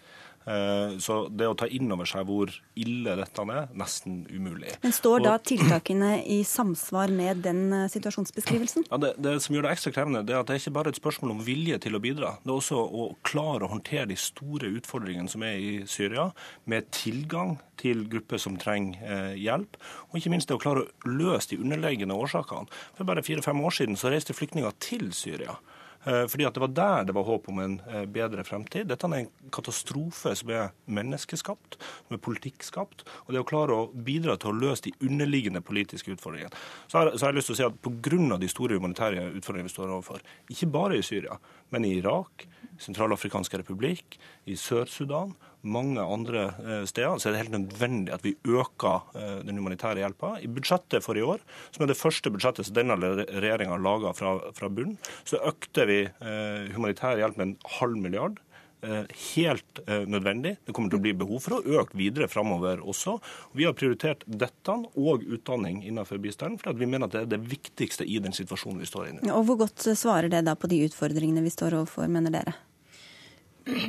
Eh, 0.49 0.99
så 0.99 1.17
det 1.29 1.49
å 1.51 1.57
ta 1.59 1.69
inn 1.69 1.91
over 1.93 2.09
seg 2.09 2.25
hvor 2.29 2.53
ille 2.81 3.17
dette 3.19 3.45
er, 3.45 3.69
nesten 3.77 4.23
umulig. 4.33 4.73
Men 4.81 4.95
Står 4.97 5.25
da 5.27 5.35
tiltakene 5.37 6.15
i 6.25 6.41
samsvar 6.49 7.13
med 7.13 7.43
den 7.45 7.67
eh, 7.77 7.89
situasjonsbeskrivelsen? 7.93 8.87
Ja, 8.89 9.01
det, 9.03 9.15
det, 9.21 9.37
som 9.45 9.57
gjør 9.57 9.69
det 9.69 9.75
ekstra 9.77 9.93
krevende, 9.95 10.25
det 10.25 10.35
er 10.35 10.41
at 10.41 10.49
det 10.49 10.57
er 10.57 10.63
ikke 10.63 10.77
bare 10.79 10.95
et 10.95 11.01
spørsmål 11.01 11.35
om 11.37 11.43
vilje 11.45 11.81
til 11.85 11.99
å 11.99 12.03
bidra. 12.03 12.35
Det 12.45 12.53
er 12.53 12.57
også 12.57 12.81
å 12.81 13.11
klare 13.27 13.67
å 13.69 13.73
håndtere 13.75 14.09
de 14.11 14.17
store 14.21 14.73
utfordringene 14.81 15.33
som 15.33 15.45
er 15.45 15.61
i 15.61 15.75
Syria, 15.91 16.31
med 16.65 16.89
tilgang 16.97 17.59
til 17.81 18.07
grupper 18.13 18.41
som 18.41 18.57
trenger 18.61 19.05
eh, 19.05 19.35
hjelp. 19.41 19.77
Og 20.11 20.21
ikke 20.21 20.33
minst 20.33 20.49
det 20.49 20.57
å 20.57 20.63
klare 20.63 20.87
å 20.87 21.13
løse 21.21 21.53
de 21.53 21.61
underliggende 21.61 22.17
årsakene. 22.17 22.71
For 22.97 23.09
bare 23.09 23.25
fire-fem 23.25 23.61
år 23.61 23.77
siden 23.77 24.01
så 24.01 24.13
reiste 24.13 24.37
flyktninger 24.37 24.73
til 24.83 25.13
Syria. 25.17 25.59
Eh, 26.05 26.25
fordi 26.33 26.47
at 26.49 26.57
det 26.57 26.63
var 26.63 26.73
der 26.73 27.09
det 27.09 27.15
var 27.17 27.27
håp 27.29 27.49
om 27.53 27.59
en 27.61 27.75
eh, 27.91 28.07
bedre 28.09 28.45
fremtid. 28.47 28.89
Dette 28.89 29.09
er 29.09 29.17
en 29.19 29.31
katastrofe 29.53 30.33
som 30.39 30.53
er 30.55 30.71
menneskeskapt, 30.89 31.77
som 32.07 32.17
er 32.17 32.23
politikkskapt. 32.25 33.05
Og 33.27 33.35
det 33.35 33.43
å 33.43 33.49
klare 33.49 33.77
å 33.77 33.91
bidra 33.93 34.39
til 34.41 34.53
å 34.53 34.61
løse 34.63 34.89
de 34.89 34.95
underliggende 35.05 35.61
politiske 35.65 36.15
utfordringene. 36.15 36.57
Så 36.89 37.01
har, 37.01 37.13
så 37.17 37.27
har 37.27 37.35
jeg 37.35 37.41
lyst 37.41 37.53
til 37.53 37.59
å 37.59 37.61
si 37.61 37.69
at 37.69 37.83
pga. 37.85 38.39
de 38.41 38.49
store 38.49 38.79
humanitære 38.79 39.29
utfordringene 39.37 39.69
vi 39.69 39.75
står 39.75 39.93
overfor, 39.93 40.25
ikke 40.51 40.71
bare 40.73 40.97
i 40.99 41.05
Syria, 41.05 41.37
men 41.71 41.85
i 41.85 41.99
Irak, 41.99 42.47
Sentralafrikanske 42.81 43.61
republikk, 43.61 44.17
i 44.49 44.57
Sør-Sudan, 44.57 45.35
mange 45.63 46.01
andre 46.01 46.45
eh, 46.65 46.85
steder, 46.89 47.19
så 47.19 47.29
er 47.29 47.35
det 47.35 47.43
helt 47.45 47.57
nødvendig 47.57 48.15
at 48.15 48.25
vi 48.25 48.37
øker 48.49 49.09
eh, 49.15 49.41
den 49.47 49.61
humanitære 49.61 50.03
hjelpa. 50.03 50.37
I 50.41 50.51
budsjettet 50.51 51.05
for 51.05 51.19
i 51.19 51.25
år, 51.25 51.43
som 51.71 51.85
er 51.85 51.93
det 51.93 51.99
første 52.01 52.33
budsjettet 52.33 52.69
som 52.69 52.77
denne 52.79 52.97
regjeringa 53.01 53.81
laga 53.81 54.15
fra, 54.17 54.37
fra 54.57 54.71
bunnen, 54.73 54.99
så 55.29 55.43
økte 55.51 55.89
vi 55.91 56.05
eh, 56.07 56.71
humanitær 56.77 57.21
hjelp 57.21 57.41
med 57.41 57.51
en 57.51 57.59
halv 57.81 58.01
milliard 58.01 58.41
helt 58.81 59.81
nødvendig. 60.09 60.55
Det 60.65 60.73
kommer 60.73 60.89
til 60.89 60.97
å 60.97 61.03
bli 61.05 61.11
behov 61.21 61.43
for 61.45 61.59
å 61.59 61.75
øke 61.83 61.99
videre 62.01 62.31
framover 62.33 62.81
også. 62.81 63.19
Vi 63.53 63.67
har 63.69 63.75
prioritert 63.77 64.25
dette 64.25 64.73
og 64.73 65.21
utdanning 65.21 65.83
innenfor 65.85 66.17
bistanden, 66.25 66.57
for 66.63 66.73
vi 66.81 66.89
mener 66.89 67.11
at 67.11 67.13
det 67.13 67.27
er 67.27 67.29
det 67.35 67.43
viktigste 67.51 68.09
i 68.09 68.17
den 68.25 68.33
situasjonen 68.33 68.81
vi 68.81 68.89
står 68.89 69.11
i 69.11 69.13
nå. 69.19 69.27
Og 69.37 69.45
Hvor 69.51 69.61
godt 69.67 69.85
svarer 69.85 70.33
det 70.33 70.47
da 70.49 70.57
på 70.57 70.73
de 70.73 70.81
utfordringene 70.87 71.45
vi 71.45 71.53
står 71.53 71.77
overfor, 71.83 72.09
mener 72.09 72.33
dere? 72.33 72.57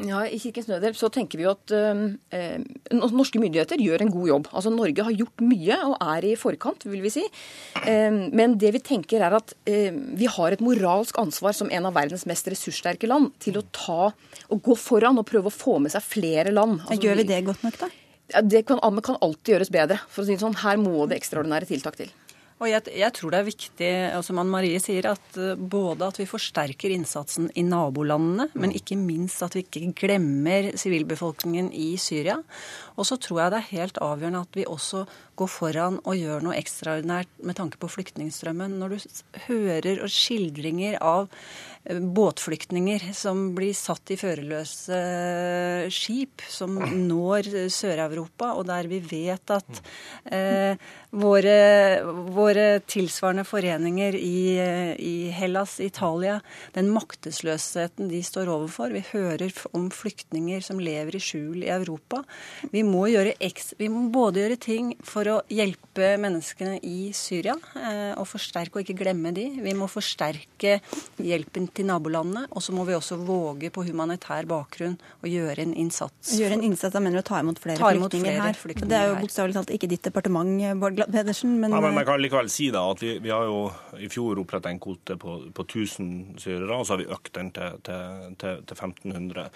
Ja, 0.06 0.22
I 0.28 0.38
Kirkens 0.42 0.68
Nødhjelp 0.70 0.98
så 1.00 1.10
tenker 1.14 1.40
vi 1.40 1.48
at 1.50 1.74
eh, 1.76 2.58
norske 2.98 3.40
myndigheter 3.42 3.82
gjør 3.82 4.04
en 4.04 4.12
god 4.14 4.28
jobb. 4.30 4.50
Altså 4.52 4.74
Norge 4.74 5.06
har 5.08 5.16
gjort 5.16 5.44
mye 5.46 5.78
og 5.88 5.96
er 6.04 6.28
i 6.28 6.34
forkant, 6.40 6.86
vil 6.90 7.04
vi 7.06 7.14
si. 7.14 7.24
Eh, 7.86 8.12
men 8.36 8.58
det 8.62 8.74
vi 8.76 8.84
tenker 8.92 9.24
er 9.24 9.38
at 9.40 9.56
eh, 9.70 9.90
vi 9.92 10.30
har 10.32 10.56
et 10.56 10.64
moralsk 10.64 11.18
ansvar 11.22 11.56
som 11.58 11.72
en 11.72 11.90
av 11.90 11.96
verdens 11.98 12.28
mest 12.30 12.52
ressurssterke 12.52 13.10
land 13.10 13.32
til 13.42 13.60
å 13.62 13.66
ta 13.76 14.12
og 14.12 14.64
gå 14.66 14.78
foran 14.80 15.20
og 15.22 15.28
prøve 15.30 15.52
å 15.52 15.56
få 15.56 15.80
med 15.84 15.96
seg 15.96 16.06
flere 16.06 16.54
land. 16.54 16.82
Altså, 16.86 17.02
gjør 17.08 17.22
vi 17.24 17.30
det 17.32 17.44
godt 17.48 17.68
nok, 17.68 17.82
da? 17.86 17.92
Det 18.48 18.64
kan, 18.64 18.80
kan 19.04 19.18
alltid 19.20 19.56
gjøres 19.56 19.72
bedre. 19.74 20.00
for 20.08 20.24
å 20.24 20.28
si 20.28 20.36
det 20.36 20.44
sånn. 20.44 20.60
Her 20.62 20.80
må 20.80 21.08
det 21.10 21.20
ekstraordinære 21.20 21.68
tiltak 21.68 21.98
til. 22.00 22.12
Og 22.62 22.70
jeg, 22.70 22.92
jeg, 22.94 23.10
tror 23.18 23.34
det 23.34 23.40
er 23.40 23.48
viktig, 23.48 23.90
altså 24.14 24.30
som 24.30 24.40
Anne 24.44 24.54
Marie 24.54 24.80
sier, 24.82 25.08
at 25.10 25.38
eh, 25.42 25.58
både 25.58 26.06
at 26.12 26.20
vi 26.22 26.28
forsterker 26.30 26.94
innsatsen 26.94 27.48
i 27.58 27.64
nabolandene, 27.66 28.52
men 28.54 28.76
ikke 28.78 29.00
minst 29.00 29.42
at 29.42 29.58
vi 29.58 29.64
ikke 29.66 29.90
glemmer 30.04 30.70
sivilbefolkningen 30.78 31.72
i 31.74 31.96
Syria. 31.98 32.38
Og 33.02 33.10
så 33.10 33.18
tror 33.18 33.42
jeg 33.42 33.54
det 33.54 33.62
er 33.62 33.72
helt 33.72 33.98
avgjørende 34.06 34.44
at 34.46 34.60
vi 34.60 34.68
også 34.70 35.08
går 35.42 35.50
foran 35.50 35.98
og 36.06 36.20
gjør 36.20 36.46
noe 36.46 36.60
ekstraordinært 36.60 37.34
med 37.42 37.58
tanke 37.58 37.82
på 37.82 37.90
flyktningstrømmen. 37.96 38.78
Når 38.78 38.94
du 38.94 39.10
hører 39.48 40.04
og 40.06 40.14
skildringer 40.14 41.00
av 41.02 41.32
båtflyktninger 41.90 43.08
som 43.18 43.56
blir 43.58 43.74
satt 43.74 44.14
i 44.14 44.18
førerløse 44.20 44.98
skip, 45.94 46.44
som 46.50 46.78
når 46.78 47.50
Sør-Europa, 47.74 48.52
og 48.54 48.68
der 48.70 48.90
vi 48.92 49.00
vet 49.02 49.54
at 49.56 49.82
eh, 50.30 50.78
våre, 51.12 51.56
våre, 52.32 52.66
tilsvarende 52.86 53.44
foreninger 53.48 54.16
i, 54.16 54.44
i, 54.94 55.16
Hellas, 55.34 55.80
Italia, 55.84 56.38
den 56.76 56.92
maktesløsheten 56.94 58.12
de 58.12 58.22
står 58.24 58.52
overfor. 58.54 58.94
Vi 58.94 59.04
hører 59.12 59.50
om 59.76 59.90
flyktninger 59.92 60.62
som 60.66 60.80
lever 60.80 61.18
i 61.18 61.24
skjul 61.24 61.66
i 61.66 61.74
Europa. 61.74 62.22
Vi 62.72 62.86
må, 62.88 63.08
gjøre, 63.12 63.34
vi 63.82 63.90
må 63.92 64.06
både 64.14 64.46
gjøre 64.46 64.60
ting 64.62 64.94
for 65.04 65.28
å 65.34 65.40
hjelpe 65.52 66.14
menneskene 66.22 66.78
i 66.86 67.12
Syria, 67.18 67.58
eh, 67.76 68.14
og 68.14 68.30
forsterke 68.30 68.78
og 68.78 68.86
ikke 68.86 69.02
glemme 69.02 69.34
de. 69.36 69.50
Vi 69.66 69.76
må 69.78 69.90
forsterke 69.92 70.78
hjelpen 71.18 71.71
til 71.78 71.88
nabolandene, 71.88 72.46
og 72.52 72.64
så 72.64 72.74
må 72.76 72.86
vi 72.88 72.96
også 72.96 73.18
våge 73.22 73.72
på 73.74 73.84
humanitær 73.88 74.48
bakgrunn 74.50 74.98
å 75.22 75.30
gjøre 75.30 75.66
en 75.66 75.76
innsats. 75.78 76.34
Gjøre 76.38 76.58
en 76.58 76.66
innsats, 76.68 76.94
da 76.94 77.02
mener 77.04 77.22
du 77.22 77.24
å 77.24 77.30
ta 77.32 77.42
imot 77.44 77.62
flere 77.62 77.80
ta 77.80 77.92
imot 77.96 78.12
flyktninger 78.12 78.38
flere 78.38 78.48
her? 78.48 78.60
Flyktninger 78.60 78.92
det 78.92 79.00
er 79.00 79.12
jo 79.12 79.20
bokstavelig 79.22 79.58
talt 79.58 79.74
ikke 79.76 79.92
ditt 79.92 80.04
departement, 80.08 80.66
Bård 80.82 81.04
Pedersen. 81.12 81.56
Men, 81.62 81.76
ja, 81.76 81.84
men 81.84 81.98
man 81.98 82.08
kan 82.08 82.22
likevel 82.22 82.52
si 82.52 82.70
da 82.74 82.84
at 82.92 83.04
vi, 83.04 83.16
vi 83.24 83.34
har 83.34 83.48
jo 83.50 83.64
i 84.00 84.10
fjor 84.12 84.42
oppretta 84.44 84.72
en 84.72 84.82
kvote 84.82 85.18
på, 85.22 85.38
på 85.56 85.68
1000 85.68 86.42
syrere, 86.42 86.76
og 86.76 86.88
så 86.88 86.96
har 86.96 87.04
vi 87.04 87.12
økt 87.14 87.34
den 87.38 87.54
til, 87.56 87.80
til, 87.88 88.36
til, 88.42 88.62
til 88.68 88.78
1500. 88.78 89.48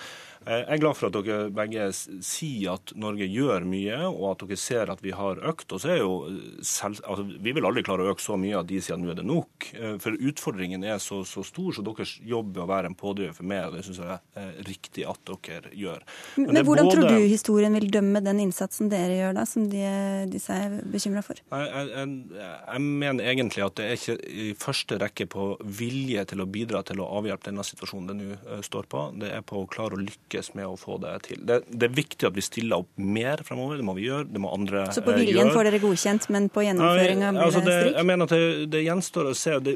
Eh, 0.45 0.61
jeg 0.61 0.77
er 0.77 0.81
glad 0.81 0.97
for 0.97 1.09
at 1.09 1.15
dere 1.25 1.49
begge 1.53 1.87
sier 1.95 2.75
at 2.75 2.93
Norge 3.01 3.25
gjør 3.25 3.65
mye, 3.67 3.97
og 4.11 4.25
at 4.31 4.43
dere 4.45 4.59
ser 4.61 4.91
at 4.93 5.01
vi 5.01 5.13
har 5.15 5.41
økt. 5.49 5.73
Og 5.73 5.81
så 5.81 5.93
er 5.95 6.01
jo 6.03 6.13
selv, 6.61 7.01
altså, 7.03 7.25
Vi 7.25 7.53
vil 7.55 7.65
aldri 7.65 7.83
klare 7.85 8.05
å 8.05 8.13
øke 8.13 8.23
så 8.23 8.37
mye 8.39 8.59
at 8.59 8.69
de 8.69 8.79
sier 8.81 8.97
at 8.97 9.01
nå 9.01 9.11
er 9.11 9.19
det 9.19 9.25
nok. 9.25 9.69
Eh, 9.73 9.95
for 10.03 10.13
utfordringen 10.15 10.85
er 10.85 10.99
så, 11.01 11.23
så 11.25 11.43
stor, 11.45 11.73
så 11.73 11.85
deres 11.85 12.15
jobb 12.21 12.57
er 12.57 12.65
å 12.65 12.69
være 12.69 12.91
en 12.91 12.97
pådriver 12.97 13.33
for 13.37 13.49
meg. 13.49 13.67
og 13.67 13.77
Det 13.77 13.85
syns 13.87 14.01
jeg 14.03 14.19
er 14.41 14.53
riktig 14.69 15.07
at 15.09 15.21
dere 15.25 15.73
gjør. 15.73 16.05
Men, 16.37 16.53
Men 16.53 16.67
hvordan 16.67 16.89
både... 16.89 16.95
tror 16.99 17.09
du 17.09 17.25
historien 17.25 17.73
vil 17.79 17.89
dømme 17.91 18.21
den 18.25 18.43
innsatsen 18.45 18.91
dere 18.93 19.17
gjør, 19.17 19.35
da, 19.39 19.47
som 19.49 19.65
de, 19.71 19.83
disse 20.29 20.53
er 20.53 20.77
bekymra 20.93 21.25
for? 21.25 21.41
Jeg, 21.41 21.89
jeg, 21.89 22.15
jeg, 22.37 22.85
mener 22.85 23.31
egentlig 23.33 23.65
at 23.65 23.77
det 23.79 23.89
er 23.89 23.97
ikke 23.97 24.17
i 24.45 24.47
første 24.59 24.99
rekke 25.01 25.27
på 25.31 25.49
vilje 25.65 26.25
til 26.29 26.43
å 26.43 26.49
bidra 26.49 26.83
til 26.85 27.01
å 27.01 27.09
avhjelpe 27.17 27.49
denne 27.49 27.65
situasjonen 27.65 28.11
det 28.11 28.17
nå 28.19 28.29
eh, 28.37 28.63
står 28.65 28.89
på. 28.91 29.07
Det 29.21 29.33
er 29.33 29.45
på 29.45 29.63
å 29.63 29.69
klare 29.71 29.97
å 29.97 30.03
lykkes 30.03 30.34
med 30.57 30.67
å 30.67 30.75
få 30.79 30.97
det 31.03 31.13
til. 31.27 31.43
Det, 31.47 31.61
det 31.69 31.89
er 31.89 31.93
viktig 31.95 32.27
at 32.29 32.35
vi 32.35 32.43
stiller 32.45 32.83
opp 32.83 32.89
mer 32.99 33.43
fremover. 33.47 33.79
Det 33.79 33.87
må 33.87 33.95
vi 33.97 34.07
gjøre. 34.07 34.27
Det 34.31 34.41
må 34.43 34.51
andre 34.55 34.81
gjøre. 34.81 34.95
Så 34.97 35.05
på 35.05 35.15
viljen 35.17 35.51
får 35.55 35.69
dere 35.69 35.81
godkjent, 35.83 36.27
men 36.35 36.49
på 36.53 36.65
gjennomføringa 36.65 37.31
blir 37.35 37.47
altså 37.47 37.63
det 37.65 37.77
strik? 37.79 37.95
Jeg 37.99 38.09
mener 38.11 38.29
at 38.29 38.35
det, 38.35 38.67
det 38.75 38.83
gjenstår 38.85 39.31
å 39.31 39.35
se. 39.37 39.57
Det, 39.65 39.75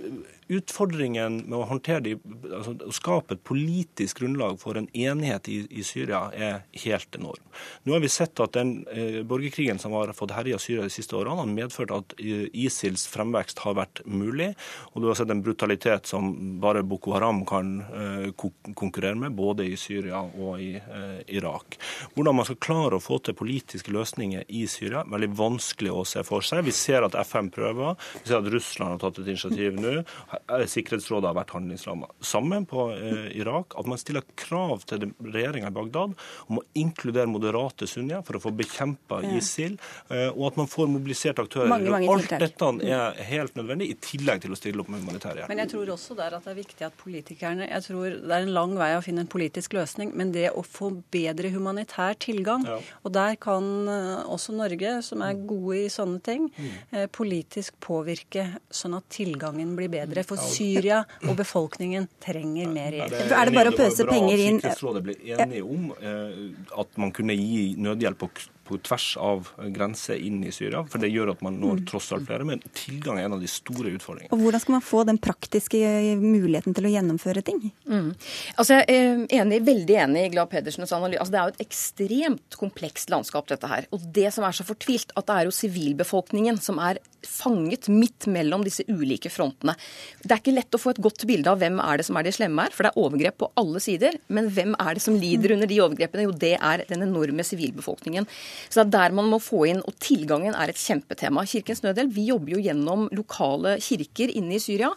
utfordringen 0.50 1.44
med 1.46 1.58
å 1.60 1.68
håndtere 1.70 2.02
de, 2.08 2.16
altså 2.50 2.74
å 2.82 2.94
skape 2.96 3.36
et 3.36 3.44
politisk 3.46 4.24
grunnlag 4.24 4.58
for 4.62 4.80
en 4.80 4.88
enighet 4.98 5.50
i, 5.52 5.60
i, 5.70 5.84
Syria 5.86 6.24
er 6.34 6.64
helt 6.84 7.16
enorm. 7.20 7.44
Nå 7.86 7.94
har 7.94 8.02
vi 8.02 8.10
sett 8.12 8.40
at 8.42 8.56
den 8.58 8.80
eh, 8.90 9.20
borgerkrigen 9.28 9.80
som 9.82 9.94
har 9.98 10.12
fått 10.18 10.34
herja 10.34 10.58
Syria 10.62 10.88
de 10.88 10.94
siste 10.94 11.18
årene, 11.18 11.38
har 11.44 11.52
medført 11.54 11.94
at 11.94 12.16
eh, 12.18 12.48
ISILs 12.66 13.06
fremvekst 13.14 13.62
har 13.66 13.78
vært 13.78 14.02
mulig. 14.10 14.52
Og 14.94 15.04
du 15.04 15.10
har 15.12 15.20
sett 15.20 15.30
en 15.30 15.44
brutalitet 15.46 16.10
som 16.10 16.32
bare 16.62 16.84
Boko 16.88 17.14
Haram 17.14 17.44
kan 17.50 17.76
eh, 17.86 18.28
konkurrere 18.74 19.18
med, 19.22 19.38
både 19.38 19.70
i 19.70 19.78
Syria 19.78 20.24
og 20.26 20.62
i 20.64 20.72
eh, 20.80 21.22
Irak. 21.38 21.78
Hvordan 22.16 22.40
man 22.40 22.50
skal 22.50 22.62
klare 22.64 22.98
å 22.98 23.04
få 23.04 23.20
til 23.22 23.38
politiske 23.38 23.94
løsninger 23.94 24.50
i 24.50 24.66
Syria, 24.72 25.06
veldig 25.10 25.32
vanskelig 25.38 25.94
å 25.94 26.06
se 26.08 26.26
for 26.26 26.46
seg. 26.46 26.66
Vi 26.66 26.74
ser 26.76 27.06
at 27.06 27.18
FN 27.30 27.54
prøver. 27.54 27.98
Vi 28.24 28.32
ser 28.32 28.42
at 28.42 28.50
Russland 28.50 28.96
har 28.96 29.04
tatt 29.06 29.22
et 29.22 29.30
initiativ 29.30 29.78
nå. 29.78 30.00
Sikkerhetsrådet 30.48 31.30
har 31.30 31.38
vært 31.38 31.54
handlingslamma. 31.56 32.10
Sammen 32.26 32.66
på 32.70 32.90
eh, 32.96 33.30
Irak, 33.40 33.76
at 33.80 33.90
man 33.90 34.00
stiller 34.02 34.26
krav 34.40 34.84
til 34.90 35.10
regjeringa 35.22 35.70
i 35.72 35.76
Bagdad 35.76 36.16
om 36.48 36.62
å 36.62 36.66
inkludere 36.80 37.30
moderate 37.30 37.88
sunnier 37.90 38.24
for 38.28 38.40
å 38.40 38.44
få 38.44 38.54
bekjempa 38.56 39.22
ISIL, 39.36 39.78
eh, 40.10 40.28
og 40.30 40.50
at 40.52 40.60
man 40.62 40.70
får 40.72 40.90
mobilisert 40.92 41.42
aktører. 41.42 41.70
Mange, 41.72 41.92
mange 41.94 42.10
Alt 42.10 42.34
dette 42.42 42.72
er 42.86 43.20
helt 43.30 43.58
nødvendig, 43.60 43.92
i 43.94 43.98
tillegg 44.04 44.44
til 44.44 44.54
å 44.54 44.60
stille 44.60 44.84
opp 44.84 44.92
med 44.92 45.04
humanitær 45.04 45.38
hjelp. 45.38 45.52
Men 45.52 45.64
jeg 45.64 45.74
tror 45.74 45.94
også 45.96 46.18
der 46.18 46.38
at 46.38 46.46
det 46.46 46.54
er 46.54 46.60
viktig 46.60 46.88
at 46.88 46.98
politikerne 47.00 47.68
jeg 47.70 47.86
tror 47.86 48.16
Det 48.20 48.34
er 48.34 48.46
en 48.46 48.54
lang 48.54 48.74
vei 48.80 48.90
å 48.98 49.02
finne 49.04 49.24
en 49.24 49.30
politisk 49.30 49.76
løsning, 49.78 50.12
men 50.18 50.34
det 50.36 50.50
å 50.52 50.64
få 50.66 50.92
bedre 51.14 51.52
humanitær 51.54 52.18
tilgang, 52.22 52.66
ja. 52.68 52.80
og 53.04 53.14
der 53.16 53.38
kan 53.42 53.66
eh, 53.90 54.26
også 54.30 54.56
Norge, 54.58 55.00
som 55.06 55.24
er 55.26 55.38
gode 55.50 55.84
i 55.86 55.90
sånne 55.94 56.22
ting, 56.26 56.50
mm. 56.56 56.68
Eh, 56.90 57.06
politisk 57.12 57.76
påvirke 57.84 58.46
sånn 58.74 58.96
at 58.98 59.08
tilgangen 59.14 59.76
blir 59.78 59.92
bedre. 59.92 60.24
For 60.30 60.42
Syria 60.54 61.02
og 61.26 61.36
befolkningen 61.40 62.08
trenger 62.22 62.70
mer 62.72 62.96
hjelp. 63.00 63.18
Ja, 63.18 63.42
er 63.42 63.50
det 63.50 63.56
bare 63.58 63.74
å 63.74 63.78
pøse 63.78 64.06
penger 64.10 64.44
inn? 64.46 64.62
Sikkerhetsrådet 64.62 65.04
ble 65.08 65.18
enige 65.36 65.66
om 65.66 65.90
eh, 65.98 66.40
at 66.84 67.02
man 67.02 67.14
kunne 67.16 67.36
gi 67.38 67.74
nødhjelp 67.82 68.22
på 68.22 68.32
på 68.70 68.80
tvers 68.86 69.08
av 69.20 69.50
grenser 69.74 70.20
inn 70.22 70.42
i 70.46 70.54
Syria. 70.54 70.84
For 70.90 71.02
det 71.02 71.12
gjør 71.12 71.34
at 71.34 71.44
man 71.46 71.58
når 71.62 71.82
mm. 71.82 71.86
tross 71.90 72.12
alt 72.16 72.28
flere. 72.30 72.48
Men 72.48 72.62
tilgang 72.78 73.20
er 73.20 73.28
en 73.28 73.38
av 73.38 73.44
de 73.44 73.50
store 73.50 73.94
utfordringene. 73.98 74.32
Og 74.36 74.44
Hvordan 74.44 74.64
skal 74.64 74.78
man 74.78 74.86
få 74.86 75.04
den 75.10 75.20
praktiske 75.22 75.82
muligheten 76.22 76.78
til 76.78 76.90
å 76.90 76.94
gjennomføre 76.94 77.44
ting? 77.46 77.62
Mm. 77.90 78.12
Altså, 78.56 78.80
jeg 78.80 78.88
er 78.88 79.42
enig, 79.42 79.62
veldig 79.68 80.00
enig 80.06 80.26
i 80.28 80.34
Glad 80.36 80.52
Pedersens 80.54 80.94
analyse. 80.96 81.22
Altså, 81.24 81.36
det 81.36 81.42
er 81.42 81.48
jo 81.48 81.56
et 81.56 81.66
ekstremt 81.68 82.60
komplekst 82.60 83.14
landskap, 83.14 83.50
dette 83.50 83.70
her. 83.72 83.90
Og 83.96 84.06
det 84.16 84.30
som 84.36 84.46
er 84.48 84.56
så 84.56 84.68
fortvilt, 84.68 85.14
at 85.18 85.30
det 85.30 85.38
er 85.38 85.50
jo 85.50 85.56
sivilbefolkningen 85.56 86.62
som 86.64 86.82
er 86.84 87.02
fanget 87.26 87.90
midt 87.92 88.28
mellom 88.32 88.64
disse 88.64 88.86
ulike 88.88 89.32
frontene. 89.32 89.76
Det 90.24 90.32
er 90.32 90.42
ikke 90.42 90.56
lett 90.56 90.76
å 90.76 90.80
få 90.82 90.94
et 90.94 91.02
godt 91.04 91.26
bilde 91.28 91.52
av 91.52 91.60
hvem 91.62 91.80
er 91.84 92.00
det 92.00 92.08
som 92.08 92.20
er 92.20 92.28
de 92.28 92.34
slemme 92.36 92.66
her, 92.66 92.76
for 92.76 92.86
det 92.86 92.94
er 92.94 93.02
overgrep 93.04 93.40
på 93.42 93.52
alle 93.60 93.82
sider. 93.84 94.16
Men 94.32 94.50
hvem 94.56 94.76
er 94.80 94.96
det 94.96 95.04
som 95.04 95.18
lider 95.20 95.56
under 95.56 95.70
de 95.70 95.82
overgrepene? 95.84 96.28
Jo, 96.28 96.36
det 96.46 96.56
er 96.56 96.86
den 96.90 97.04
enorme 97.06 97.46
sivilbefolkningen. 97.46 98.28
Så 98.68 98.82
det 98.82 98.88
er 98.88 98.94
der 98.96 99.16
man 99.16 99.30
må 99.32 99.40
få 99.44 99.64
inn, 99.70 99.82
og 99.86 99.96
tilgangen 100.04 100.58
er 100.58 100.72
et 100.72 100.82
kjempetema. 100.82 101.46
Kirkens 101.48 101.84
Nødhjelp 101.86 102.14
vi 102.16 102.28
jobber 102.30 102.56
jo 102.56 102.64
gjennom 102.66 103.08
lokale 103.16 103.78
kirker 103.84 104.34
inne 104.36 104.58
i 104.58 104.64
Syria. 104.64 104.92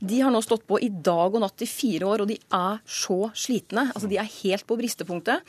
De 0.00 0.20
har 0.20 0.34
nå 0.34 0.42
stått 0.44 0.66
på 0.68 0.80
i 0.82 0.90
dag 0.90 1.34
og 1.34 1.42
natt 1.42 1.64
i 1.64 1.70
fire 1.70 2.10
år, 2.12 2.24
og 2.24 2.30
de 2.32 2.38
er 2.38 2.80
så 2.84 3.30
slitne. 3.34 3.88
Altså, 3.94 4.10
De 4.10 4.20
er 4.20 4.34
helt 4.42 4.66
på 4.68 4.78
bristepunktet. 4.78 5.44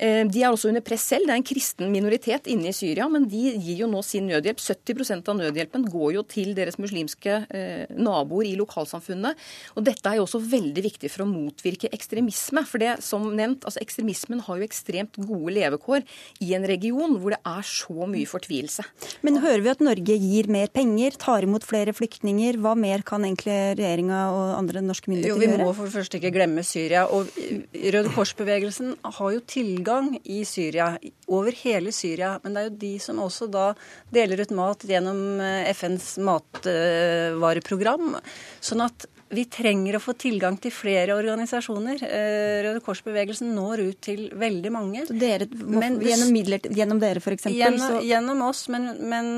Eh, 0.00 0.22
de 0.28 0.42
er 0.42 0.50
også 0.52 0.70
under 0.70 0.84
press 0.84 1.04
selv. 1.12 1.28
Det 1.28 1.34
er 1.34 1.40
en 1.40 1.46
kristen 1.46 1.92
minoritet 1.92 2.48
inne 2.50 2.70
i 2.70 2.76
Syria, 2.76 3.08
men 3.12 3.26
de 3.30 3.42
gir 3.52 3.82
jo 3.84 3.90
nå 3.90 4.02
sin 4.06 4.28
nødhjelp. 4.30 4.60
70% 4.62 5.28
av 5.30 5.38
nødhjelpen 5.38 5.86
går 5.90 6.16
jo 6.16 6.24
til 6.28 6.52
deres 6.56 6.78
muslimske 6.80 7.38
eh, 7.52 7.92
naboer 7.92 8.48
i 8.48 8.56
lokalsamfunnet. 8.58 9.38
Og 9.76 9.86
dette 9.86 10.08
er 10.08 10.18
jo 10.18 10.26
også 10.26 10.42
veldig 10.42 10.84
viktig 10.88 11.10
for 11.12 11.24
å 11.24 11.30
motvirke 11.30 11.90
ekstremisme. 11.92 12.64
For 12.68 12.82
det 12.82 12.96
som 13.04 13.28
nevnt, 13.36 13.66
altså 13.68 13.82
ekstremismen 13.84 14.42
har 14.46 14.60
jo 14.60 14.68
ekstremt 14.68 15.18
gode 15.20 15.56
levekår 15.58 16.06
i 16.44 16.52
en 16.56 16.66
region 16.68 17.18
hvor 17.20 17.36
det 17.36 17.42
er 17.48 17.66
så 17.66 18.08
mye 18.08 18.28
fortvilelse. 18.28 18.86
Men 19.26 19.40
hører 19.44 19.64
vi 19.64 19.72
at 19.74 19.84
Norge 19.84 20.18
gir 20.18 20.50
mer 20.52 20.72
penger, 20.72 21.18
tar 21.20 21.46
imot 21.46 21.66
flere 21.66 21.94
flyktninger. 21.96 22.58
Hva 22.62 22.74
mer 22.78 23.04
kan 23.06 23.26
egentlig 23.26 23.58
regjeringa 23.78 24.24
og 24.32 24.56
andre 24.56 24.82
norske 24.84 25.12
myndigheter 25.12 25.36
gjøre? 25.36 25.52
Jo, 25.52 25.60
Vi 25.62 25.66
må 25.68 25.76
for 25.76 25.88
det 25.88 25.96
første 25.96 26.18
ikke 26.18 26.34
glemme 26.34 26.64
Syria. 26.66 27.04
Og 27.12 27.30
Røde 27.72 28.12
Kors-bevegelsen 28.14 28.96
har 29.18 29.34
jo 29.36 29.42
tilgang 29.46 29.81
tilgang 29.82 30.18
i 30.24 30.44
Syria, 30.44 30.98
over 31.26 31.52
hele 31.52 31.92
Syria. 31.92 32.38
Men 32.42 32.54
det 32.54 32.60
er 32.60 32.68
jo 32.68 32.78
de 32.78 32.98
som 33.00 33.18
også 33.18 33.48
da 33.50 33.74
deler 34.12 34.40
ut 34.40 34.54
mat 34.54 34.84
gjennom 34.86 35.40
eh, 35.40 35.70
FNs 35.74 36.18
matvareprogram. 36.22 38.16
Sånn 38.60 38.84
at 38.86 39.06
vi 39.32 39.44
trenger 39.48 39.96
å 39.96 40.00
få 40.02 40.12
tilgang 40.20 40.58
til 40.60 40.72
flere 40.74 41.14
organisasjoner. 41.16 42.02
Eh, 42.04 42.58
Røde 42.66 42.82
Kors-bevegelsen 42.84 43.52
når 43.56 43.82
ut 43.86 44.00
til 44.04 44.26
veldig 44.38 44.72
mange. 44.74 45.04
Dere, 45.08 45.48
men, 45.52 45.96
gjennom, 46.04 46.32
midler, 46.34 46.60
gjennom 46.68 47.00
dere, 47.00 47.22
f.eks.? 47.22 47.48
Gjennom, 47.56 47.98
gjennom 48.04 48.44
oss, 48.44 48.66
men, 48.72 48.90
men, 49.08 49.30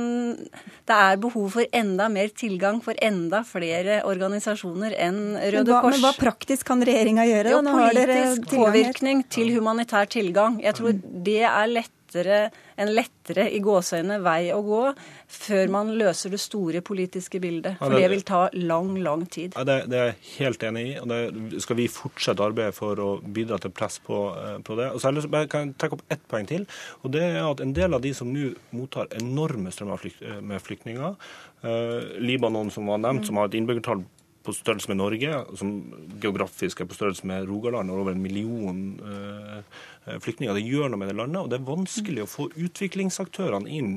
det 0.89 0.99
er 0.99 1.21
behov 1.23 1.59
for 1.59 1.79
enda 1.83 2.09
mer 2.13 2.35
tilgang 2.35 2.83
for 2.85 2.99
enda 2.99 3.45
flere 3.47 4.03
organisasjoner 4.09 4.99
enn 5.07 5.21
Røde 5.55 5.71
hva, 5.71 5.83
Kors. 5.85 5.97
Men 5.97 6.07
hva 6.09 6.15
praktisk 6.19 6.67
kan 6.73 6.83
regjeringa 6.85 7.29
gjøre? 7.31 7.55
Jo, 7.55 7.63
politisk 7.69 8.51
påvirkning 8.51 9.27
til 9.31 9.55
humanitær 9.55 10.11
tilgang. 10.11 10.59
Jeg 10.65 10.81
tror 10.81 10.99
det 10.99 11.43
er 11.47 11.71
lett 11.71 11.93
lettere, 12.15 12.51
en 12.77 12.91
lettere 12.95 13.47
i 13.51 13.61
gåseøyne 13.63 14.19
vei 14.23 14.53
å 14.55 14.61
gå 14.65 14.83
før 15.29 15.71
man 15.73 15.93
løser 15.99 16.31
det 16.31 16.41
store 16.43 16.81
politiske 16.85 17.41
bildet. 17.41 17.79
For 17.79 17.95
det 17.95 18.09
vil 18.11 18.23
ta 18.27 18.49
lang, 18.53 18.95
lang 19.03 19.27
tid. 19.27 19.55
Ja, 19.57 19.65
det, 19.65 19.79
det, 19.91 19.99
er 19.99 20.11
jeg 20.13 20.19
helt 20.39 20.63
enig 20.63 20.85
i. 20.89 20.95
og 21.01 21.09
det 21.09 21.63
skal 21.63 21.77
vi 21.77 21.89
fortsette 21.89 22.45
arbeidet 22.45 22.75
for 22.75 23.01
å 23.01 23.11
bidra 23.21 23.59
til 23.59 23.71
press 23.75 23.99
på, 24.05 24.21
eh, 24.39 24.59
på 24.65 24.79
det. 24.79 24.91
Og 24.93 25.01
så 25.01 25.13
jeg 25.15 25.51
kan 25.51 25.69
jeg 25.69 25.79
trekke 25.79 25.99
opp 25.99 26.05
ett 26.11 26.27
poeng 26.31 26.47
til. 26.47 26.67
og 27.03 27.13
det 27.13 27.23
er 27.23 27.43
at 27.45 27.61
En 27.65 27.73
del 27.73 27.95
av 27.95 28.03
de 28.03 28.13
som 28.15 28.29
nå 28.33 28.53
mottar 28.71 29.09
enorme 29.17 29.73
strømmer 29.73 30.01
eh, 30.05 30.41
med 30.41 30.63
flyktninger, 30.63 31.17
eh, 31.65 32.19
Libanon 32.21 32.71
som 32.71 32.87
var 32.87 32.99
nevnt, 32.99 33.27
som 33.27 33.37
har 33.37 33.49
et 33.49 33.55
innbyggertall 33.55 34.05
på 34.45 34.53
størrelse 34.53 34.91
med 34.93 35.01
Norge, 35.01 35.41
som 35.57 35.73
geografisk 36.21 36.83
er 36.83 36.89
på 36.89 36.97
størrelse 36.97 37.27
med 37.29 37.49
Rogaland, 37.49 37.91
og 37.91 38.03
over 38.03 38.13
en 38.13 38.23
million 38.23 38.81
eh, 39.01 40.19
flyktninger. 40.21 40.55
Det 40.59 40.65
gjør 40.69 40.91
noe 40.93 41.01
med 41.01 41.09
det 41.11 41.17
landet, 41.17 41.41
og 41.41 41.51
det 41.51 41.59
er 41.59 41.69
vanskelig 41.69 42.25
å 42.25 42.29
få 42.29 42.49
utviklingsaktørene 42.53 43.71
inn 43.73 43.95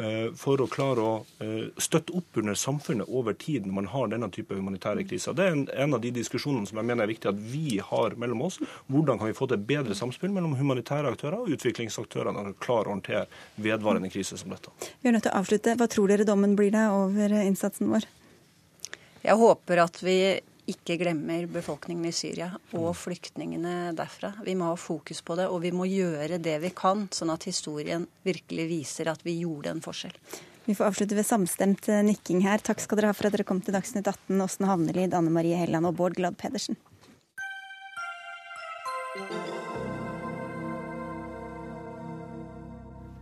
eh, 0.00 0.30
for 0.40 0.62
å 0.62 0.68
klare 0.72 1.04
å 1.04 1.12
eh, 1.44 1.68
støtte 1.76 2.16
opp 2.16 2.40
under 2.40 2.56
samfunnet 2.56 3.12
over 3.12 3.36
tid 3.36 3.68
når 3.68 3.76
man 3.76 3.90
har 3.92 4.12
denne 4.12 4.30
type 4.32 4.56
humanitære 4.56 5.04
kriser. 5.08 5.36
Det 5.36 5.46
er 5.46 5.56
en, 5.56 5.66
en, 5.74 5.96
av 5.98 6.04
de 6.04 6.14
diskusjonene 6.16 6.70
som 6.70 6.80
jeg 6.80 6.88
mener 6.88 7.04
er 7.04 7.12
viktig 7.12 7.32
at 7.32 7.42
vi 7.52 7.76
har 7.84 8.16
mellom 8.20 8.46
oss. 8.48 8.56
Hvordan 8.88 9.20
kan 9.20 9.28
vi 9.28 9.36
få 9.36 9.50
til 9.50 9.60
bedre 9.72 9.96
samspill 9.98 10.32
mellom 10.32 10.56
humanitære 10.58 11.12
aktører 11.12 11.42
og 11.42 11.52
utviklingsaktørene 11.56 12.38
når 12.38 12.52
de 12.52 12.62
klarer 12.64 12.88
å 12.88 12.96
håndtere 12.96 13.26
vedvarende 13.60 14.12
kriser 14.12 14.40
som 14.40 14.54
dette? 14.54 14.72
Vi 15.02 15.12
er 15.12 15.16
nødt 15.16 15.28
til 15.28 15.34
å 15.34 15.42
avslutte. 15.42 15.76
Hva 15.76 15.90
tror 15.92 16.08
dere 16.08 16.28
dommen 16.28 16.56
blir 16.56 16.72
da 16.72 16.88
over 16.96 17.36
innsatsen 17.42 17.92
vår? 17.92 18.08
Jeg 19.20 19.36
håper 19.36 19.82
at 19.82 19.98
vi 20.00 20.16
ikke 20.70 20.96
glemmer 21.00 21.48
befolkningen 21.50 22.06
i 22.08 22.14
Syria 22.14 22.50
og 22.78 22.92
flyktningene 22.96 23.90
derfra. 23.98 24.32
Vi 24.46 24.54
må 24.56 24.70
ha 24.70 24.76
fokus 24.78 25.20
på 25.26 25.36
det, 25.38 25.48
og 25.50 25.64
vi 25.64 25.72
må 25.74 25.88
gjøre 25.88 26.38
det 26.42 26.56
vi 26.62 26.70
kan, 26.76 27.08
sånn 27.12 27.32
at 27.34 27.46
historien 27.48 28.06
virkelig 28.26 28.68
viser 28.70 29.10
at 29.10 29.24
vi 29.26 29.40
gjorde 29.42 29.74
en 29.74 29.84
forskjell. 29.84 30.14
Vi 30.68 30.76
får 30.78 30.90
avslutte 30.90 31.16
ved 31.18 31.26
samstemt 31.26 31.88
eh, 31.90 32.04
nikking 32.06 32.44
her. 32.44 32.62
Takk 32.62 32.82
skal 32.84 33.00
dere 33.00 33.10
ha 33.10 33.16
for 33.16 33.26
at 33.26 33.34
dere 33.34 33.48
kom 33.48 33.62
til 33.64 33.74
Dagsnytt 33.74 34.06
18, 34.06 34.36
Åsne 34.44 34.68
Havnelid, 34.70 35.16
Anne 35.16 35.32
Marie 35.34 35.58
Helland 35.58 35.88
og 35.88 35.96
Bård 35.98 36.14
Glad 36.20 36.38
Pedersen. 36.38 36.78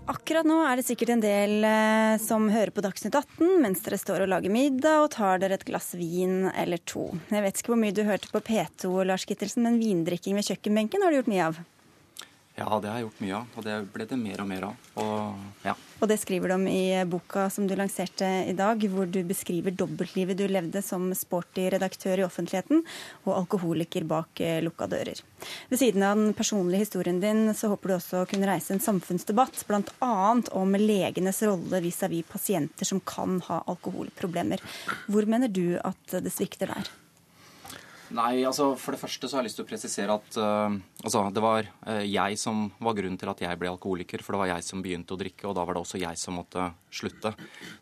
Akkurat 0.08 0.46
nå 0.48 0.62
er 0.64 0.78
det 0.80 0.86
sikkert 0.86 1.10
en 1.12 1.20
del 1.20 1.64
eh, 1.68 2.14
som 2.22 2.46
hører 2.48 2.72
på 2.72 2.80
Dagsnytt 2.80 3.12
18 3.18 3.58
mens 3.60 3.82
dere 3.84 3.98
står 4.00 4.22
og 4.24 4.30
lager 4.32 4.52
middag 4.52 5.02
og 5.02 5.10
tar 5.12 5.42
dere 5.42 5.58
et 5.58 5.66
glass 5.68 5.90
vin 6.00 6.46
eller 6.48 6.80
to. 6.88 7.10
Jeg 7.28 7.44
vet 7.44 7.60
ikke 7.60 7.74
hvor 7.74 7.80
mye 7.82 7.92
du 7.92 8.00
hørte 8.08 8.30
på 8.32 8.40
P2, 8.46 8.88
Lars 9.04 9.26
Kittelsen, 9.28 9.66
men 9.66 9.76
vindrikking 9.76 10.38
ved 10.38 10.48
kjøkkenbenken 10.48 11.04
har 11.04 11.12
du 11.12 11.18
gjort 11.18 11.28
mye 11.28 11.50
av? 11.50 11.60
Ja, 12.56 12.70
det 12.80 12.88
har 12.88 12.96
jeg 12.96 13.04
gjort 13.04 13.20
mye 13.26 13.36
av, 13.42 13.52
og 13.52 13.68
det 13.68 13.76
ble 13.92 14.08
det 14.08 14.18
mer 14.22 14.40
og 14.46 14.48
mer 14.48 14.66
av. 14.70 14.88
Og, 15.04 15.44
ja. 15.68 15.76
Og 15.98 16.08
det 16.10 16.18
skriver 16.22 16.50
du 16.50 16.54
om 16.54 16.66
i 16.70 17.04
boka 17.10 17.48
som 17.50 17.66
du 17.66 17.74
lanserte 17.78 18.26
i 18.48 18.54
dag, 18.56 18.82
hvor 18.92 19.08
du 19.10 19.20
beskriver 19.26 19.74
dobbeltlivet 19.74 20.38
du 20.38 20.44
levde 20.48 20.82
som 20.84 21.08
sporty 21.16 21.68
redaktør 21.74 22.22
i 22.22 22.26
offentligheten 22.26 22.84
og 23.24 23.32
alkoholiker 23.34 24.06
bak 24.08 24.42
eh, 24.44 24.60
lukka 24.64 24.88
dører. 24.90 25.22
Ved 25.70 25.82
siden 25.82 26.04
av 26.06 26.20
den 26.20 26.36
personlige 26.38 26.86
historien 26.86 27.20
din, 27.22 27.50
så 27.54 27.72
håper 27.72 27.90
du 27.90 27.96
også 27.96 28.22
å 28.22 28.30
kunne 28.30 28.48
reise 28.50 28.76
en 28.76 28.84
samfunnsdebatt, 28.84 29.64
bl.a. 29.68 30.14
om 30.62 30.78
legenes 30.78 31.42
rolle 31.46 31.82
vis-à-vis 31.82 32.24
-vis 32.24 32.32
pasienter 32.32 32.84
som 32.84 33.00
kan 33.00 33.40
ha 33.48 33.62
alkoholproblemer. 33.66 34.62
Hvor 35.06 35.26
mener 35.26 35.48
du 35.48 35.78
at 35.82 36.22
det 36.22 36.32
svikter 36.32 36.66
der? 36.74 36.90
Nei, 38.16 38.40
altså 38.48 38.70
For 38.80 38.94
det 38.94 39.00
første 39.02 39.28
så 39.28 39.36
har 39.36 39.44
jeg 39.44 39.50
lyst 39.50 39.58
til 39.60 39.66
å 39.66 39.68
presisere 39.68 40.14
at 40.16 40.38
uh, 40.40 40.76
altså, 41.04 41.26
det 41.34 41.42
var 41.44 41.66
uh, 41.84 42.04
jeg 42.06 42.38
som 42.40 42.68
var 42.80 42.96
grunnen 42.96 43.18
til 43.20 43.32
at 43.32 43.42
jeg 43.44 43.60
ble 43.60 43.70
alkoholiker. 43.72 44.24
For 44.24 44.34
det 44.34 44.42
var 44.42 44.52
jeg 44.54 44.64
som 44.64 44.84
begynte 44.84 45.16
å 45.16 45.20
drikke, 45.20 45.44
og 45.48 45.56
da 45.58 45.66
var 45.68 45.76
det 45.76 45.82
også 45.84 46.00
jeg 46.00 46.20
som 46.20 46.38
måtte 46.40 46.70
slutte. 46.88 47.34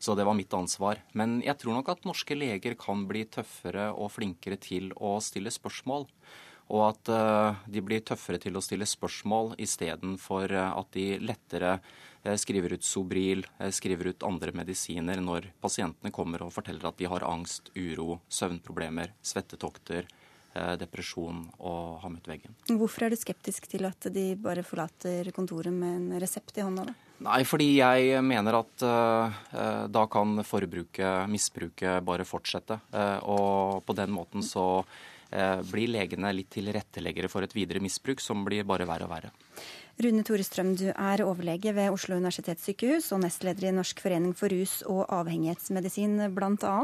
Så 0.02 0.16
det 0.18 0.26
var 0.26 0.38
mitt 0.38 0.56
ansvar. 0.56 1.02
Men 1.18 1.38
jeg 1.46 1.58
tror 1.62 1.78
nok 1.78 1.92
at 1.94 2.08
norske 2.08 2.38
leger 2.38 2.74
kan 2.80 3.06
bli 3.06 3.26
tøffere 3.30 3.92
og 3.94 4.10
flinkere 4.16 4.58
til 4.62 4.90
å 4.96 5.16
stille 5.22 5.52
spørsmål. 5.54 6.08
Og 6.72 6.82
at 6.88 7.12
uh, 7.12 7.62
de 7.70 7.82
blir 7.84 8.02
tøffere 8.06 8.40
til 8.42 8.58
å 8.58 8.64
stille 8.64 8.88
spørsmål 8.88 9.54
istedenfor 9.62 10.54
at 10.66 10.92
de 10.96 11.14
lettere 11.22 11.78
skriver 12.42 12.72
ut 12.74 12.82
Sobril, 12.82 13.44
skriver 13.70 14.08
ut 14.10 14.24
andre 14.26 14.50
medisiner 14.50 15.20
når 15.22 15.44
pasientene 15.62 16.10
kommer 16.10 16.42
og 16.42 16.50
forteller 16.50 16.88
at 16.88 16.96
de 16.98 17.06
har 17.06 17.22
angst, 17.22 17.70
uro, 17.78 18.16
søvnproblemer, 18.26 19.12
svettetokter, 19.22 20.08
Eh, 20.56 20.74
depresjon 20.80 21.42
og 21.68 21.98
har 22.00 22.12
møtt 22.12 22.28
veggen. 22.30 22.54
Hvorfor 22.70 23.04
er 23.04 23.12
du 23.12 23.18
skeptisk 23.20 23.66
til 23.68 23.84
at 23.84 24.06
de 24.12 24.30
bare 24.40 24.62
forlater 24.64 25.28
kontoret 25.36 25.74
med 25.74 25.98
en 25.98 26.20
resept 26.22 26.56
i 26.56 26.64
hånda? 26.64 26.86
da? 26.88 26.94
Nei, 27.26 27.42
fordi 27.48 27.66
jeg 27.74 28.22
mener 28.24 28.56
at 28.62 28.84
uh, 28.84 29.84
da 29.92 30.04
kan 30.12 30.40
forbruket, 30.44 31.28
misbruket, 31.32 32.00
bare 32.04 32.24
fortsette. 32.28 32.78
Uh, 32.92 33.18
og 33.36 33.84
på 33.88 33.96
den 33.96 34.12
måten 34.16 34.44
så 34.44 34.84
blir 35.70 35.90
legene 35.90 36.30
litt 36.32 36.52
tilretteleggere 36.54 37.28
for 37.28 37.42
et 37.42 37.54
videre 37.56 37.82
misbruk 37.82 38.22
som 38.22 38.44
blir 38.46 38.66
bare 38.68 38.86
verre 38.88 39.08
og 39.08 39.10
verre. 39.10 39.32
Rune 39.96 40.20
Tore 40.28 40.44
Strøm, 40.44 40.74
du 40.76 40.90
er 40.92 41.22
overlege 41.24 41.72
ved 41.72 41.88
Oslo 41.88 42.18
universitetssykehus 42.18 43.06
og 43.16 43.22
nestleder 43.22 43.70
i 43.70 43.72
Norsk 43.72 44.02
forening 44.04 44.34
for 44.36 44.52
rus- 44.52 44.82
og 44.84 45.06
avhengighetsmedisin 45.08 46.18
bl.a. 46.36 46.74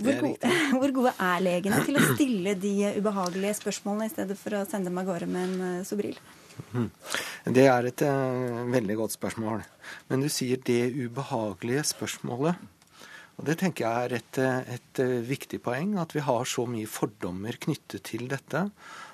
Hvor, 0.00 0.16
gode, 0.22 0.52
hvor 0.78 0.94
gode 0.96 1.12
er 1.12 1.42
legene 1.44 1.82
til 1.84 2.00
å 2.00 2.06
stille 2.14 2.54
de 2.56 2.94
ubehagelige 2.96 3.58
spørsmålene 3.60 4.08
i 4.08 4.14
stedet 4.14 4.38
for 4.40 4.56
å 4.56 4.64
sende 4.64 4.88
dem 4.88 5.02
av 5.02 5.10
gårde 5.10 5.28
med 5.28 5.44
en 5.44 5.66
eh, 5.66 5.84
Sobril? 5.84 6.16
Mhm. 6.70 6.88
Det 7.52 7.68
er 7.68 7.90
et 7.90 8.04
uh, 8.08 8.64
veldig 8.72 8.96
godt 9.02 9.18
spørsmål. 9.18 9.66
Men 10.08 10.24
du 10.24 10.32
sier 10.32 10.60
det 10.64 10.86
ubehagelige 10.88 11.84
spørsmålet. 11.92 12.56
Og 13.42 13.48
Det 13.48 13.56
tenker 13.58 13.82
jeg 13.82 14.06
er 14.06 14.12
et, 14.20 14.38
eh, 14.38 14.74
et, 14.76 14.98
et 15.02 15.24
viktig 15.26 15.58
poeng, 15.64 15.96
at 15.98 16.14
vi 16.14 16.22
har 16.22 16.46
så 16.46 16.62
mye 16.70 16.86
fordommer 16.86 17.58
knyttet 17.58 18.04
til 18.06 18.28
dette 18.30 18.68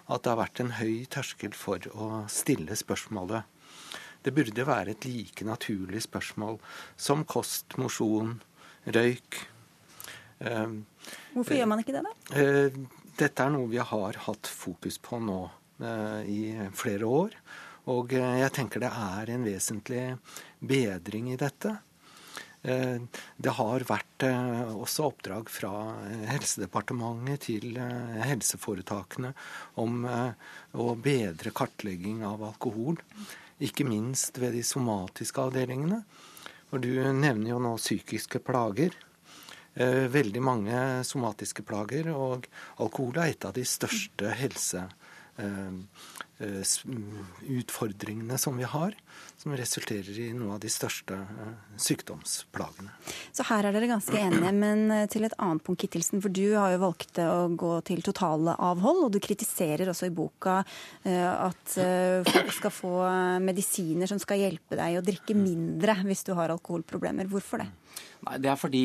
at 0.08 0.24
det 0.24 0.30
har 0.30 0.40
vært 0.40 0.60
en 0.60 0.74
høy 0.76 1.06
terskel 1.08 1.54
for 1.56 1.84
å 1.96 2.08
stille 2.32 2.76
spørsmålet. 2.76 3.48
Det 4.24 4.34
burde 4.36 4.66
være 4.68 4.92
et 4.92 5.06
like 5.08 5.46
naturlig 5.48 6.02
spørsmål 6.04 6.58
som 7.00 7.24
kost, 7.28 7.78
mosjon, 7.80 8.38
røyk. 8.84 9.40
Ehm, 10.44 10.82
Hvorfor 11.32 11.56
gjør 11.56 11.70
man 11.72 11.80
ikke 11.80 11.96
det, 11.96 12.04
da? 12.04 12.12
Eh, 12.36 12.78
dette 13.16 13.44
er 13.44 13.54
noe 13.54 13.70
vi 13.72 13.80
har 13.80 14.20
hatt 14.28 14.52
fokus 14.52 15.00
på 15.00 15.20
nå 15.24 15.40
eh, 15.80 16.20
i 16.28 16.40
flere 16.76 17.08
år. 17.08 17.36
Og 17.88 18.12
eh, 18.12 18.40
jeg 18.42 18.54
tenker 18.60 18.84
det 18.84 18.92
er 18.92 19.32
en 19.32 19.48
vesentlig 19.48 20.04
bedring 20.60 21.32
i 21.32 21.40
dette. 21.40 21.78
Eh, 22.62 22.98
det 23.38 23.54
har 23.54 23.84
vært 23.86 24.24
eh, 24.26 24.70
også 24.74 25.08
oppdrag 25.12 25.50
fra 25.52 25.72
eh, 26.08 26.24
Helsedepartementet 26.32 27.46
til 27.46 27.78
helseforetakene 27.78 29.32
om 29.78 30.06
å 30.08 30.88
bedre 30.98 31.54
kartlegging 31.54 32.24
av 32.26 32.42
alkohol. 32.50 32.98
Ikke 33.62 33.86
minst 33.86 34.38
ved 34.42 34.56
de 34.58 34.64
somatiske 34.66 35.42
avdelingene. 35.42 36.02
Og 36.72 36.82
du 36.84 36.92
nevner 37.00 37.54
jo 37.54 37.62
nå 37.62 37.76
psykiske 37.78 38.42
plager. 38.44 38.92
Veldig 39.78 40.40
mange 40.42 40.78
somatiske 41.06 41.62
plager, 41.62 42.08
og 42.10 42.48
alkohol 42.82 43.20
er 43.22 43.30
et 43.30 43.44
av 43.46 43.54
de 43.54 43.62
største 43.68 44.32
helse 44.34 44.82
Eh, 45.38 45.72
utfordringene 46.38 48.38
som 48.38 48.56
vi 48.56 48.66
har, 48.68 48.94
som 49.36 49.54
resulterer 49.58 50.18
i 50.22 50.28
noe 50.36 50.56
av 50.56 50.60
de 50.62 50.70
største 50.70 51.14
eh, 51.14 51.54
sykdomsplagene. 51.78 52.92
Så 53.34 53.46
her 53.48 53.66
er 53.66 53.74
dere 53.74 53.90
ganske 53.90 54.18
enige, 54.18 54.52
men 54.54 54.90
eh, 54.94 55.06
til 55.10 55.26
et 55.26 55.34
annet 55.42 55.64
punkt, 55.66 55.82
Kittelsen. 55.82 56.22
For 56.22 56.34
du 56.34 56.54
har 56.54 56.74
jo 56.74 56.82
valgt 56.82 57.18
å 57.22 57.48
gå 57.58 57.72
til 57.88 58.02
totale 58.06 58.54
avhold, 58.54 59.04
og 59.06 59.12
du 59.14 59.20
kritiserer 59.22 59.90
også 59.90 60.08
i 60.08 60.14
boka 60.14 60.60
at 61.08 61.74
folk 62.26 62.50
skal 62.54 62.72
få 62.74 62.92
medisiner 63.42 64.10
som 64.10 64.18
skal 64.20 64.40
hjelpe 64.42 64.76
deg 64.78 64.98
å 64.98 65.04
drikke 65.04 65.36
mindre 65.38 65.96
hvis 66.08 66.24
du 66.26 66.32
har 66.38 66.52
alkoholproblemer. 66.54 67.28
Hvorfor 67.30 67.62
det? 67.62 67.68
Nei, 68.26 68.38
Det 68.42 68.50
er 68.50 68.58
fordi 68.58 68.84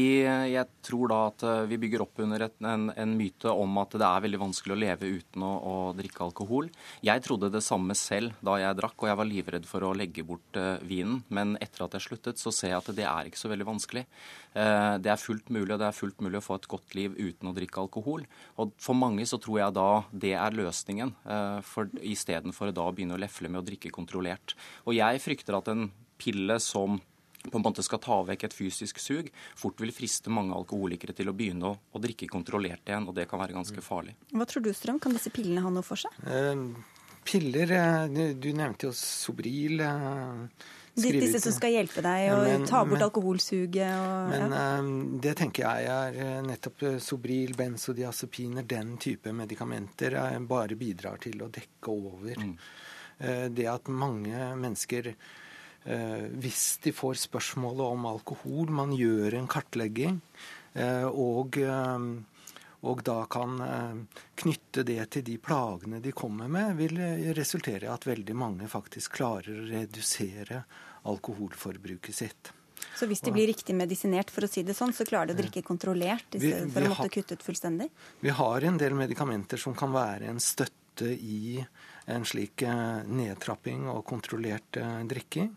jeg 0.54 0.70
tror 0.86 1.10
da 1.10 1.20
at 1.32 1.44
eh, 1.48 1.64
vi 1.72 1.80
bygger 1.82 2.04
opp 2.06 2.22
under 2.24 2.46
et, 2.46 2.56
en, 2.62 2.90
en, 2.94 3.16
myte 3.18 3.50
om 3.50 3.80
at 3.82 3.96
det 3.98 4.06
er 4.06 4.26
veldig 4.28 4.42
vanskelig 4.42 4.76
å 4.76 4.82
leve 4.84 5.10
uten 5.10 5.46
å, 5.46 5.54
å, 5.58 5.76
drikke 5.98 6.26
alkohol. 6.28 6.70
Jeg 7.06 7.24
trodde 7.26 7.43
det 7.52 7.64
samme 7.66 7.96
selv 7.98 8.36
da 8.46 8.56
jeg 8.62 8.78
drakk, 8.80 8.96
og 9.02 9.10
jeg 9.10 9.20
var 9.20 9.30
livredd 9.30 9.68
for 9.68 9.86
å 9.88 9.94
legge 9.98 10.26
bort 10.28 10.60
uh, 10.60 10.78
vinen. 10.88 11.22
Men 11.34 11.56
etter 11.64 11.86
at 11.86 11.98
jeg 11.98 12.08
sluttet, 12.08 12.42
så 12.42 12.54
ser 12.56 12.74
jeg 12.74 12.80
at 12.80 12.92
det 12.96 13.08
er 13.10 13.30
ikke 13.30 13.42
så 13.42 13.52
veldig 13.52 13.68
vanskelig. 13.68 14.06
Uh, 14.54 14.96
det 15.04 15.12
er 15.14 15.22
fullt 15.22 15.52
mulig, 15.54 15.72
og 15.76 15.82
det 15.82 15.90
er 15.90 15.98
fullt 15.98 16.24
mulig 16.24 16.40
å 16.40 16.46
få 16.46 16.60
et 16.60 16.70
godt 16.72 16.98
liv 17.00 17.18
uten 17.20 17.52
å 17.52 17.56
drikke 17.58 17.84
alkohol. 17.84 18.28
Og 18.62 18.76
for 18.82 18.98
mange 18.98 19.28
så 19.30 19.40
tror 19.42 19.62
jeg 19.62 19.78
da 19.80 19.90
det 20.26 20.36
er 20.40 20.60
løsningen, 20.60 21.16
uh, 21.28 21.60
for 21.68 21.92
istedenfor 22.00 22.74
da 22.76 22.88
å 22.88 22.94
begynne 22.96 23.18
å 23.18 23.24
lefle 23.24 23.52
med 23.52 23.64
å 23.64 23.68
drikke 23.72 23.94
kontrollert. 23.94 24.56
Og 24.88 24.96
jeg 24.98 25.24
frykter 25.24 25.60
at 25.60 25.74
en 25.74 25.90
pille 26.22 26.60
som 26.64 27.02
på 27.52 27.60
en 27.60 27.64
måte 27.66 27.84
skal 27.84 28.02
ta 28.04 28.20
vekk 28.28 28.48
et 28.48 28.56
fysisk 28.56 29.00
sug, 29.04 29.30
fort 29.60 29.82
vil 29.84 29.92
friste 29.96 30.32
mange 30.34 30.56
alkoholikere 30.56 31.16
til 31.18 31.32
å 31.32 31.36
begynne 31.36 31.74
å, 31.74 31.76
å 31.76 32.02
drikke 32.02 32.30
kontrollert 32.32 32.88
igjen, 32.88 33.08
og 33.10 33.18
det 33.18 33.28
kan 33.30 33.42
være 33.42 33.58
ganske 33.58 33.84
farlig. 33.84 34.16
Hva 34.32 34.48
tror 34.50 34.64
du, 34.64 34.72
Strøm? 34.76 35.02
Kan 35.04 35.16
disse 35.18 35.34
pillene 35.34 35.64
ha 35.66 35.72
noe 35.74 35.86
for 35.86 36.00
seg? 36.00 36.16
Eh, 36.24 36.64
piller 37.26 37.74
eh, 37.78 38.32
Du 38.38 38.50
nevnte 38.56 38.90
jo 38.90 38.94
Sobril. 38.98 39.84
Eh, 39.84 40.64
disse 40.94 41.40
som 41.42 41.56
skal 41.56 41.74
hjelpe 41.74 42.04
deg 42.06 42.28
å 42.36 42.42
men, 42.44 42.66
ta 42.70 42.84
bort 42.86 43.00
men, 43.00 43.06
alkoholsuget? 43.08 43.94
Og, 43.98 44.34
men 44.34 44.56
ja. 44.56 44.64
Eh, 44.64 44.90
det 45.26 45.36
tenker 45.42 45.68
jeg 45.68 46.18
er 46.24 46.44
nettopp 46.46 46.88
Sobril, 47.04 47.56
benzodiazepiner, 47.58 48.68
den 48.68 48.98
type 49.02 49.34
medikamenter 49.34 50.20
bare 50.50 50.78
bidrar 50.80 51.22
til 51.24 51.46
å 51.46 51.52
dekke 51.54 51.96
over. 51.96 52.44
Mm. 52.44 52.58
Det 53.54 53.66
at 53.70 53.88
mange 53.94 54.48
mennesker 54.60 55.14
Eh, 55.84 56.28
hvis 56.40 56.78
de 56.84 56.94
får 56.96 57.20
spørsmålet 57.26 57.84
om 57.84 58.06
alkohol, 58.08 58.72
man 58.72 58.94
gjør 58.96 59.36
en 59.36 59.50
kartlegging, 59.52 60.22
eh, 60.80 61.04
og, 61.04 61.60
og 62.84 63.04
da 63.08 63.22
kan 63.32 63.56
knytte 64.36 64.84
det 64.84 65.06
til 65.16 65.24
de 65.24 65.38
plagene 65.40 66.02
de 66.04 66.12
kommer 66.12 66.50
med, 66.52 66.76
vil 66.78 67.00
resultere 67.38 67.88
i 67.88 67.92
at 67.94 68.08
veldig 68.10 68.36
mange 68.36 68.68
faktisk 68.68 69.16
klarer 69.22 69.62
å 69.62 69.70
redusere 69.70 70.64
alkoholforbruket 71.08 72.16
sitt. 72.16 72.52
Så 72.96 73.08
hvis 73.10 73.22
de 73.22 73.32
blir 73.34 73.48
riktig 73.48 73.76
medisinert, 73.76 74.32
for 74.32 74.46
å 74.46 74.50
si 74.50 74.64
det 74.66 74.76
sånn, 74.78 74.94
så 74.94 75.06
klarer 75.08 75.32
de 75.32 75.38
å 75.38 75.42
drikke 75.42 75.64
kontrollert 75.66 76.36
for 76.38 76.84
å 76.84 76.92
måtte 76.92 77.10
kutte 77.14 77.38
ut 77.38 77.46
fullstendig? 77.46 77.90
Vi 78.22 78.34
har 78.36 78.68
en 78.68 78.80
del 78.82 78.96
medikamenter 78.98 79.62
som 79.62 79.76
kan 79.78 79.94
være 79.94 80.30
en 80.30 80.42
støtte 80.44 81.10
i 81.10 81.64
en 82.14 82.28
slik 82.28 82.66
eh, 82.68 83.00
nedtrapping 83.08 83.88
og 83.90 84.04
kontrollert 84.06 84.78
eh, 84.78 85.00
drikking. 85.10 85.50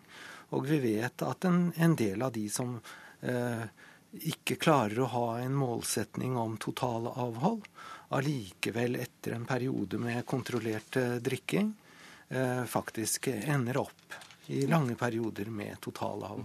Og 0.57 0.69
vi 0.71 0.79
vet 0.81 1.27
at 1.27 1.49
en, 1.49 1.69
en 1.75 1.97
del 1.99 2.23
av 2.23 2.33
de 2.33 2.47
som 2.53 2.79
eh, 3.21 3.67
ikke 4.13 4.57
klarer 4.61 5.03
å 5.03 5.11
ha 5.13 5.27
en 5.41 5.57
målsetning 5.57 6.37
om 6.41 6.57
total 6.63 7.09
avhold, 7.13 7.67
allikevel 8.17 8.97
etter 9.03 9.35
en 9.37 9.49
periode 9.49 9.99
med 9.99 10.25
kontrollert 10.27 10.97
eh, 11.01 11.19
drikking 11.19 11.73
eh, 12.29 12.65
faktisk 12.71 13.29
ender 13.35 13.83
opp 13.83 14.26
i 14.47 14.67
lange 14.67 14.95
perioder 14.95 15.49
med 15.51 15.81
totalavhold. 15.83 16.45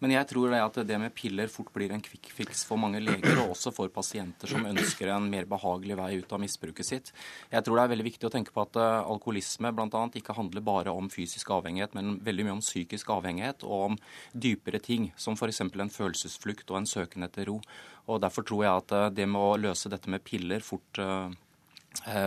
Men 0.00 0.14
jeg 0.14 0.28
tror 0.30 0.52
det 0.52 0.60
at 0.62 0.78
det 0.88 0.98
med 1.00 1.12
piller 1.14 1.50
fort 1.52 1.72
blir 1.74 1.92
en 1.92 2.02
quick 2.04 2.30
fix 2.32 2.64
for 2.68 2.80
mange 2.80 3.00
leger, 3.02 3.36
og 3.42 3.52
også 3.54 3.72
for 3.74 3.92
pasienter 3.92 4.50
som 4.50 4.66
ønsker 4.68 5.12
en 5.12 5.28
mer 5.32 5.48
behagelig 5.50 5.98
vei 5.98 6.10
ut 6.22 6.32
av 6.32 6.42
misbruket 6.42 6.88
sitt. 6.88 7.12
Jeg 7.52 7.64
tror 7.64 7.78
det 7.78 7.84
er 7.84 7.92
veldig 7.94 8.08
viktig 8.08 8.28
å 8.28 8.32
tenke 8.32 8.54
på 8.54 8.64
at 8.64 8.80
eh, 8.80 8.98
alkoholisme 9.14 9.72
bl.a. 9.76 10.02
ikke 10.20 10.36
handler 10.36 10.64
bare 10.64 10.96
om 10.96 11.10
fysisk 11.12 11.52
avhengighet, 11.54 11.96
men 11.98 12.18
veldig 12.24 12.48
mye 12.48 12.58
om 12.58 12.64
psykisk 12.64 13.12
avhengighet 13.14 13.66
og 13.68 13.86
om 13.92 13.98
dypere 14.32 14.80
ting, 14.82 15.10
som 15.16 15.36
f.eks. 15.36 15.64
en 15.66 15.92
følelsesflukt 15.92 16.72
og 16.72 16.82
en 16.82 16.88
søken 16.88 17.28
etter 17.28 17.50
ro. 17.50 17.60
Og 18.10 18.20
Derfor 18.22 18.46
tror 18.46 18.64
jeg 18.64 18.84
at 18.84 18.96
eh, 18.98 19.08
det 19.20 19.28
med 19.30 19.40
å 19.42 19.56
løse 19.60 19.92
dette 19.92 20.10
med 20.10 20.24
piller 20.24 20.64
fort 20.64 21.02
uh, 21.02 21.28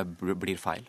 blir 0.05 0.59
feil. 0.61 0.85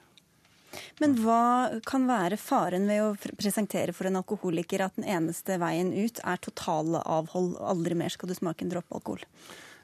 Men 1.00 1.14
hva 1.22 1.78
kan 1.86 2.06
være 2.08 2.38
faren 2.40 2.88
ved 2.90 3.02
å 3.04 3.36
presentere 3.38 3.94
for 3.96 4.08
en 4.08 4.18
alkoholiker 4.20 4.84
at 4.86 4.98
den 4.98 5.06
eneste 5.16 5.58
veien 5.62 5.92
ut 5.94 6.20
er 6.24 6.42
totalavhold, 6.42 7.56
aldri 7.60 7.96
mer 7.98 8.12
skal 8.12 8.30
du 8.30 8.36
smake 8.38 8.66
en 8.66 8.74
dråpe 8.74 8.98
alkohol? 8.98 9.24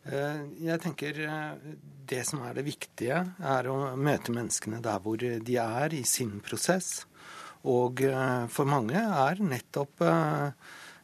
Eh, 0.05 0.43
jeg 0.67 0.83
tenker 0.83 1.23
eh, 1.25 1.73
det 2.11 2.23
som 2.29 2.43
er 2.47 2.59
det 2.59 2.67
viktige, 2.67 3.23
er 3.39 3.71
å 3.71 3.95
møte 3.97 4.35
menneskene 4.35 4.83
der 4.85 5.03
hvor 5.03 5.21
de 5.23 5.59
er 5.63 5.95
i 5.95 6.03
sin 6.09 6.41
prosess. 6.45 7.05
Og 7.63 8.03
eh, 8.05 8.47
for 8.51 8.69
mange 8.69 8.99
er 8.99 9.43
nettopp 9.47 10.03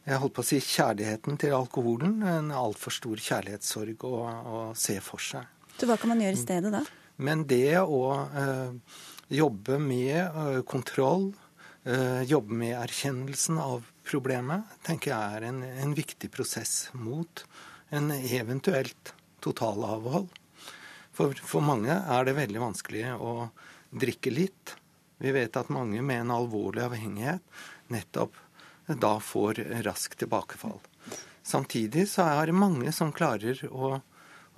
jeg 0.09 0.17
holdt 0.23 0.35
på 0.37 0.41
å 0.41 0.47
si 0.47 0.57
kjærligheten 0.63 1.37
til 1.37 1.53
alkoholen 1.53 2.21
en 2.25 2.51
altfor 2.55 2.93
stor 2.95 3.19
kjærlighetssorg 3.21 4.05
å, 4.07 4.15
å 4.25 4.61
se 4.77 4.97
for 5.05 5.21
seg. 5.21 5.45
Så 5.77 5.87
hva 5.87 5.99
kan 5.99 6.11
man 6.11 6.23
gjøre 6.23 6.37
i 6.37 6.41
stedet 6.41 6.71
da? 6.73 6.81
Men 7.21 7.43
det 7.47 7.77
å 7.81 8.01
eh, 8.17 9.01
jobbe 9.29 9.79
med 9.79 10.17
eh, 10.17 10.61
kontroll, 10.61 11.33
eh, 11.83 12.21
jobbe 12.21 12.53
med 12.53 12.75
erkjennelsen 12.81 13.57
av 13.61 13.85
problemet, 14.09 14.65
tenker 14.85 15.13
jeg 15.13 15.37
er 15.37 15.47
en, 15.51 15.63
en 15.63 15.95
viktig 15.97 16.31
prosess 16.33 16.89
mot 16.97 17.45
en 17.93 18.11
eventuelt 18.11 19.13
totalavhold. 19.39 20.29
For, 21.13 21.33
for 21.45 21.65
mange 21.65 21.93
er 21.93 22.25
det 22.25 22.37
veldig 22.37 22.61
vanskelig 22.63 23.05
å 23.19 23.49
drikke 23.89 24.33
litt. 24.33 24.75
Vi 25.19 25.33
vet 25.35 25.57
at 25.59 25.71
mange 25.73 26.01
med 26.05 26.23
en 26.23 26.35
alvorlig 26.37 26.85
avhengighet 26.85 27.43
nettopp 27.91 28.37
da 28.89 29.17
får 29.21 29.59
raskt 29.85 30.21
tilbakefall. 30.23 30.79
Samtidig 31.45 32.07
så 32.09 32.25
er 32.29 32.49
det 32.49 32.57
mange 32.57 32.93
som 32.95 33.13
klarer 33.13 33.61
å 33.69 33.99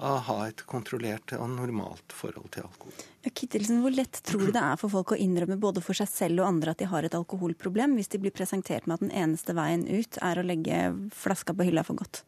ha 0.02 0.38
et 0.48 0.64
kontrollert 0.70 1.34
og 1.38 1.50
normalt 1.58 2.16
forhold 2.16 2.54
til 2.56 2.70
alkohol. 2.70 3.11
Kittelsen, 3.30 3.84
Hvor 3.84 3.94
lett 3.94 4.18
tror 4.26 4.48
du 4.48 4.52
det 4.56 4.62
er 4.64 4.80
for 4.82 4.90
folk 4.90 5.14
å 5.14 5.20
innrømme 5.20 5.60
både 5.62 5.84
for 5.86 5.98
seg 5.98 6.10
selv 6.10 6.42
og 6.42 6.48
andre 6.48 6.74
at 6.74 6.82
de 6.82 6.90
har 6.90 7.06
et 7.06 7.18
alkoholproblem, 7.18 7.94
hvis 8.00 8.10
de 8.10 8.22
blir 8.24 8.34
presentert 8.34 8.88
med 8.90 8.98
at 8.98 9.06
den 9.06 9.14
eneste 9.14 9.54
veien 9.54 9.86
ut 9.86 10.18
er 10.26 10.42
å 10.42 10.46
legge 10.46 10.80
flaska 11.14 11.54
på 11.54 11.68
hylla 11.70 11.86
for 11.86 12.02
godt? 12.02 12.24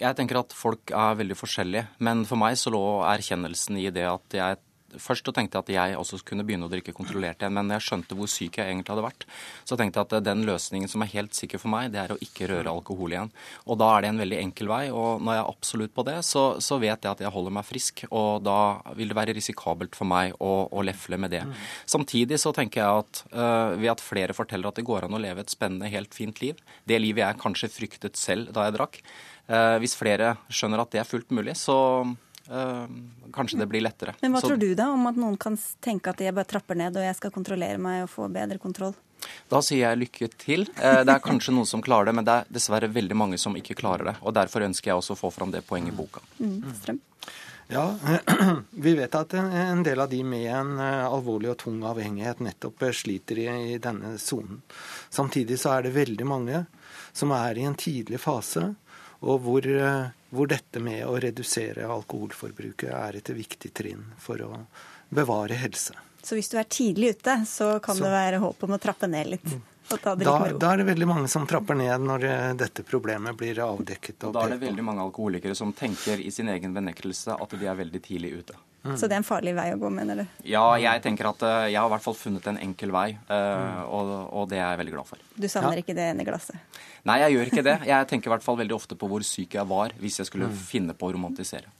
Jeg 0.00 0.18
tenker 0.18 0.42
at 0.42 0.52
folk 0.52 0.90
er 0.92 1.16
veldig 1.16 1.36
forskjellige, 1.38 1.86
men 2.04 2.24
for 2.28 2.40
meg 2.40 2.58
så 2.60 2.72
lå 2.74 2.82
erkjennelsen 3.08 3.78
i 3.80 3.88
det 3.94 4.04
at 4.10 4.36
jeg 4.36 4.60
Først 5.00 5.26
tenkte 5.34 5.58
jeg 5.58 5.64
at 5.64 5.72
jeg 5.74 5.98
også 5.98 6.20
kunne 6.26 6.44
begynne 6.46 6.68
å 6.68 6.72
drikke 6.72 6.94
kontrollert 6.96 7.42
igjen, 7.42 7.54
men 7.56 7.68
når 7.68 7.78
jeg 7.78 7.86
skjønte 7.88 8.18
hvor 8.18 8.30
syk 8.30 8.58
jeg 8.60 8.70
egentlig 8.70 8.94
hadde 8.94 9.06
vært, 9.06 9.26
så 9.68 9.78
tenkte 9.78 10.00
jeg 10.00 10.08
at 10.08 10.26
den 10.26 10.44
løsningen 10.48 10.90
som 10.90 11.04
er 11.04 11.12
helt 11.14 11.36
sikker 11.36 11.62
for 11.62 11.72
meg, 11.72 11.90
det 11.94 12.00
er 12.02 12.14
å 12.14 12.18
ikke 12.24 12.48
røre 12.50 12.72
alkohol 12.72 13.14
igjen. 13.16 13.32
Og 13.68 13.78
da 13.80 13.90
er 13.94 14.04
det 14.04 14.12
en 14.12 14.22
veldig 14.22 14.40
enkel 14.42 14.70
vei, 14.70 14.82
og 14.94 15.22
når 15.24 15.38
jeg 15.38 15.44
er 15.44 15.52
absolutt 15.52 15.94
på 15.96 16.06
det, 16.08 16.16
så, 16.26 16.44
så 16.64 16.78
vet 16.82 17.06
jeg 17.06 17.12
at 17.12 17.22
jeg 17.24 17.34
holder 17.34 17.56
meg 17.58 17.68
frisk, 17.68 18.04
og 18.10 18.44
da 18.46 18.58
vil 18.98 19.12
det 19.12 19.18
være 19.18 19.36
risikabelt 19.36 19.98
for 19.98 20.10
meg 20.10 20.34
å, 20.38 20.52
å 20.70 20.84
lefle 20.86 21.18
med 21.20 21.34
det. 21.34 21.44
Mm. 21.48 21.54
Samtidig 21.96 22.40
så 22.42 22.54
tenker 22.56 22.82
jeg 22.82 23.04
at 23.04 23.22
uh, 23.34 23.76
ved 23.78 23.92
at 23.94 24.04
flere 24.04 24.36
forteller 24.36 24.70
at 24.70 24.80
det 24.80 24.86
går 24.86 25.08
an 25.08 25.16
å 25.16 25.22
leve 25.22 25.44
et 25.44 25.52
spennende, 25.52 25.92
helt 25.92 26.14
fint 26.16 26.42
liv, 26.44 26.60
det 26.88 27.00
livet 27.02 27.24
jeg 27.24 27.42
kanskje 27.42 27.72
fryktet 27.72 28.20
selv 28.20 28.52
da 28.54 28.68
jeg 28.68 28.76
drakk, 28.78 29.00
uh, 29.50 29.76
hvis 29.82 29.96
flere 29.98 30.36
skjønner 30.52 30.84
at 30.84 30.94
det 30.94 31.02
er 31.02 31.08
fullt 31.08 31.34
mulig, 31.34 31.56
så 31.58 31.76
kanskje 32.44 33.58
det 33.58 33.66
blir 33.70 33.80
lettere. 33.84 34.12
Men 34.20 34.34
Hva 34.34 34.42
så, 34.42 34.50
tror 34.50 34.60
du 34.60 34.74
da 34.76 34.90
om 34.92 35.06
at 35.08 35.16
noen 35.16 35.38
kan 35.40 35.56
tenke 35.84 36.12
at 36.12 36.20
jeg 36.20 36.34
bare 36.36 36.48
trapper 36.48 36.76
ned 36.78 36.98
og 36.98 37.06
jeg 37.06 37.16
skal 37.16 37.32
kontrollere 37.34 37.80
meg 37.80 38.04
og 38.04 38.12
få 38.12 38.28
bedre 38.32 38.60
kontroll? 38.62 38.92
Da 39.48 39.60
sier 39.64 39.86
jeg 39.86 40.00
lykke 40.02 40.28
til. 40.36 40.66
Uh, 40.76 41.00
det 41.06 41.14
er 41.14 41.24
kanskje 41.24 41.54
noen 41.56 41.68
som 41.68 41.82
klarer 41.84 42.10
det, 42.10 42.16
men 42.18 42.26
det 42.26 42.36
er 42.36 42.52
dessverre 42.52 42.90
veldig 42.92 43.16
mange 43.16 43.40
som 43.40 43.56
ikke 43.56 43.76
klarer 43.78 44.10
det. 44.10 44.16
og 44.20 44.36
Derfor 44.36 44.66
ønsker 44.66 44.92
jeg 44.92 45.00
også 45.00 45.16
å 45.16 45.22
få 45.24 45.32
fram 45.32 45.54
det 45.54 45.64
poenget 45.64 45.94
i 45.94 45.96
boka. 45.96 46.24
Mm, 46.40 46.60
strøm. 46.82 47.00
Ja, 47.72 47.96
Vi 48.70 48.94
vet 48.94 49.14
at 49.14 49.34
en 49.34 49.82
del 49.82 50.00
av 50.00 50.10
de 50.10 50.20
med 50.24 50.50
en 50.52 50.74
eh, 50.78 51.06
alvorlig 51.06 51.54
og 51.54 51.58
tung 51.62 51.78
avhengighet 51.88 52.42
nettopp 52.44 52.84
sliter 52.92 53.40
i, 53.40 53.46
i 53.72 53.78
denne 53.80 54.18
sonen. 54.20 54.60
Samtidig 55.08 55.56
så 55.62 55.78
er 55.78 55.86
det 55.86 55.94
veldig 55.96 56.26
mange 56.28 56.64
som 57.16 57.32
er 57.32 57.58
i 57.58 57.64
en 57.64 57.78
tidlig 57.78 58.20
fase, 58.20 58.74
og 59.24 59.40
hvor 59.44 59.66
hvor 60.34 60.50
dette 60.50 60.80
med 60.82 61.04
å 61.06 61.14
redusere 61.22 61.86
alkoholforbruket 61.86 62.90
er 62.90 63.20
et 63.20 63.30
viktig 63.36 63.70
trinn 63.74 64.02
for 64.18 64.40
å 64.42 64.50
bevare 65.14 65.58
helse. 65.60 65.94
Så 66.24 66.38
hvis 66.38 66.50
du 66.50 66.56
er 66.58 66.66
tidlig 66.66 67.14
ute, 67.18 67.36
så 67.46 67.76
kan 67.84 67.96
så, 67.96 68.06
det 68.06 68.12
være 68.14 68.40
håp 68.42 68.66
om 68.66 68.74
å 68.74 68.80
trappe 68.82 69.08
ned 69.10 69.30
litt? 69.36 69.46
Mm. 69.46 69.62
Da, 69.84 70.14
da, 70.16 70.70
er 70.72 70.78
det 70.80 70.86
veldig 70.88 71.06
mange 71.06 71.28
som 71.28 71.44
trapper 71.46 71.76
ned 71.76 72.06
når 72.08 72.22
dette 72.56 72.82
problemet 72.88 73.36
blir 73.36 73.58
avdekket. 73.60 74.24
Og 74.24 74.32
da 74.32 74.46
er 74.46 74.54
det 74.54 74.62
veldig 74.62 74.84
mange 74.86 75.04
alkoholikere 75.04 75.52
som 75.58 75.74
tenker 75.76 76.22
i 76.24 76.32
sin 76.32 76.48
egen 76.48 76.72
benektelse 76.72 77.36
at 77.36 77.52
de 77.60 77.68
er 77.68 77.76
veldig 77.76 78.00
tidlig 78.06 78.32
ute. 78.40 78.56
Mm. 78.84 78.96
Så 79.00 79.08
det 79.08 79.16
er 79.16 79.22
en 79.22 79.24
farlig 79.24 79.54
vei 79.56 79.70
å 79.72 79.78
gå, 79.80 79.88
mener 79.88 80.18
du? 80.20 80.24
Ja, 80.44 80.66
jeg 80.76 81.00
tenker 81.06 81.30
at 81.30 81.40
eh, 81.46 81.70
jeg 81.72 81.78
har 81.80 81.88
i 81.88 81.92
hvert 81.94 82.04
fall 82.04 82.16
funnet 82.20 82.44
en 82.50 82.58
enkel 82.60 82.90
vei, 82.92 83.06
eh, 83.16 83.44
mm. 83.62 83.78
og, 83.88 84.10
og, 84.28 84.48
det 84.50 84.58
er 84.58 84.66
jeg 84.66 84.80
veldig 84.82 84.92
glad 84.92 85.08
for. 85.08 85.22
Du 85.40 85.46
savner 85.48 85.78
ja. 85.80 85.84
ikke 85.84 85.96
det 85.96 86.10
ene 86.10 86.26
glasset? 86.28 86.82
Nei, 87.08 87.16
jeg 87.22 87.32
gjør 87.36 87.52
ikke 87.52 87.64
det. 87.64 87.78
Jeg 87.88 88.10
tenker 88.10 88.28
i 88.28 88.34
hvert 88.34 88.44
fall 88.44 88.58
veldig 88.60 88.76
ofte 88.76 88.98
på 89.00 89.08
hvor 89.08 89.24
syk 89.24 89.56
jeg 89.56 89.64
var 89.70 89.96
hvis 90.02 90.20
jeg 90.20 90.28
skulle 90.28 90.50
mm. 90.52 90.60
finne 90.68 90.96
på 90.98 91.08
å 91.08 91.16
romantisere. 91.16 91.72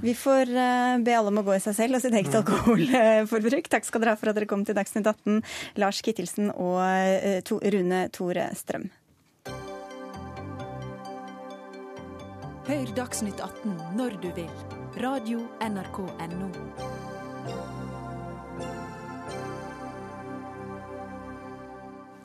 Vi 0.00 0.16
får 0.16 0.50
eh, 0.52 0.94
be 1.04 1.12
alle 1.16 1.32
om 1.32 1.42
å 1.42 1.44
gå 1.44 1.58
i 1.58 1.62
seg 1.64 1.76
selv 1.76 2.00
og 2.00 2.04
sitt 2.04 2.16
eget 2.16 2.40
alkoholforbruk. 2.40 3.68
Takk 3.68 3.88
skal 3.88 4.04
dere 4.04 4.16
ha 4.16 4.20
for 4.20 4.32
at 4.32 4.40
dere 4.40 4.48
kom 4.48 4.64
til 4.64 4.80
Dagsnytt 4.80 5.12
18, 5.12 5.44
Lars 5.80 6.00
Kittelsen 6.04 6.48
og 6.56 6.80
Rune 7.76 8.06
Tore 8.16 8.48
Strøm. 8.56 8.88
Hør 12.68 12.92
Dagsnytt 12.96 13.40
18 13.44 13.96
når 13.96 14.20
du 14.24 14.28
vil 14.36 14.77
Radio.nrk.no. 14.96 17.07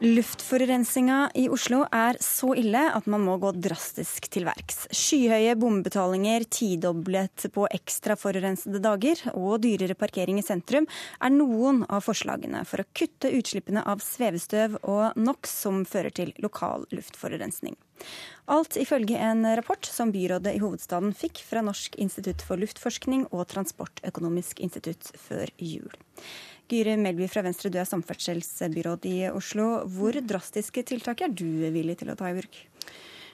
Luftforurensninga 0.04 1.30
i 1.40 1.46
Oslo 1.48 1.86
er 1.96 2.18
så 2.20 2.50
ille 2.60 2.82
at 2.92 3.06
man 3.08 3.22
må 3.24 3.38
gå 3.40 3.54
drastisk 3.56 4.26
til 4.34 4.44
verks. 4.44 4.82
Skyhøye 4.92 5.54
bombetalinger 5.56 6.44
tidoblet 6.52 7.46
på 7.56 7.70
ekstra 7.72 8.18
forurensede 8.20 8.82
dager 8.84 9.22
og 9.32 9.62
dyrere 9.64 9.96
parkering 9.96 10.42
i 10.42 10.44
sentrum 10.44 10.90
er 11.24 11.32
noen 11.32 11.86
av 11.88 12.04
forslagene 12.04 12.66
for 12.68 12.84
å 12.84 12.90
kutte 12.92 13.32
utslippene 13.32 13.86
av 13.88 14.04
svevestøv 14.04 14.76
og 14.82 15.16
NOx 15.24 15.56
som 15.64 15.86
fører 15.88 16.12
til 16.20 16.36
lokal 16.44 16.84
luftforurensning. 16.92 17.80
Alt 18.52 18.76
ifølge 18.76 19.16
en 19.24 19.48
rapport 19.56 19.88
som 19.88 20.12
byrådet 20.12 20.58
i 20.58 20.60
hovedstaden 20.60 21.16
fikk 21.16 21.46
fra 21.48 21.64
Norsk 21.64 21.96
institutt 21.96 22.44
for 22.44 22.60
luftforskning 22.60 23.30
og 23.32 23.48
Transportøkonomisk 23.56 24.60
institutt 24.68 25.14
før 25.30 25.48
jul. 25.56 25.88
Gyre 26.74 26.96
Melby 26.98 27.28
fra 27.30 27.44
Venstre, 27.46 27.70
du 27.70 27.78
er 27.78 27.86
samferdselsbyråd 27.86 29.06
i 29.06 29.18
Oslo. 29.30 29.84
Hvor 29.94 30.18
drastiske 30.26 30.82
tiltak 30.90 31.22
er 31.22 31.34
du 31.34 31.46
villig 31.74 32.00
til 32.00 32.10
å 32.10 32.18
ta 32.18 32.32
i 32.32 32.38
bruk? 32.40 32.58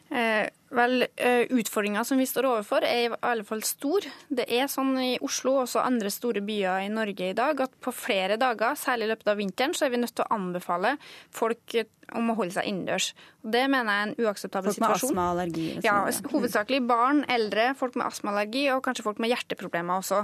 Eh, 0.10 0.50
vel, 0.76 1.06
eh, 1.18 1.46
Utfordringa 1.50 2.04
som 2.06 2.20
vi 2.22 2.28
står 2.30 2.48
overfor 2.50 2.86
er 2.86 3.08
i 3.08 3.14
alle 3.22 3.46
fall 3.48 3.64
stor. 3.66 4.06
Det 4.30 4.46
er 4.48 4.70
sånn 4.72 4.94
i 5.02 5.18
Oslo 5.26 5.58
og 5.58 5.64
også 5.66 5.84
andre 5.86 6.12
store 6.14 6.44
byer 6.46 6.86
i 6.86 6.92
Norge 6.94 7.32
i 7.32 7.38
dag 7.38 7.62
at 7.62 7.78
på 7.82 7.94
flere 7.96 8.38
dager, 8.38 8.78
særlig 8.80 9.10
i 9.10 9.14
løpet 9.14 9.32
av 9.34 9.40
vinteren, 9.42 9.74
så 9.74 9.88
er 9.88 9.96
vi 9.96 10.04
nødt 10.04 10.16
til 10.16 10.26
å 10.26 10.36
anbefale 10.36 10.98
folk 11.32 11.80
om 12.18 12.32
å 12.32 12.36
holde 12.38 12.56
seg 12.56 12.70
innendørs. 12.70 13.12
Det 13.40 13.62
mener 13.72 13.94
jeg 13.94 14.02
er 14.02 14.08
en 14.08 14.26
uakseptabel 14.26 14.74
situasjon. 14.76 15.14
Folk 15.14 15.16
med 15.16 15.22
astma 15.22 15.26
og 15.26 15.34
allergi? 15.36 15.68
Ja, 15.86 15.98
hovedsakelig 16.34 16.80
barn, 16.90 17.22
eldre, 17.32 17.70
folk 17.80 17.96
med 18.00 18.08
astma 18.08 18.34
og 18.34 18.40
allergi, 18.40 18.66
og 18.74 18.82
kanskje 18.86 19.06
folk 19.06 19.22
med 19.22 19.32
hjerteproblemer 19.32 20.02
også. 20.02 20.24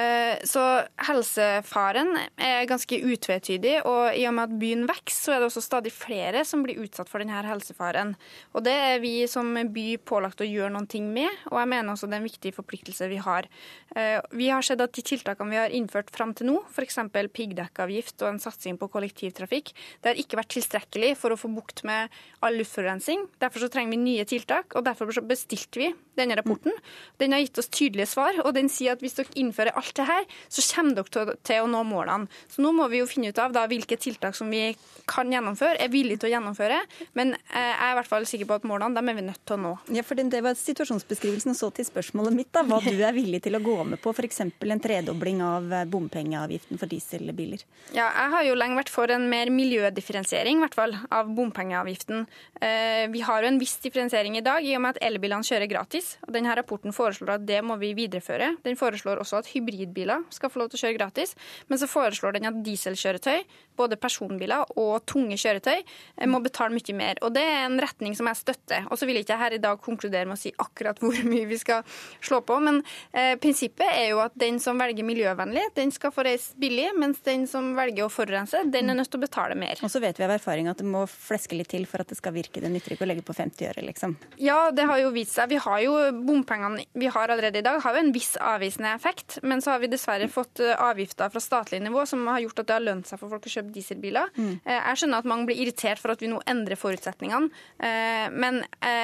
Eh, 0.00 0.40
så 0.48 0.64
helsefaren 1.06 2.14
er 2.40 2.66
ganske 2.70 2.98
utvetydig, 3.12 3.76
og 3.88 4.16
i 4.18 4.26
og 4.30 4.36
med 4.38 4.48
at 4.48 4.58
byen 4.62 4.86
vokser, 4.90 5.20
så 5.22 5.34
er 5.36 5.42
det 5.42 5.50
også 5.50 5.62
stadig 5.62 5.92
flere 5.94 6.42
som 6.48 6.64
blir 6.64 6.80
utsatt 6.82 7.10
for 7.10 7.22
denne 7.22 7.44
helsefaren. 7.46 8.16
Og 8.56 8.64
det 8.66 8.74
er 8.74 9.02
vi 9.04 9.14
som 9.30 9.52
by 9.72 9.86
pålagt 10.08 10.42
å 10.42 10.48
gjøre 10.48 10.72
noen 10.74 10.88
ting 10.90 11.08
med, 11.14 11.30
og 11.50 11.58
jeg 11.60 11.70
mener 11.70 11.92
også 11.92 12.08
det 12.10 12.18
er 12.18 12.22
en 12.22 12.28
viktig 12.28 12.52
forpliktelse 12.56 13.08
vi 13.10 13.20
har. 13.22 13.48
Eh, 13.96 14.18
vi 14.34 14.48
har 14.50 14.64
sett 14.66 14.82
at 14.82 14.94
de 14.96 15.04
tiltakene 15.06 15.52
vi 15.52 15.60
har 15.60 15.74
innført 15.74 16.10
fram 16.14 16.34
til 16.36 16.50
nå, 16.50 16.58
f.eks. 16.72 16.98
piggdekkavgift 17.32 18.24
og 18.24 18.32
en 18.32 18.42
satsing 18.42 18.78
på 18.80 18.90
kollektivtrafikk, 18.92 19.74
det 20.02 20.12
har 20.12 20.20
ikke 20.20 20.40
vært 20.40 20.54
tilstrekkelig 20.56 21.12
for 21.20 21.34
å 21.34 21.40
få 21.40 21.50
bukt 21.52 21.84
med 21.88 22.12
all 22.42 22.56
luftforurensning. 22.58 23.26
Derfor 23.42 23.64
så 23.64 23.70
trenger 23.72 23.94
vi 23.94 24.02
nye 24.02 24.26
tiltak, 24.28 24.76
og 24.78 24.86
derfor 24.88 25.12
bestilte 25.28 25.82
vi 25.82 25.92
denne 26.18 26.36
rapporten. 26.36 26.74
Den 27.20 27.32
har 27.32 27.40
gitt 27.40 27.58
oss 27.60 27.70
tydelige 27.72 28.10
svar, 28.10 28.36
og 28.44 28.52
den 28.56 28.68
sier 28.72 28.96
at 28.96 29.04
hvis 29.04 29.16
dere 29.16 29.32
innfører 29.40 29.76
alt 29.78 29.94
det 29.96 30.08
her, 30.08 30.26
så 30.52 30.64
kommer 30.74 30.98
dere 31.00 31.36
til 31.44 31.64
å 31.64 31.70
nå 31.70 31.82
målene. 31.88 32.28
Så 32.52 32.64
nå 32.64 32.72
må 32.76 32.88
vi 32.92 33.00
jo 33.00 33.08
finne 33.08 33.32
ut 33.32 33.40
av 33.40 33.54
da, 33.54 33.64
hvilke 33.70 33.98
tiltak 34.00 34.36
som 34.36 34.50
vi 34.52 34.72
kan 35.08 35.30
gjennomføre, 35.32 35.78
er 35.80 35.92
villige 35.92 36.22
til 36.22 36.30
å 36.30 36.34
gjennomføre. 36.36 36.80
Men 37.18 37.34
eh, 37.36 37.70
jeg 37.72 37.86
er 37.86 37.94
i 37.94 37.98
hvert 38.00 38.10
fall 38.10 38.28
sikker 38.28 38.50
på 38.50 38.60
at 38.60 38.68
målene 38.68 38.98
dem 38.98 39.12
er 39.12 39.18
vi 39.18 39.26
nødt 39.26 39.42
til 39.46 39.51
å 39.54 39.60
nå. 39.60 39.72
Ja, 39.92 40.02
for 40.02 40.14
Det 40.16 40.40
var 40.42 40.54
situasjonsbeskrivelsen. 40.58 41.50
Og 41.52 41.56
så 41.58 41.70
til 41.74 41.84
spørsmålet 41.88 42.34
mitt. 42.34 42.52
da, 42.52 42.62
Hva 42.62 42.80
du 42.84 43.02
er 43.02 43.12
villig 43.12 43.42
til 43.42 43.54
å 43.56 43.60
gå 43.62 43.76
med 43.84 44.00
på, 44.02 44.12
f.eks. 44.14 44.40
en 44.40 44.80
tredobling 44.80 45.42
av 45.42 45.72
eh, 45.72 45.84
bompengeavgiften 45.84 46.78
for 46.80 46.86
dieselbiler? 46.90 47.62
Ja, 47.92 48.08
Jeg 48.10 48.30
har 48.34 48.44
jo 48.44 48.54
lenge 48.54 48.78
vært 48.80 48.92
for 48.92 49.10
en 49.10 49.28
mer 49.30 49.50
miljødifferensiering, 49.50 50.58
i 50.58 50.64
hvert 50.66 50.74
fall. 50.78 50.96
av 51.12 51.28
bompengeavgiften. 51.36 52.26
Eh, 52.60 53.06
vi 53.12 53.20
har 53.20 53.42
jo 53.42 53.48
en 53.48 53.58
viss 53.60 53.76
differensiering 53.82 54.36
i 54.38 54.44
dag, 54.44 54.64
i 54.64 54.74
og 54.76 54.82
med 54.84 54.96
at 54.96 55.02
elbilene 55.02 55.44
kjører 55.46 55.68
gratis. 55.70 56.16
og 56.26 56.32
Denne 56.34 56.54
rapporten 56.56 56.92
foreslår 56.94 57.34
at 57.36 57.46
det 57.46 57.60
må 57.64 57.76
vi 57.80 57.92
videreføre. 57.94 58.56
Den 58.64 58.76
foreslår 58.76 59.20
også 59.22 59.38
at 59.42 59.50
hybridbiler 59.52 60.24
skal 60.30 60.50
få 60.50 60.62
lov 60.62 60.70
til 60.72 60.78
å 60.80 60.82
kjøre 60.86 60.98
gratis. 60.98 61.34
Men 61.68 61.78
så 61.78 61.88
foreslår 61.90 62.32
den 62.38 62.46
at 62.48 62.62
dieselkjøretøy, 62.64 63.44
både 63.76 63.96
personbiler 64.00 64.64
og 64.76 65.04
tunge 65.08 65.36
kjøretøy, 65.40 65.82
eh, 66.18 66.26
må 66.26 66.42
betale 66.42 66.74
mye 66.76 66.94
mer. 66.96 67.18
Og 67.22 67.32
Det 67.32 67.42
er 67.42 67.64
en 67.66 67.80
retning 67.80 68.14
som 68.16 68.26
jeg 68.26 68.36
støtter. 68.36 68.86
Og 68.90 68.98
så 68.98 69.06
vil 69.06 69.16
ikke 69.22 69.34
jeg 69.36 69.41
her 69.42 69.56
i 69.56 69.62
dag 69.62 69.80
konkludere 69.82 70.28
med 70.28 70.38
å 70.38 70.42
si 70.42 70.52
akkurat 70.62 71.00
hvor 71.02 71.18
mye 71.32 71.48
vi 71.50 71.60
skal 71.60 71.84
slå 72.22 72.42
på, 72.46 72.58
men 72.62 72.82
eh, 73.12 73.34
prinsippet 73.42 73.88
er 73.88 74.12
jo 74.12 74.22
at 74.24 74.36
den 74.38 74.60
som 74.62 74.80
velger 74.80 75.06
miljøvennlig, 75.06 75.68
den 75.76 75.92
skal 75.94 76.14
få 76.14 76.26
reise 76.26 76.56
billig, 76.60 76.90
mens 76.98 77.22
den 77.26 77.46
som 77.50 77.72
velger 77.76 78.06
å 78.06 78.12
forurense, 78.12 78.64
den 78.72 78.92
er 78.92 78.98
nødt 78.98 79.12
til 79.12 79.20
å 79.20 79.26
betale 79.26 79.58
mer. 79.58 79.80
Og 79.82 79.92
så 79.92 80.02
vet 80.02 80.18
vi 80.20 80.26
av 80.26 80.34
erfaring 80.36 80.70
at 80.70 80.80
det 80.80 80.88
må 80.88 81.04
fleske 81.10 81.56
litt 81.58 81.72
til 81.72 81.86
for 81.88 82.04
at 82.04 82.12
det 82.12 82.18
skal 82.18 82.34
virke. 82.34 82.62
Det 82.62 82.70
nytter 82.72 82.96
ikke 82.96 83.06
å 83.06 83.10
legge 83.10 83.24
på 83.26 83.36
50 83.36 83.70
øre, 83.70 83.84
liksom. 83.86 84.16
Ja, 84.42 84.70
det 84.74 84.86
har 84.88 85.00
jo 85.02 85.12
vist 85.14 85.36
seg. 85.36 85.50
Vi 85.52 85.60
har 85.62 85.80
jo 85.84 85.96
bompengene 86.24 86.86
vi 86.98 87.08
har 87.12 87.32
allerede 87.32 87.58
i 87.58 87.64
dag, 87.64 87.80
har 87.82 87.96
jo 87.96 88.02
en 88.02 88.12
viss 88.14 88.34
avvisende 88.40 88.92
effekt. 88.94 89.38
Men 89.42 89.62
så 89.62 89.74
har 89.74 89.82
vi 89.82 89.90
dessverre 89.92 90.28
fått 90.32 90.62
eh, 90.62 90.74
avgifter 90.76 91.32
fra 91.32 91.42
statlig 91.42 91.82
nivå 91.84 92.04
som 92.08 92.24
har 92.30 92.42
gjort 92.44 92.62
at 92.62 92.70
det 92.70 92.76
har 92.76 92.84
lønt 92.84 93.08
seg 93.08 93.20
for 93.20 93.32
folk 93.32 93.48
å 93.48 93.54
kjøpe 93.56 93.74
dieselbiler. 93.74 94.32
Mm. 94.36 94.52
Eh, 94.64 94.78
jeg 94.78 95.02
skjønner 95.02 95.22
at 95.22 95.30
mange 95.32 95.48
blir 95.50 95.62
irritert 95.64 96.02
for 96.02 96.14
at 96.14 96.22
vi 96.22 96.30
nå 96.32 96.40
endrer 96.50 96.80
forutsetningene, 96.80 97.50
eh, 97.82 98.26
men 98.32 98.62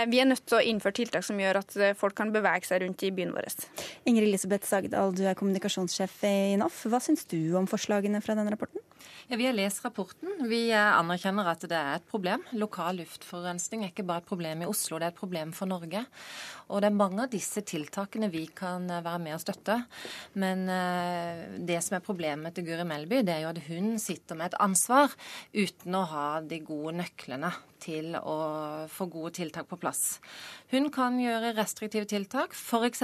vi 0.08 0.20
er 0.20 0.27
nødt 0.30 0.44
til 0.48 0.58
å 0.58 0.64
innføre 0.72 0.98
tiltak 1.00 1.26
som 1.26 1.40
gjør 1.40 1.60
at 1.62 1.78
folk 1.98 2.16
kan 2.18 2.32
bevege 2.34 2.68
seg 2.68 2.82
rundt 2.84 3.04
i 3.06 3.12
byen 3.14 3.34
vår. 3.36 3.48
Ingrid 4.08 4.28
Elisabeth 4.30 4.68
Sagdal, 4.68 5.14
du 5.16 5.24
er 5.26 5.38
kommunikasjonssjef 5.38 6.20
i 6.28 6.56
NAF. 6.60 6.84
Hva 6.90 7.00
syns 7.02 7.26
du 7.30 7.38
om 7.58 7.68
forslagene 7.70 8.22
fra 8.24 8.36
denne 8.38 8.54
rapporten? 8.54 8.84
Ja, 9.28 9.36
Vi 9.36 9.46
har 9.46 9.52
lest 9.52 9.84
rapporten. 9.84 10.30
Vi 10.48 10.70
anerkjenner 10.72 11.50
at 11.50 11.60
det 11.68 11.76
er 11.76 11.98
et 11.98 12.06
problem. 12.08 12.44
Lokal 12.56 12.96
luftforurensning 13.02 13.84
er 13.84 13.92
ikke 13.92 14.06
bare 14.08 14.22
et 14.24 14.30
problem 14.30 14.62
i 14.64 14.68
Oslo, 14.70 14.98
det 14.98 15.10
er 15.10 15.12
et 15.12 15.20
problem 15.20 15.52
for 15.52 15.68
Norge. 15.68 16.04
Og 16.68 16.82
det 16.82 16.90
er 16.90 16.98
mange 16.98 17.24
av 17.24 17.32
disse 17.32 17.62
tiltakene 17.66 18.28
vi 18.32 18.44
kan 18.56 18.86
være 18.88 19.20
med 19.22 19.36
og 19.38 19.42
støtte. 19.42 19.78
Men 20.40 20.66
eh, 20.72 21.46
det 21.68 21.80
som 21.84 21.96
er 21.98 22.04
problemet 22.04 22.56
til 22.56 22.68
Guri 22.68 22.84
Melby, 22.88 23.22
det 23.24 23.36
er 23.36 23.46
jo 23.46 23.54
at 23.54 23.62
hun 23.70 23.96
sitter 24.02 24.38
med 24.38 24.50
et 24.50 24.60
ansvar 24.62 25.14
uten 25.56 25.96
å 25.96 26.04
ha 26.12 26.28
de 26.44 26.60
gode 26.64 26.98
nøklene 27.00 27.52
til 27.78 28.16
å 28.18 28.36
få 28.90 29.06
gode 29.10 29.36
tiltak 29.38 29.68
på 29.70 29.78
plass. 29.80 30.18
Hun 30.72 30.90
kan 30.92 31.16
gjøre 31.20 31.54
restriktive 31.56 32.08
tiltak, 32.10 32.56
f.eks. 32.56 33.02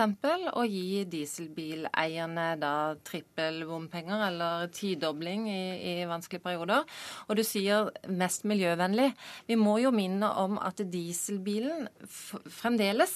å 0.50 0.64
gi 0.66 1.04
dieselbileierne 1.10 2.48
da 2.60 2.74
trippelbompenger 3.06 4.26
eller 4.28 4.68
tidobling 4.74 5.46
i, 5.48 5.62
i 5.94 6.08
vanskelige 6.10 6.44
perioder. 6.44 6.84
Og 7.28 7.38
du 7.38 7.44
sier 7.46 7.92
mest 8.10 8.44
miljøvennlig. 8.48 9.12
Vi 9.48 9.58
må 9.60 9.78
jo 9.82 9.94
minne 9.94 10.30
om 10.42 10.58
at 10.60 10.82
dieselbilen 10.90 11.88
fremdeles 12.04 13.14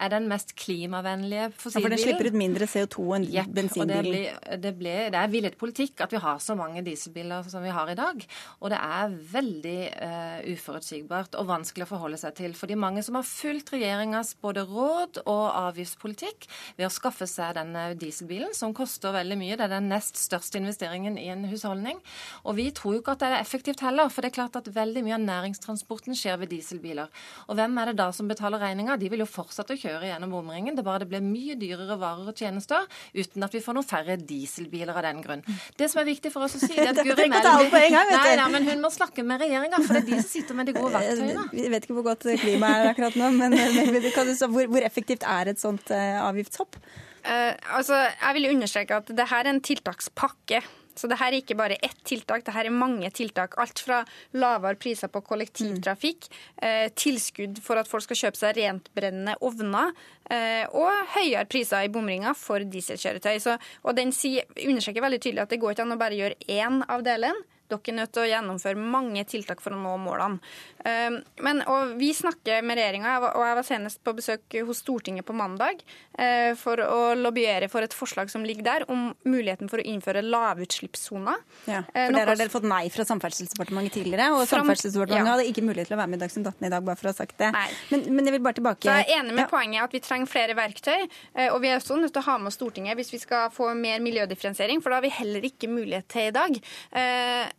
er 0.00 0.12
den 0.12 0.28
mest 0.30 0.54
klimavennlige 0.58 1.50
fossilbilen. 1.52 1.82
Ja, 1.82 1.84
For 1.84 1.94
den 1.94 2.02
slipper 2.02 2.28
ut 2.30 2.38
mindre 2.40 2.68
CO2 2.70 3.06
enn 3.16 3.26
yep, 3.28 3.50
bensinbilen? 3.56 4.16
Det, 4.16 4.62
det, 4.62 4.72
det, 4.80 5.18
er 5.20 5.32
villet 5.32 5.58
politikk 5.60 6.00
at 6.04 6.14
vi 6.14 6.20
har 6.22 6.40
så 6.42 6.56
mange 6.58 6.82
dieselbiler 6.86 7.46
som 7.52 7.64
vi 7.64 7.72
har 7.74 7.90
i 7.92 7.96
dag. 7.98 8.24
Og 8.60 8.72
det 8.72 8.80
er 8.80 9.16
veldig 9.34 9.76
uh, 9.92 10.38
uforutsigbart 10.54 11.36
og 11.40 11.48
vanskelig 11.50 11.86
å 11.86 11.90
forholde 11.90 12.20
seg 12.20 12.36
til 12.40 12.56
for 12.56 12.70
de 12.70 12.78
mange 12.80 13.04
som 13.06 13.18
har 13.18 13.26
fulgt 13.28 13.74
regjeringas 13.74 14.32
både 14.40 14.64
råd 14.68 15.22
og 15.26 15.44
avgiftspolitikk 15.66 16.48
ved 16.78 16.88
å 16.88 16.92
skaffe 16.92 17.28
seg 17.28 17.56
denne 17.58 17.90
dieselbilen, 18.00 18.54
som 18.56 18.74
koster 18.76 19.14
veldig 19.14 19.38
mye. 19.40 19.58
Det 19.60 19.68
er 19.68 19.74
den 19.76 19.90
nest 19.92 20.18
største 20.20 20.60
investeringen 20.60 21.18
i 21.20 21.28
en 21.32 21.44
husholdning. 21.50 22.00
Og 22.46 22.56
vi 22.58 22.70
tror 22.76 22.96
jo 22.96 23.04
ikke 23.04 23.18
at 23.18 23.24
det 23.24 23.30
er 23.34 23.40
effektivt 23.42 23.84
heller, 23.84 24.08
for 24.12 24.24
det 24.24 24.32
er 24.32 24.38
klart 24.40 24.58
at 24.60 24.72
veldig 24.74 25.04
mye 25.06 25.18
av 25.18 25.26
næringstransporten 25.26 26.16
skjer 26.16 26.40
ved 26.40 26.54
dieselbiler. 26.54 27.12
Og 27.48 27.58
hvem 27.58 27.78
er 27.82 27.90
det 27.90 27.98
da 28.00 28.10
som 28.14 28.30
betaler 28.30 28.62
regninga? 28.62 28.96
De 29.00 29.10
vil 29.12 29.24
jo 29.24 29.28
fortsette 29.28 29.76
å 29.76 29.80
kjøre 29.80 29.89
kjøre 29.90 30.10
gjennom 30.10 30.32
bomringen. 30.34 30.76
Det 30.78 30.84
bare 30.86 31.02
det 31.02 31.10
blir 31.10 31.22
mye 31.24 31.56
dyrere 31.60 31.98
varer 32.00 32.30
og 32.30 32.38
tjenester 32.38 32.86
uten 33.16 33.46
at 33.46 33.54
vi 33.54 33.62
får 33.64 33.76
noen 33.76 33.86
færre 33.86 34.16
dieselbiler 34.16 34.96
av 34.96 35.04
den 35.06 35.22
grunn. 35.24 35.44
Det 35.78 35.90
som 35.90 36.02
er 36.02 36.08
viktig 36.10 36.32
for 36.34 36.46
oss 36.46 36.56
å 36.58 36.62
si, 36.62 36.72
det 36.76 36.86
er 36.86 36.94
at 36.94 37.02
Guri 37.08 37.28
Melby 37.32 37.82
nei, 37.90 38.34
nei, 38.40 38.48
men 38.54 38.68
hun 38.70 38.82
må 38.84 38.92
snakke 38.94 39.24
med 39.26 39.42
regjeringa, 39.42 39.82
for 39.84 39.98
det 39.98 40.04
er 40.04 40.08
de 40.12 40.22
som 40.22 40.30
sitter 40.30 40.58
med 40.58 40.70
de 40.70 40.76
gode 40.78 40.94
verktøyene. 40.96 41.46
Vi 41.54 41.68
vet 41.74 41.86
ikke 41.86 41.98
hvor 41.98 42.08
godt 42.12 42.26
klimaet 42.40 42.86
er 42.86 42.92
akkurat 42.94 43.20
nå, 43.20 43.30
men, 43.36 43.56
men 43.56 44.00
hvor, 44.00 44.66
hvor, 44.72 44.82
effektivt 44.86 45.26
er 45.28 45.52
et 45.52 45.62
sånt 45.62 45.92
uh, 45.94 46.20
avgiftshopp? 46.28 46.78
Uh, 47.20 47.52
altså, 47.76 47.98
jeg 48.14 48.36
vil 48.38 48.50
understreke 48.54 49.00
at 49.02 49.10
det 49.16 49.28
her 49.30 49.44
er 49.44 49.54
en 49.54 49.64
tiltakspakke. 49.64 50.62
Så 50.98 51.08
det 51.10 51.18
her 51.20 51.32
er 51.32 51.40
ikke 51.40 51.56
bare 51.58 51.78
ett 51.80 51.98
tiltak, 52.06 52.44
det 52.46 52.54
her 52.54 52.68
er 52.68 52.74
mange 52.74 53.10
tiltak. 53.14 53.56
Alt 53.62 53.82
fra 53.84 54.00
lavere 54.36 54.78
priser 54.80 55.10
på 55.12 55.22
kollektivtrafikk, 55.26 56.28
mm. 56.60 56.96
tilskudd 56.98 57.60
for 57.64 57.80
at 57.80 57.88
folk 57.90 58.04
skal 58.06 58.20
kjøpe 58.24 58.40
seg 58.40 58.58
rentbrennende 58.58 59.36
ovner, 59.46 59.94
eh, 60.30 60.66
og 60.74 61.14
høyere 61.14 61.46
priser 61.50 61.86
i 61.86 61.92
bomringer 61.92 62.36
for 62.38 62.64
dieselkjøretøy. 62.64 63.38
Så, 63.42 63.56
og 63.84 63.96
den 63.98 64.12
understreker 64.12 65.06
veldig 65.06 65.22
tydelig 65.22 65.46
at 65.46 65.54
det 65.54 65.60
går 65.62 65.76
ikke 65.76 65.88
an 65.88 65.96
å 65.96 66.00
bare 66.00 66.18
gjøre 66.18 66.40
én 66.50 66.82
av 66.90 67.06
delene. 67.06 67.46
Dere 67.70 67.92
er 67.92 67.98
nødt 68.00 68.14
til 68.14 68.24
å 68.24 68.30
gjennomføre 68.30 68.90
mange 68.96 69.24
tiltak 69.28 69.62
for 69.62 69.76
å 69.76 69.80
nå 69.80 69.94
målene. 70.02 70.40
Ehm, 70.84 71.20
men, 71.44 71.62
vi 72.00 72.10
snakker 72.16 72.64
med 72.66 72.78
regjeringa, 72.78 73.16
og 73.30 73.42
jeg 73.44 73.58
var 73.58 73.66
senest 73.66 74.00
på 74.04 74.14
besøk 74.16 74.56
hos 74.66 74.80
Stortinget 74.80 75.26
på 75.28 75.36
mandag 75.36 75.82
eh, 76.18 76.52
for 76.58 76.80
å 76.80 77.00
lobbyere 77.18 77.68
for 77.72 77.84
et 77.84 77.94
forslag 77.96 78.30
som 78.32 78.44
ligger 78.46 78.66
der, 78.66 78.86
om 78.92 79.10
muligheten 79.28 79.70
for 79.70 79.82
å 79.82 79.86
innføre 79.86 80.22
lavutslippssoner. 80.24 81.42
Ja, 81.68 81.82
eh, 81.92 82.08
for 82.08 82.16
der 82.16 82.32
har 82.32 82.40
dere 82.40 82.52
fått 82.52 82.68
nei 82.68 82.82
fra 82.92 83.06
Samferdselsdepartementet 83.08 83.98
tidligere, 84.00 84.30
og 84.36 84.46
Samferdselsdepartementet 84.50 85.28
ja. 85.28 85.34
hadde 85.34 85.48
ikke 85.52 85.66
mulighet 85.66 85.90
til 85.90 85.98
å 85.98 86.00
være 86.00 86.12
med 86.14 86.20
i 86.20 86.24
Dagsnytt 86.24 86.50
18 86.52 86.68
i 86.68 86.72
dag, 86.72 86.86
bare 86.88 87.00
for 87.00 87.10
å 87.10 87.12
ha 87.12 87.18
sagt 87.18 87.36
det. 87.40 87.50
Men, 87.90 88.06
men, 88.08 88.30
jeg 88.30 88.36
vil 88.38 88.44
bare 88.46 88.58
tilbake 88.60 88.88
Så 88.88 88.96
jeg 88.96 89.08
er 89.08 89.20
enig 89.20 89.36
med 89.36 89.44
ja. 89.44 89.50
poenget 89.52 89.84
at 89.84 89.96
vi 89.96 90.02
trenger 90.04 90.30
flere 90.30 90.56
verktøy, 90.58 90.98
eh, 91.04 91.50
og 91.50 91.60
vi 91.64 91.72
er 91.72 91.78
også 91.80 92.00
nødt 92.00 92.14
til 92.16 92.24
å 92.24 92.28
ha 92.30 92.38
med 92.40 92.56
Stortinget 92.56 92.98
hvis 93.00 93.12
vi 93.14 93.22
skal 93.22 93.52
få 93.54 93.72
mer 93.76 94.00
miljødifferensiering, 94.04 94.80
for 94.82 94.92
da 94.92 95.00
har 95.00 95.06
vi 95.06 95.12
heller 95.20 95.46
ikke 95.50 95.70
mulighet 95.70 96.08
til 96.10 96.30
i 96.30 96.34
dag. 96.34 96.58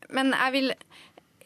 Men 0.10 0.34
jeg 0.34 0.50
vil 0.54 0.74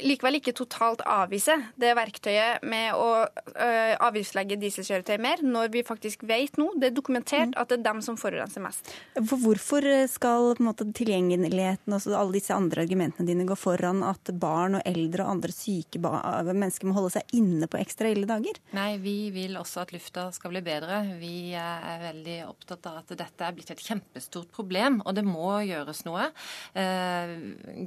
likevel 0.04 0.40
ikke 0.40 0.54
totalt 0.56 1.04
avvise 1.08 1.56
det 1.80 1.94
verktøyet 1.98 2.64
med 2.68 2.96
å 2.98 3.10
øh, 3.26 3.94
avgiftslegge 4.04 4.58
dieselkjøretøy 4.60 5.18
mer, 5.22 5.44
når 5.46 5.72
vi 5.74 5.84
faktisk 5.88 6.26
vet 6.28 6.60
nå, 6.60 6.72
det 6.80 6.90
er 6.90 6.96
dokumentert, 6.96 7.54
mm. 7.54 7.58
at 7.62 7.72
det 7.72 7.80
er 7.80 7.86
dem 7.88 8.02
som 8.06 8.18
forurenser 8.20 8.64
mest. 8.64 8.92
Hvorfor 9.16 9.86
skal 10.12 10.52
på 10.56 10.64
en 10.64 10.70
måte, 10.70 10.88
tilgjengeligheten 10.96 11.96
og 11.96 12.08
alle 12.16 12.38
disse 12.38 12.56
andre 12.56 12.86
argumentene 12.86 13.28
dine 13.28 13.48
gå 13.48 13.58
foran 13.60 14.04
at 14.08 14.32
barn 14.40 14.80
og 14.80 14.86
eldre 14.88 15.26
og 15.26 15.38
andre 15.38 15.56
syke 15.56 16.02
mennesker 16.02 16.90
må 16.90 16.96
holde 16.98 17.16
seg 17.18 17.36
inne 17.38 17.70
på 17.72 17.80
ekstra 17.80 18.12
ille 18.12 18.28
dager? 18.30 18.60
Nei, 18.76 18.96
vi 19.02 19.16
vil 19.36 19.56
også 19.60 19.84
at 19.86 19.94
lufta 19.96 20.28
skal 20.36 20.54
bli 20.54 20.64
bedre. 20.66 21.02
Vi 21.20 21.54
er 21.58 22.04
veldig 22.04 22.38
opptatt 22.50 22.90
av 22.92 23.02
at 23.04 23.16
dette 23.16 23.48
er 23.48 23.56
blitt 23.56 23.72
et 23.74 23.84
kjempestort 23.84 24.52
problem, 24.56 25.02
og 25.06 25.16
det 25.18 25.26
må 25.28 25.58
gjøres 25.66 26.04
noe. 26.08 26.30
Uh, 26.76 27.36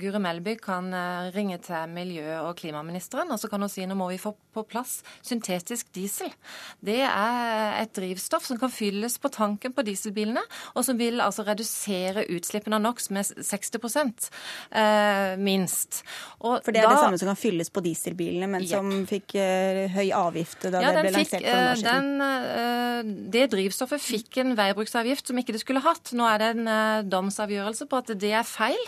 Guri 0.01 0.23
Melby 0.23 0.57
kan 0.63 0.91
ringe 1.35 1.59
til 1.65 1.89
miljø- 1.99 2.41
og 2.45 2.55
klimaministeren. 2.61 3.31
Og 3.35 3.41
så 3.43 3.51
kan 3.51 3.63
hun 3.65 3.73
si 3.73 3.87
nå 3.87 3.97
må 3.99 4.11
vi 4.13 4.21
få 4.23 4.35
på 4.55 4.65
plass 4.69 5.01
syntetisk 5.27 5.91
diesel. 5.95 6.33
Det 6.85 7.01
er 7.05 7.79
et 7.83 7.93
drivstoff 7.97 8.47
som 8.49 8.59
kan 8.61 8.73
fylles 8.73 9.19
på 9.21 9.31
tanken 9.35 9.75
på 9.75 9.85
dieselbilene, 9.87 10.43
og 10.75 10.87
som 10.87 10.99
vil 10.99 11.23
altså 11.25 11.45
redusere 11.47 12.27
utslippene 12.35 12.79
av 12.79 12.85
NOx 12.85 13.11
med 13.15 13.29
60 13.45 13.79
eh, 14.73 15.37
minst. 15.39 16.03
Og 16.41 16.59
for 16.65 16.75
det 16.75 16.83
er 16.83 16.89
da, 16.89 16.95
det 16.97 17.05
samme 17.05 17.21
som 17.21 17.31
kan 17.33 17.39
fylles 17.39 17.71
på 17.75 17.85
dieselbilene, 17.85 18.49
men 18.51 18.67
som 18.69 18.91
fikk 19.09 19.37
eh, 19.39 19.85
høy 19.95 20.09
avgift 20.15 20.69
da 20.69 20.83
ja, 20.83 20.93
det 20.95 21.05
ble 21.07 21.15
lansert 21.19 21.45
for 21.45 21.59
noen 21.59 21.71
år 21.73 21.81
siden? 21.83 22.11
Den, 22.19 22.27
eh, 22.59 23.29
det 23.35 23.47
drivstoffet 23.55 24.03
fikk 24.03 24.41
en 24.43 24.55
veibruksavgift 24.59 25.31
som 25.31 25.41
ikke 25.41 25.55
det 25.57 25.63
skulle 25.63 25.83
hatt. 25.85 26.13
Nå 26.17 26.27
er 26.29 26.43
det 26.43 26.51
en 26.55 26.73
eh, 26.73 27.07
domsavgjørelse 27.09 27.89
på 27.91 28.03
at 28.03 28.13
det 28.21 28.33
er 28.41 28.47
feil. 28.47 28.81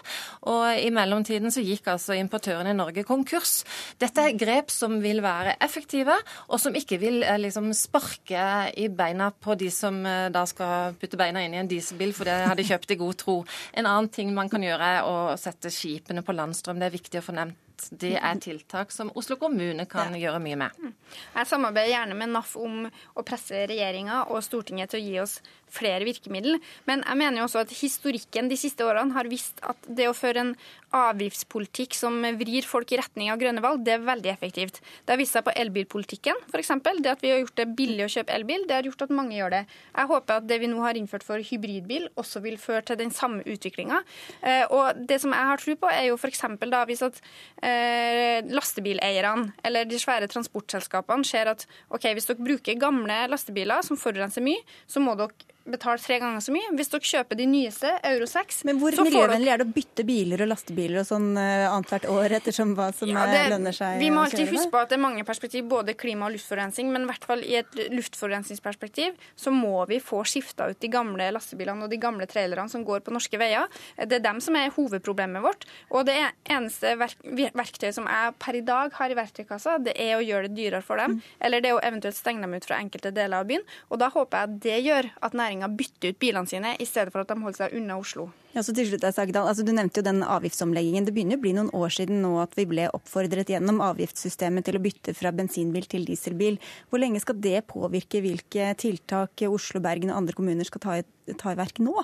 Og 0.51 0.65
i 0.79 0.91
mellomtiden 0.95 1.53
så 1.55 1.65
gikk 1.65 1.91
altså 1.93 2.17
importørene 2.19 2.75
i 2.75 2.79
Norge 2.79 3.00
lage 3.01 3.09
konkurs. 3.09 3.65
Dette 3.99 4.21
er 4.21 4.37
grep 4.39 4.71
som 4.71 5.01
vil 5.03 5.23
være 5.23 5.57
effektive, 5.61 6.15
og 6.49 6.61
som 6.61 6.75
ikke 6.75 6.99
vil 7.01 7.23
eh, 7.23 7.39
liksom 7.39 7.73
sparke 7.75 8.73
i 8.77 8.89
beina 8.89 9.31
på 9.31 9.55
de 9.55 9.71
som 9.71 10.05
eh, 10.07 10.31
da 10.31 10.45
skal 10.47 10.95
putte 11.01 11.17
beina 11.17 11.43
inn 11.45 11.55
i 11.55 11.61
en 11.61 11.69
dieselbil 11.69 12.13
for 12.13 12.25
det 12.25 12.47
har 12.47 12.57
de 12.57 12.67
kjøpt 12.67 12.91
i 12.93 13.01
god 13.01 13.17
tro. 13.17 13.45
En 13.73 13.87
annen 13.87 14.11
ting 14.11 14.33
man 14.35 14.51
kan 14.51 14.63
gjøre, 14.63 14.95
er 15.01 15.09
å 15.09 15.37
sette 15.39 15.71
skipene 15.71 16.23
på 16.23 16.33
landstrøm. 16.37 16.81
Det 16.81 16.91
er 16.91 16.99
viktig 16.99 17.21
å 17.21 17.27
få 17.27 17.37
nevnt 17.37 17.59
det 17.97 18.19
er 18.21 18.37
tiltak 18.37 18.91
som 18.93 19.09
Oslo 19.17 19.39
kommune 19.41 19.87
kan 19.89 20.13
ja. 20.13 20.27
gjøre 20.27 20.41
mye 20.45 20.59
med. 20.61 20.91
Jeg 21.33 21.49
samarbeider 21.49 21.95
gjerne 21.95 22.17
med 22.19 22.33
NAF 22.35 22.51
om 22.61 22.83
å 22.85 23.25
presse 23.25 23.65
regjeringa 23.71 24.27
og 24.29 24.43
Stortinget 24.45 24.93
til 24.93 25.01
å 25.01 25.07
gi 25.07 25.15
oss 25.23 25.39
flere 25.75 26.07
virkemidler. 26.09 26.61
Men 26.89 27.05
jeg 27.07 27.21
mener 27.21 27.43
jo 27.43 27.49
også 27.49 27.65
at 27.65 27.75
historikken 27.81 28.51
de 28.51 28.59
siste 28.61 28.87
årene 28.87 29.15
har 29.17 29.31
vist 29.31 29.61
at 29.67 29.89
det 29.89 30.09
å 30.11 30.17
føre 30.17 30.45
en 30.45 30.55
avgiftspolitikk 30.97 31.95
som 31.95 32.17
vrir 32.39 32.67
folk 32.67 32.91
i 32.91 32.99
retning 32.99 33.31
av 33.31 33.39
grønne 33.41 33.63
valg, 33.63 33.83
det 33.87 33.95
er 33.95 34.07
veldig 34.07 34.33
effektivt. 34.33 34.81
Det 35.05 35.15
har 35.15 35.21
vist 35.21 35.37
seg 35.37 35.45
på 35.47 35.55
elbilpolitikken, 35.55 36.41
f.eks. 36.51 36.73
Det 36.83 37.13
at 37.13 37.23
vi 37.23 37.31
har 37.31 37.41
gjort 37.43 37.61
det 37.61 37.69
billig 37.79 38.07
å 38.07 38.11
kjøpe 38.11 38.35
elbil, 38.35 38.67
det 38.67 38.79
har 38.79 38.89
gjort 38.89 39.05
at 39.07 39.15
mange 39.15 39.37
gjør 39.39 39.55
det. 39.55 39.63
Jeg 39.95 40.11
håper 40.11 40.41
at 40.41 40.49
det 40.51 40.59
vi 40.63 40.71
nå 40.71 40.81
har 40.83 40.99
innført 40.99 41.27
for 41.27 41.43
hybridbil, 41.51 42.09
også 42.21 42.43
vil 42.45 42.59
føre 42.61 42.83
til 42.91 42.99
den 43.01 43.15
samme 43.15 43.45
utviklinga. 43.47 44.03
Eh, 44.43 44.65
og 44.67 44.99
det 45.07 45.21
som 45.23 45.35
jeg 45.37 45.51
har 45.53 45.63
tro 45.63 45.77
på, 45.85 45.93
er 45.95 46.09
jo 46.09 46.19
f.eks. 46.19 46.43
da 46.71 46.83
hvis 46.89 47.05
at 47.07 47.23
eh, 47.63 48.41
lastebileierne 48.51 49.55
eller 49.67 49.87
de 49.87 50.01
svære 50.01 50.31
transportselskapene 50.33 51.27
ser 51.27 51.53
at 51.55 51.67
ok, 51.91 52.11
hvis 52.17 52.29
dere 52.31 52.43
bruker 52.51 52.81
gamle 52.81 53.23
lastebiler 53.31 53.87
som 53.87 54.01
forurenser 54.01 54.45
mye, 54.45 54.63
så 54.91 55.03
må 55.03 55.15
dere 55.19 55.51
betale 55.73 56.03
tre 56.03 56.19
ganger 56.23 56.45
så 56.45 56.55
mye. 56.55 56.73
Hvis 56.79 56.93
dere 56.93 57.09
kjøper 57.11 57.39
de 57.41 57.47
nyeste, 57.51 57.93
Euro 58.11 58.29
6 58.31 58.63
Men 58.69 58.81
hvor 58.83 58.97
miljøvennlig 59.07 59.53
er 59.53 59.63
det 59.63 59.69
å 59.69 59.75
bytte 59.75 60.07
biler 60.09 60.45
og 60.45 60.51
lastebiler 60.53 61.03
og 61.03 61.09
sånn 61.09 61.31
uh, 61.39 61.71
annethvert 61.71 62.09
år 62.13 62.37
ettersom 62.41 62.75
hva 62.79 62.91
som 62.97 63.13
ja, 63.13 63.27
det, 63.31 63.45
lønner 63.55 63.77
seg? 63.77 63.99
Vi 64.03 64.11
må 64.15 64.25
alltid 64.27 64.53
huske 64.53 64.71
på 64.73 64.83
at 64.83 64.93
det 64.93 64.99
er 64.99 65.05
mange 65.05 65.27
perspektiv, 65.29 65.67
både 65.71 65.97
klima- 65.99 66.29
og 66.29 66.37
luftforurensning. 66.37 66.93
Men 66.95 67.07
i 67.07 67.11
hvert 67.13 67.27
fall 67.29 67.45
i 67.47 67.57
et 67.61 67.81
luftforurensningsperspektiv 67.95 69.19
så 69.39 69.55
må 69.55 69.85
vi 69.91 70.01
få 70.05 70.23
skifta 70.29 70.71
ut 70.71 70.81
de 70.83 70.93
gamle 70.93 71.31
lastebilene 71.35 71.87
og 71.87 71.93
de 71.93 72.01
gamle 72.01 72.29
trailerne 72.31 72.71
som 72.73 72.85
går 72.87 73.05
på 73.07 73.15
norske 73.15 73.41
veier. 73.41 73.71
Det 73.97 74.21
er 74.21 74.25
dem 74.25 74.43
som 74.45 74.59
er 74.59 74.73
hovedproblemet 74.75 75.45
vårt. 75.45 75.69
Og 75.95 76.07
det 76.09 76.19
eneste 76.51 76.97
verk 77.01 77.19
verktøyet 77.55 77.97
som 77.97 78.09
jeg 78.09 78.35
per 78.41 78.57
i 78.59 78.63
dag 78.65 78.95
har 78.97 79.13
i 79.13 79.17
verktøykassa, 79.19 79.79
det 79.85 79.95
er 80.01 80.17
å 80.17 80.25
gjøre 80.25 80.49
det 80.49 80.57
dyrere 80.57 80.85
for 80.85 81.01
dem. 81.01 81.19
Mm. 81.19 81.23
Eller 81.47 81.63
det 81.63 81.71
er 81.71 81.79
å 81.79 81.83
eventuelt 81.85 82.19
stenge 82.19 82.45
dem 82.45 82.57
ut 82.57 82.67
fra 82.67 82.81
enkelte 82.81 83.13
deler 83.15 83.43
av 83.43 83.49
byen. 83.51 83.65
Og 83.91 84.01
da 84.03 84.11
håper 84.13 84.37
jeg 84.37 84.49
at 84.49 84.59
det 84.65 84.79
gjør 84.87 85.11
at 85.27 85.37
næringen 85.37 85.60
regjeringa 85.61 85.77
bytte 85.77 86.11
ut 86.11 86.19
bilene 86.19 86.47
sine, 86.47 86.77
i 86.79 86.87
stedet 86.87 87.13
for 87.13 87.23
at 87.23 87.29
de 87.29 87.41
holder 87.41 87.59
seg 87.59 87.75
unna 87.77 87.99
Oslo. 87.99 88.31
Ja, 88.55 88.63
så 88.63 88.73
til 88.75 88.89
slutt, 88.89 89.05
Sagdal, 89.15 89.47
altså 89.47 89.65
Du 89.65 89.73
nevnte 89.73 90.01
jo 90.01 90.05
den 90.05 90.23
avgiftsomleggingen. 90.23 91.05
Det 91.05 91.15
begynner 91.15 91.39
å 91.39 91.41
bli 91.41 91.53
noen 91.55 91.71
år 91.73 91.91
siden 91.91 92.23
nå 92.23 92.41
at 92.43 92.57
vi 92.57 92.67
ble 92.67 92.89
oppfordret 92.91 93.51
gjennom 93.51 93.81
avgiftssystemet 93.81 94.65
til 94.65 94.77
å 94.77 94.83
bytte 94.83 95.15
fra 95.15 95.33
bensinbil 95.33 95.87
til 95.87 96.05
dieselbil. 96.05 96.59
Hvor 96.91 97.01
lenge 97.01 97.21
skal 97.21 97.39
det 97.39 97.67
påvirke 97.71 98.23
hvilke 98.23 98.75
tiltak 98.81 99.45
Oslo, 99.49 99.81
Bergen 99.81 100.11
og 100.11 100.23
andre 100.23 100.35
kommuner 100.35 100.67
skal 100.67 100.81
ta 100.81 100.99
i, 101.01 101.05
ta 101.37 101.53
i 101.53 101.61
verk 101.61 101.79
nå? 101.83 102.01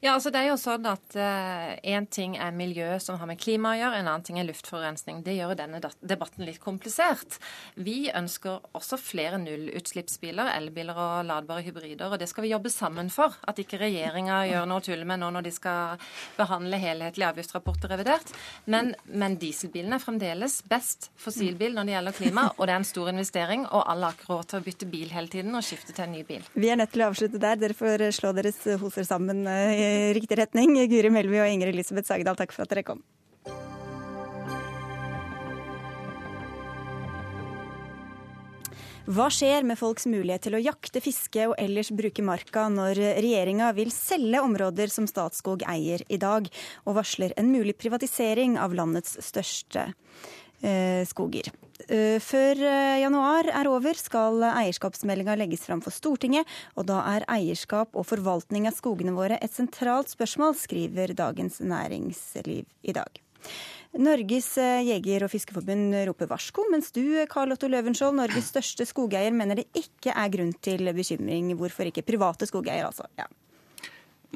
Ja, 0.00 0.14
altså 0.14 0.30
det 0.32 0.40
er 0.40 0.46
jo 0.48 0.56
sånn 0.56 0.86
at 0.88 1.12
Én 1.12 2.06
uh, 2.06 2.08
ting 2.08 2.38
er 2.40 2.54
miljø 2.56 2.94
som 3.04 3.18
har 3.20 3.28
med 3.28 3.36
klima 3.40 3.74
å 3.74 3.76
gjøre, 3.76 3.98
en 4.00 4.06
annen 4.08 4.22
ting 4.24 4.38
er 4.40 4.46
luftforurensning. 4.48 5.18
Det 5.26 5.34
gjør 5.36 5.52
denne 5.58 5.76
debatten 6.00 6.46
litt 6.48 6.56
komplisert. 6.62 7.36
Vi 7.76 8.08
ønsker 8.08 8.64
også 8.72 8.96
flere 8.96 9.36
nullutslippsbiler, 9.42 10.54
elbiler 10.54 10.96
og 10.96 11.26
ladbare 11.28 11.60
hybrider. 11.66 12.08
og 12.08 12.16
Det 12.22 12.30
skal 12.30 12.46
vi 12.46 12.52
jobbe 12.54 12.72
sammen 12.72 13.10
for. 13.12 13.36
At 13.44 13.60
ikke 13.60 13.82
regjeringa 13.82 14.38
gjør 14.48 14.70
noe 14.70 14.86
tull 14.86 15.04
med 15.04 15.20
nå 15.20 15.28
når 15.36 15.44
de 15.50 15.52
skal 15.52 16.00
behandle 16.38 16.80
helhetlige 16.80 17.28
avgiftsrapporter 17.34 17.92
revidert. 17.92 18.32
Men, 18.72 18.94
men 19.04 19.36
dieselbilen 19.42 19.92
er 19.92 20.00
fremdeles 20.00 20.62
best 20.64 21.10
fossilbil 21.20 21.76
når 21.76 21.90
det 21.90 21.96
gjelder 21.98 22.18
klima, 22.22 22.46
og 22.56 22.64
det 22.64 22.76
er 22.78 22.80
en 22.80 22.88
stor 22.88 23.12
investering. 23.12 23.68
Og 23.68 23.84
alle 23.84 24.14
har 24.14 24.24
råd 24.32 24.48
til 24.54 24.62
å 24.62 24.68
bytte 24.70 24.88
bil 24.96 25.12
hele 25.12 25.28
tiden 25.28 25.60
og 25.60 25.68
skifte 25.68 25.92
til 25.92 26.08
en 26.08 26.16
ny 26.16 26.24
bil. 26.24 26.48
Vi 26.56 26.72
er 26.72 26.80
nødt 26.80 26.96
til 26.96 27.04
å 27.04 27.12
avslutte 27.12 27.44
der. 27.44 27.60
Dere 27.60 27.76
får 27.76 28.08
slå 28.16 28.32
deres 28.40 28.64
hoser 28.80 29.04
sammen 29.04 29.44
i 29.44 29.89
riktig 30.16 30.40
retning. 30.42 30.76
Guri 30.90 31.12
Melby 31.12 31.40
og 31.42 31.50
Inger 31.52 31.72
Elisabeth 31.72 32.10
Sagedal, 32.10 32.38
takk 32.38 32.54
for 32.56 32.66
at 32.66 32.72
dere 32.74 32.86
kom. 32.86 33.02
Hva 39.10 39.26
skjer 39.32 39.64
med 39.66 39.74
folks 39.74 40.04
mulighet 40.06 40.44
til 40.46 40.54
å 40.54 40.60
jakte, 40.62 41.00
fiske 41.02 41.48
og 41.50 41.56
ellers 41.58 41.88
bruke 41.90 42.22
marka 42.22 42.68
når 42.70 43.00
regjeringa 43.16 43.72
vil 43.74 43.90
selge 43.90 44.38
områder 44.44 44.92
som 44.92 45.08
Statskog 45.10 45.64
eier 45.66 46.04
i 46.06 46.18
dag, 46.20 46.46
og 46.86 46.94
varsler 47.00 47.34
en 47.40 47.50
mulig 47.50 47.74
privatisering 47.80 48.54
av 48.60 48.76
landets 48.78 49.16
største 49.24 49.88
eh, 49.88 49.96
skoger? 51.08 51.48
Eh, 51.88 52.18
før 52.22 52.60
eh, 52.60 53.00
januar 53.02 53.48
er 53.50 53.68
over, 53.70 53.96
skal 53.98 54.44
eierskapsmeldinga 54.50 55.36
legges 55.40 55.64
fram 55.66 55.80
for 55.84 55.94
Stortinget. 55.94 56.48
Og 56.76 56.86
da 56.90 57.00
er 57.14 57.26
eierskap 57.30 57.96
og 57.96 58.06
forvaltning 58.08 58.68
av 58.68 58.76
skogene 58.76 59.14
våre 59.16 59.40
et 59.40 59.54
sentralt 59.54 60.12
spørsmål, 60.12 60.56
skriver 60.58 61.14
Dagens 61.18 61.60
Næringsliv 61.64 62.66
i 62.82 62.96
dag. 62.96 63.22
Norges 63.98 64.52
eh, 64.60 64.84
jeger- 64.86 65.26
og 65.26 65.32
fiskeforbund 65.32 65.96
roper 66.06 66.30
varsko, 66.30 66.68
mens 66.70 66.92
du, 66.94 67.02
Karl 67.30 67.56
Otto 67.56 67.70
Løvenskiold, 67.70 68.18
Norges 68.20 68.52
største 68.52 68.86
skogeier, 68.86 69.34
mener 69.34 69.62
det 69.62 69.70
ikke 69.74 70.14
er 70.14 70.30
grunn 70.30 70.54
til 70.62 70.92
bekymring. 70.94 71.54
Hvorfor 71.58 71.90
ikke 71.90 72.06
private 72.06 72.46
skogeier, 72.50 72.86
altså? 72.86 73.08
Ja. 73.18 73.26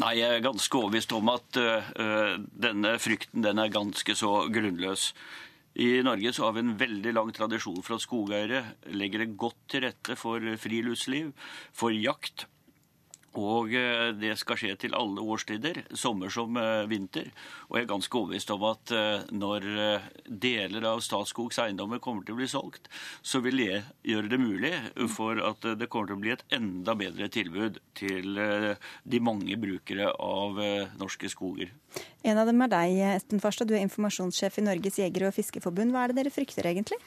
Nei, 0.03 0.16
jeg 0.18 0.41
er 0.41 0.43
ganske 0.43 0.75
overbevist 0.75 1.12
om 1.14 1.29
at 1.31 1.55
uh, 1.55 2.33
denne 2.51 2.97
frykten 2.99 3.45
den 3.45 3.61
er 3.62 3.70
ganske 3.70 4.16
så 4.18 4.33
grunnløs. 4.51 5.12
I 5.75 6.03
Norge 6.07 6.31
så 6.33 6.47
har 6.47 6.55
vi 6.55 6.62
en 6.62 6.77
veldig 6.79 7.12
lang 7.16 7.31
tradisjon 7.35 7.83
for 7.83 7.97
at 7.97 8.05
skogeiere 8.05 8.61
legger 8.95 9.25
det 9.25 9.39
godt 9.39 9.59
til 9.72 9.83
rette 9.83 10.14
for 10.18 10.45
friluftsliv, 10.62 11.33
for 11.75 11.91
jakt. 11.91 12.47
Og 13.41 13.72
eh, 13.74 14.12
det 14.14 14.37
skal 14.39 14.59
skje 14.61 14.74
til 14.78 14.95
alle 14.95 15.22
årstider, 15.22 15.80
sommer 15.99 16.30
som 16.32 16.55
eh, 16.61 16.85
vinter. 16.91 17.30
Og 17.68 17.78
jeg 17.78 17.87
er 17.87 17.91
ganske 17.91 18.18
overbevist 18.20 18.53
om 18.55 18.66
at 18.68 18.95
eh, 18.95 19.24
når 19.35 19.66
deler 20.24 20.87
av 20.87 21.03
Statskogs 21.05 21.59
eiendommer 21.62 22.03
kommer 22.03 22.26
til 22.26 22.37
å 22.37 22.41
bli 22.41 22.49
solgt, 22.51 22.87
så 23.26 23.43
vil 23.45 23.59
det 23.64 23.82
gjøre 24.07 24.30
det 24.30 24.41
mulig 24.41 24.72
for 25.12 25.41
at 25.43 25.66
det 25.78 25.89
kommer 25.91 26.12
til 26.12 26.18
å 26.18 26.22
bli 26.22 26.35
et 26.35 26.45
enda 26.55 26.95
bedre 26.99 27.28
tilbud 27.32 27.80
til 27.99 28.39
de 28.39 29.20
mange 29.22 29.57
brukere 29.61 30.11
av 30.22 30.59
norske 31.01 31.30
skoger. 31.32 31.72
En 32.24 32.41
av 32.41 32.49
dem 32.49 32.62
er 32.64 32.72
deg, 32.72 32.99
Espen 33.14 33.43
Farstad. 33.43 33.70
Du 33.70 33.76
er 33.76 33.85
informasjonssjef 33.85 34.61
i 34.61 34.66
Norges 34.66 34.99
jeger- 35.01 35.28
og 35.28 35.37
fiskerforbund. 35.37 35.95
Hva 35.95 36.05
er 36.05 36.12
det 36.12 36.22
dere 36.22 36.35
frykter 36.35 36.70
egentlig? 36.70 37.01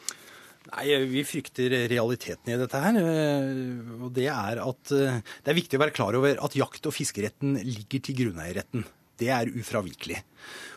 Nei, 0.67 0.85
Vi 1.07 1.23
frykter 1.23 1.71
realiteten 1.87 2.51
i 2.51 2.59
dette 2.59 2.81
her. 2.83 2.99
Eh, 2.99 4.03
og 4.03 4.11
Det 4.15 4.27
er 4.27 4.61
at 4.63 4.93
eh, 4.95 5.19
det 5.43 5.53
er 5.53 5.59
viktig 5.61 5.79
å 5.79 5.83
være 5.85 5.95
klar 5.95 6.17
over 6.19 6.39
at 6.43 6.57
jakt- 6.59 6.89
og 6.89 6.95
fiskeretten 6.95 7.55
ligger 7.63 8.03
til 8.03 8.17
grunneierretten. 8.21 8.83
Det 9.17 9.31
er 9.33 9.49
ufravikelig. 9.49 10.19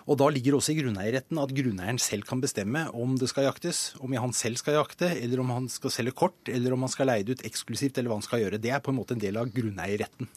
Og 0.09 0.17
Da 0.19 0.31
ligger 0.33 0.57
også 0.57 0.73
i 0.73 0.79
grunneierretten 0.79 1.39
at 1.43 1.53
grunneieren 1.55 2.01
selv 2.01 2.25
kan 2.29 2.41
bestemme 2.41 2.87
om 2.95 3.19
det 3.21 3.29
skal 3.29 3.51
jaktes, 3.51 3.95
om 4.01 4.15
han 4.17 4.33
selv 4.33 4.57
skal 4.63 4.79
jakte, 4.79 5.11
eller 5.11 5.43
om 5.43 5.51
han 5.51 5.69
skal 5.69 5.91
selge 5.91 6.15
kort, 6.17 6.39
eller 6.49 6.73
om 6.73 6.87
han 6.87 6.93
skal 6.93 7.11
leie 7.11 7.27
det 7.27 7.39
ut 7.39 7.47
eksklusivt, 7.47 7.99
eller 7.99 8.11
hva 8.11 8.21
han 8.21 8.27
skal 8.27 8.41
gjøre. 8.45 8.63
Det 8.63 8.73
er 8.73 8.81
på 8.81 8.95
en 8.95 8.99
måte 9.03 9.15
en 9.15 9.23
del 9.23 9.37
av 9.37 9.53
grunneierretten. 9.53 10.31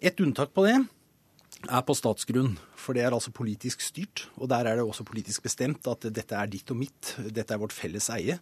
Et 0.00 0.22
unntak 0.22 0.54
på 0.54 0.64
det 0.68 0.78
er 1.68 1.84
på 1.84 1.96
statsgrunn. 1.96 2.54
For 2.78 2.96
det 2.96 3.04
er 3.04 3.14
altså 3.14 3.32
politisk 3.34 3.82
styrt. 3.84 4.24
Og 4.40 4.48
der 4.52 4.68
er 4.68 4.78
det 4.78 4.86
også 4.86 5.04
politisk 5.08 5.44
bestemt 5.44 5.88
at 5.90 6.06
dette 6.08 6.36
er 6.36 6.50
ditt 6.50 6.70
og 6.72 6.80
mitt. 6.80 7.14
Dette 7.20 7.54
er 7.54 7.60
vårt 7.60 7.76
felles 7.76 8.08
eie. 8.14 8.38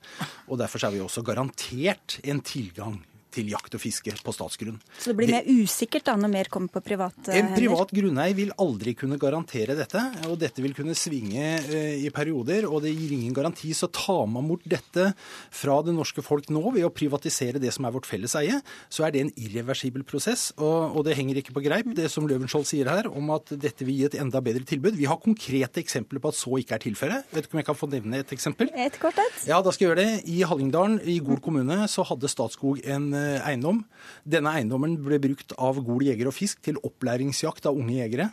Og 0.47 0.61
derfor 0.61 0.87
er 0.87 0.95
vi 0.95 1.03
også 1.03 1.25
garantert 1.27 2.21
en 2.23 2.43
tilgang 2.45 3.01
til 3.35 3.51
jakt 3.53 3.77
og 3.77 3.83
fiske 3.83 4.15
på 4.25 4.35
statsgrunn. 4.35 4.79
Så 4.99 5.13
det 5.13 5.17
blir 5.19 5.33
mer 5.33 5.47
usikkert 5.47 6.07
da 6.09 6.15
når 6.19 6.33
mer 6.33 6.51
kommer 6.53 6.73
på 6.73 6.83
private 6.85 7.35
hender? 7.35 7.53
En 7.53 7.57
privat 7.59 7.93
grunneier 7.95 8.37
vil 8.39 8.53
aldri 8.61 8.95
kunne 8.99 9.19
garantere 9.21 9.77
dette, 9.79 10.03
og 10.29 10.39
dette 10.41 10.65
vil 10.65 10.75
kunne 10.77 10.97
svinge 10.99 11.45
eh, 11.61 11.99
i 12.01 12.11
perioder. 12.15 12.69
Og 12.69 12.83
det 12.85 12.95
gir 12.95 13.15
ingen 13.17 13.35
garanti. 13.37 13.75
Så 13.77 13.91
tar 13.93 14.25
man 14.31 14.49
bort 14.49 14.65
dette 14.69 15.11
fra 15.55 15.79
det 15.85 15.95
norske 15.97 16.25
folk 16.25 16.49
nå 16.53 16.63
ved 16.75 16.87
å 16.87 16.93
privatisere 16.95 17.61
det 17.63 17.73
som 17.75 17.87
er 17.89 17.95
vårt 17.95 18.09
felles 18.09 18.35
eie, 18.39 18.61
så 18.93 19.07
er 19.07 19.15
det 19.15 19.25
en 19.25 19.35
irreversibel 19.37 20.07
prosess. 20.09 20.49
Og, 20.57 20.97
og 20.97 21.07
det 21.07 21.19
henger 21.19 21.43
ikke 21.43 21.57
på 21.57 21.65
greip, 21.65 21.93
det 21.97 22.09
som 22.13 22.29
Løvenskiold 22.29 22.69
sier 22.69 22.89
her, 22.91 23.11
om 23.13 23.35
at 23.37 23.53
dette 23.61 23.87
vil 23.87 24.01
gi 24.01 24.09
et 24.09 24.19
enda 24.23 24.43
bedre 24.45 24.65
tilbud. 24.69 24.97
Vi 24.99 25.09
har 25.11 25.21
konkrete 25.23 25.83
eksempler 25.83 26.23
på 26.23 26.33
at 26.33 26.39
så 26.39 26.57
ikke 26.63 26.79
er 26.79 26.85
tilfellet. 26.87 27.29
Vet 27.35 27.49
ikke 27.49 27.59
om 27.59 27.63
jeg 27.63 27.69
kan 27.69 27.79
få 27.79 27.91
nevne 27.93 28.23
et 28.23 28.35
eksempel? 28.35 28.73
Et 28.73 29.01
kort 29.01 29.19
et. 29.21 29.45
Ja, 29.51 29.61
da 29.65 29.75
skal 29.75 29.89
jeg 29.89 29.93
gjøre 29.93 30.05
det. 30.05 30.11
I 30.33 30.41
Hallingdalen, 30.49 30.99
i 31.05 31.19
Gol 31.25 31.43
kommune, 31.45 31.83
så 31.91 32.07
hadde 32.09 32.31
Statskog 32.31 32.81
en 32.89 33.13
Eh, 33.18 33.18
eiendom. 33.47 33.83
Denne 34.29 34.53
eiendommen 34.59 34.97
ble 35.03 35.21
brukt 35.23 35.55
av 35.57 35.81
Gol 35.85 36.07
jeger 36.09 36.31
og 36.31 36.37
fisk 36.37 36.63
til 36.65 36.81
opplæringsjakt 36.85 37.69
av 37.69 37.79
unge 37.79 37.97
jegere 37.97 38.31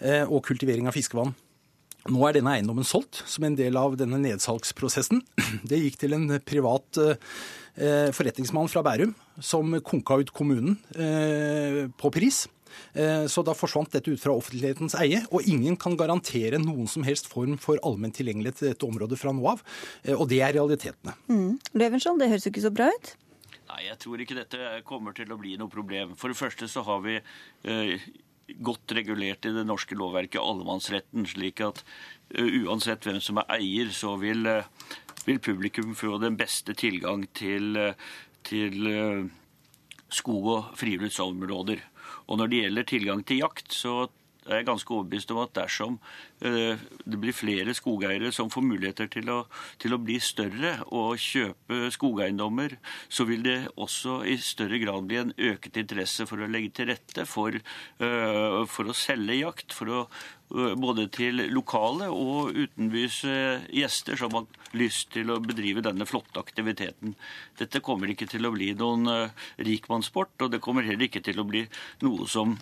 eh, 0.00 0.24
og 0.24 0.44
kultivering 0.46 0.88
av 0.88 0.96
fiskevann. 0.96 1.34
Nå 2.12 2.20
er 2.28 2.36
denne 2.36 2.52
eiendommen 2.58 2.84
solgt 2.84 3.22
som 3.28 3.46
en 3.48 3.56
del 3.56 3.78
av 3.80 3.96
denne 4.00 4.20
nedsalgsprosessen. 4.20 5.22
Det 5.70 5.80
gikk 5.80 6.00
til 6.02 6.16
en 6.16 6.26
privat 6.44 7.00
eh, 7.00 8.10
forretningsmann 8.12 8.68
fra 8.72 8.84
Bærum 8.84 9.14
som 9.40 9.72
konka 9.82 10.20
ut 10.20 10.34
kommunen 10.34 10.76
på 11.98 12.10
pris. 12.14 12.44
Så 12.94 13.42
da 13.46 13.54
forsvant 13.54 13.90
dette 13.90 14.12
ut 14.14 14.22
fra 14.22 14.34
offentlighetens 14.34 14.94
eie, 14.98 15.24
og 15.34 15.46
ingen 15.50 15.74
kan 15.78 15.96
garantere 15.98 16.60
noen 16.62 16.86
som 16.90 17.02
helst 17.06 17.26
form 17.30 17.56
for 17.62 17.82
allmenn 17.86 18.14
tilgjengelighet 18.14 18.60
til 18.60 18.70
dette 18.70 18.86
området 18.86 19.18
fra 19.18 19.34
nå 19.34 19.42
av. 19.50 19.62
Og 20.14 20.26
det 20.30 20.38
er 20.42 20.54
realitetene. 20.54 21.16
Mm. 21.26 21.58
Løvenskiold, 21.74 22.22
det 22.22 22.30
høres 22.30 22.46
jo 22.46 22.54
ikke 22.54 22.66
så 22.68 22.74
bra 22.74 22.92
ut? 22.94 23.14
Nei, 23.74 23.88
jeg 23.88 23.98
tror 24.04 24.20
ikke 24.22 24.36
dette 24.38 24.66
kommer 24.86 25.14
til 25.16 25.32
å 25.34 25.36
bli 25.40 25.56
noe 25.58 25.72
problem. 25.72 26.12
For 26.14 26.30
det 26.30 26.38
første 26.38 26.68
så 26.70 26.84
har 26.86 27.00
vi 27.02 27.16
eh, 27.18 28.04
godt 28.62 28.94
regulert 28.94 29.48
i 29.48 29.54
det 29.56 29.64
norske 29.66 29.96
lovverket 29.98 30.38
allemannsretten, 30.38 31.24
slik 31.26 31.58
at 31.64 31.80
uh, 31.82 32.58
uansett 32.68 33.02
hvem 33.08 33.18
som 33.24 33.40
er 33.42 33.50
eier, 33.56 33.90
så 33.90 34.12
vil, 34.20 34.46
uh, 34.46 34.68
vil 35.26 35.40
publikum 35.42 35.96
få 35.98 36.20
den 36.22 36.38
beste 36.38 36.76
tilgang 36.78 37.26
til, 37.34 37.74
uh, 37.74 38.14
til 38.46 38.86
skog- 40.06 40.50
og 40.52 40.70
friluftsområder. 40.78 41.82
Og 42.30 42.38
når 42.38 42.52
det 42.52 42.62
gjelder 42.62 42.90
tilgang 42.92 43.26
til 43.26 43.42
jakt, 43.42 43.74
så 43.74 44.04
er 44.50 44.66
ganske 44.66 44.92
overbevist 44.92 45.32
om 45.32 45.40
at 45.42 45.54
dersom 45.56 45.96
eh, 46.44 46.80
det 47.04 47.20
blir 47.20 47.36
flere 47.36 47.74
skogeiere 47.76 48.32
som 48.34 48.50
får 48.52 48.66
muligheter 48.66 49.08
til 49.12 49.30
å, 49.32 49.38
til 49.80 49.96
å, 49.96 50.00
bli 50.04 50.18
større 50.22 50.76
og 50.92 51.16
kjøpe 51.20 51.88
skogeiendommer, 51.94 52.76
så 53.08 53.26
vil 53.28 53.44
det 53.46 53.58
også 53.80 54.20
i 54.28 54.36
større 54.42 54.80
grad 54.82 55.08
bli 55.08 55.20
en 55.22 55.34
øket 55.34 55.80
interesse 55.80 56.28
for 56.28 56.42
å 56.42 56.50
legge 56.50 56.74
til 56.76 56.90
rette 56.92 57.26
for, 57.28 57.56
eh, 57.56 58.60
for 58.70 58.90
å 58.90 58.96
selge 58.96 59.40
jakt. 59.40 59.72
for 59.74 59.90
å 59.90 60.00
eh, 60.04 60.74
både 60.78 61.08
til 61.08 61.40
lokale 61.50 62.10
og 62.12 62.52
utenbys 62.52 63.22
gjester 63.72 64.18
som 64.20 64.36
har 64.36 64.76
lyst 64.76 65.10
til 65.14 65.32
å 65.32 65.40
bedrive 65.40 65.82
denne 65.82 66.06
flotte 66.06 66.42
aktiviteten. 66.42 67.14
Dette 67.58 67.80
kommer 67.80 68.12
ikke 68.12 68.28
til 68.30 68.44
å 68.44 68.52
bli 68.52 68.74
noen 68.76 69.30
rikmannssport, 69.56 70.36
og 70.42 70.52
det 70.52 70.60
kommer 70.62 70.84
heller 70.84 71.08
ikke 71.08 71.24
til 71.24 71.40
å 71.40 71.48
bli 71.48 71.64
noe 72.04 72.28
som 72.28 72.58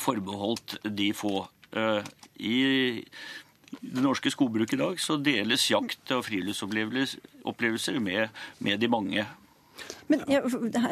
forbeholdt 0.00 0.78
de 0.84 1.12
få. 1.16 1.46
Eh, 1.76 2.02
I 2.40 2.58
det 3.80 4.02
norske 4.04 4.30
skogbruket 4.32 4.76
i 4.78 4.82
dag 4.82 5.00
så 5.02 5.16
deles 5.20 5.70
jakt 5.70 6.12
og 6.14 6.24
friluftsopplevelser 6.28 7.98
med, 8.00 8.28
med 8.58 8.80
de 8.80 8.90
mange. 8.90 9.26
Men 10.10 10.24
ja, 10.28 10.40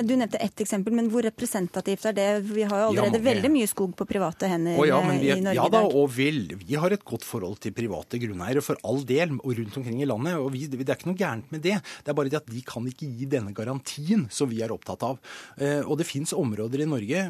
Du 0.03 0.15
nevnte 0.17 0.41
ett 0.43 0.61
eksempel, 0.65 0.95
men 0.97 1.11
hvor 1.13 1.25
representativt 1.27 2.07
er 2.11 2.17
det? 2.17 2.29
Vi 2.49 2.65
har 2.67 2.85
jo 2.85 2.89
allerede 2.91 3.21
ja, 3.21 3.27
veldig 3.27 3.51
mye 3.53 3.69
skog 3.71 3.95
på 3.99 4.07
private 4.09 4.49
hender 4.51 4.79
oh, 4.81 4.87
ja, 4.89 5.01
vi, 5.07 5.31
i 5.35 5.41
Norge 5.45 5.59
ja, 5.59 5.69
da, 5.73 5.83
og 5.87 6.09
vel, 6.17 6.55
Vi 6.61 6.79
har 6.81 6.95
et 6.95 7.05
godt 7.05 7.27
forhold 7.27 7.61
til 7.63 7.75
private 7.77 8.21
grunneiere 8.23 8.65
for 8.65 8.81
all 8.89 9.03
del 9.09 9.37
og 9.39 9.53
rundt 9.59 9.79
omkring 9.81 10.03
i 10.03 10.09
landet. 10.09 10.39
og 10.41 10.53
vi, 10.55 10.67
Det 10.67 10.81
er 10.83 10.97
ikke 10.97 11.11
noe 11.11 11.21
gærent 11.21 11.53
med 11.53 11.65
det. 11.65 11.79
Det 12.03 12.13
er 12.13 12.19
bare 12.19 12.33
det 12.33 12.41
at 12.41 12.51
de 12.51 12.65
kan 12.67 12.87
ikke 12.89 13.09
gi 13.09 13.29
denne 13.31 13.55
garantien 13.57 14.27
som 14.33 14.51
vi 14.51 14.63
er 14.65 14.75
opptatt 14.75 15.05
av. 15.07 15.21
Eh, 15.59 15.81
og 15.83 15.99
det 16.01 16.09
fins 16.09 16.33
områder 16.37 16.85
i 16.85 16.89
Norge, 16.89 17.27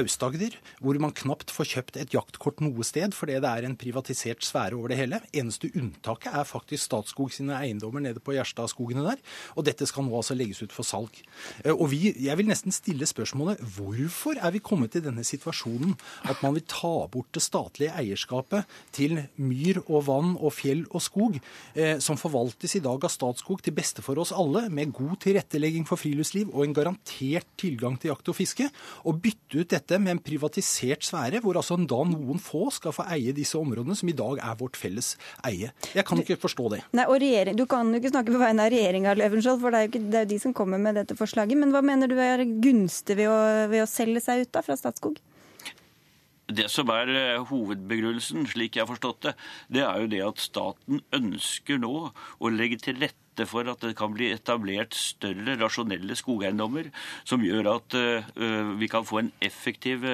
Aust-Agder, 0.00 0.56
hvor 0.80 0.98
man 1.02 1.14
knapt 1.16 1.52
får 1.54 1.70
kjøpt 1.74 2.00
et 2.00 2.16
jaktkort 2.16 2.62
noe 2.64 2.86
sted 2.86 3.14
fordi 3.16 3.38
det 3.42 3.50
er 3.50 3.66
en 3.66 3.76
privatisert 3.78 4.44
sfære 4.44 4.76
over 4.78 4.92
det 4.92 5.00
hele. 5.00 5.20
Eneste 5.36 5.70
unntaket 5.76 6.32
er 6.32 6.48
faktisk 6.48 6.86
Statskog 6.86 7.32
sine 7.34 7.56
eiendommer 7.58 8.02
nede 8.04 8.22
på 8.22 8.34
Gjerstadskogene 8.36 9.04
der. 9.06 9.22
Og 9.56 9.66
dette 9.66 9.86
skal 9.88 10.06
nå 10.06 10.14
altså 10.16 10.36
legges 10.38 10.62
ut 10.64 10.74
for 10.74 10.86
salg. 10.86 10.95
Eh, 11.64 11.72
og 11.72 11.88
vi, 11.92 12.14
jeg 12.24 12.38
vil 12.38 12.48
nesten 12.50 12.74
stille 12.74 13.08
spørsmålet 13.08 13.62
hvorfor 13.76 14.40
er 14.40 14.54
vi 14.54 14.62
kommet 14.64 14.96
i 14.98 15.04
denne 15.04 15.24
situasjonen 15.26 15.94
at 16.30 16.42
man 16.44 16.56
vil 16.56 16.66
ta 16.70 16.94
bort 17.12 17.30
det 17.36 17.44
statlige 17.44 17.94
eierskapet 17.96 18.66
til 18.96 19.18
myr 19.36 19.82
og 19.86 20.06
vann 20.08 20.34
og 20.36 20.54
fjell 20.56 20.84
og 20.90 21.02
skog, 21.04 21.38
eh, 21.74 21.96
som 22.02 22.18
forvaltes 22.20 22.76
i 22.78 22.82
dag 22.84 23.04
av 23.04 23.12
Statskog 23.12 23.62
til 23.64 23.74
beste 23.76 24.04
for 24.04 24.18
oss 24.20 24.32
alle, 24.34 24.66
med 24.72 24.94
god 24.96 25.18
tilrettelegging 25.24 25.86
for 25.88 26.00
friluftsliv 26.00 26.50
og 26.52 26.64
en 26.64 26.76
garantert 26.76 27.48
tilgang 27.60 27.98
til 28.00 28.12
jakt 28.12 28.30
og 28.32 28.38
fiske, 28.38 28.68
og 29.04 29.20
bytte 29.22 29.62
ut 29.62 29.72
dette 29.72 30.00
med 30.02 30.16
en 30.16 30.22
privatisert 30.22 31.06
sfære, 31.06 31.42
hvor 31.44 31.58
altså 31.60 31.78
da 31.80 32.02
noen 32.08 32.40
få 32.42 32.66
skal 32.74 32.94
få 32.96 33.06
eie 33.12 33.34
disse 33.36 33.58
områdene 33.58 33.96
som 33.98 34.10
i 34.10 34.16
dag 34.16 34.40
er 34.42 34.58
vårt 34.58 34.78
felles 34.78 35.14
eie. 35.46 35.72
Jeg 35.94 36.06
kan 36.06 36.20
ikke 36.22 36.38
forstå 36.40 36.68
det. 36.74 36.82
Nei, 36.96 37.06
og 37.06 37.20
regjering, 37.20 37.56
Du 37.56 37.66
kan 37.66 37.88
jo 37.90 38.00
ikke 38.00 38.12
snakke 38.12 38.32
på 38.34 38.40
vegne 38.40 38.66
av 38.66 38.72
regjeringa, 38.72 39.14
for 39.16 39.70
det 39.70 39.78
er 39.78 39.86
jo 39.86 39.90
ikke, 39.90 40.04
det 40.12 40.20
er 40.20 40.28
de 40.30 40.38
som 40.42 40.54
kommer 40.56 40.78
med 40.78 40.85
dette 40.94 41.16
forslaget. 41.18 41.58
Men 41.58 41.72
hva 41.74 41.82
mener 41.82 42.10
du 42.10 42.18
er 42.22 42.44
gunstig 42.62 43.16
ved 43.18 43.30
å, 43.32 43.38
ved 43.72 43.82
å 43.82 43.90
selge 43.90 44.22
seg 44.22 44.44
ut 44.44 44.52
da 44.54 44.62
fra 44.62 44.76
Statskog? 44.78 45.18
Det 46.46 46.68
som 46.70 46.90
er 46.94 47.10
eh, 47.10 47.44
hovedbegrunnelsen, 47.48 48.46
slik 48.46 48.76
jeg 48.76 48.84
har 48.84 48.90
forstått 48.90 49.24
det, 49.26 49.36
det 49.74 49.82
er 49.82 50.02
jo 50.02 50.10
det 50.12 50.24
at 50.28 50.42
staten 50.42 51.00
ønsker 51.16 51.80
nå 51.82 51.94
å 52.12 52.50
legge 52.54 52.78
til 52.84 53.00
rette 53.02 53.46
for 53.50 53.66
at 53.68 53.82
det 53.82 53.96
kan 53.98 54.14
bli 54.14 54.30
etablert 54.32 54.94
større 54.96 55.56
rasjonelle 55.58 56.14
skogeiendommer, 56.16 56.92
som 57.26 57.42
gjør 57.44 57.68
at 57.74 57.96
uh, 57.98 58.70
vi 58.80 58.88
kan 58.88 59.04
få 59.04 59.18
en 59.20 59.28
effektiv 59.44 60.06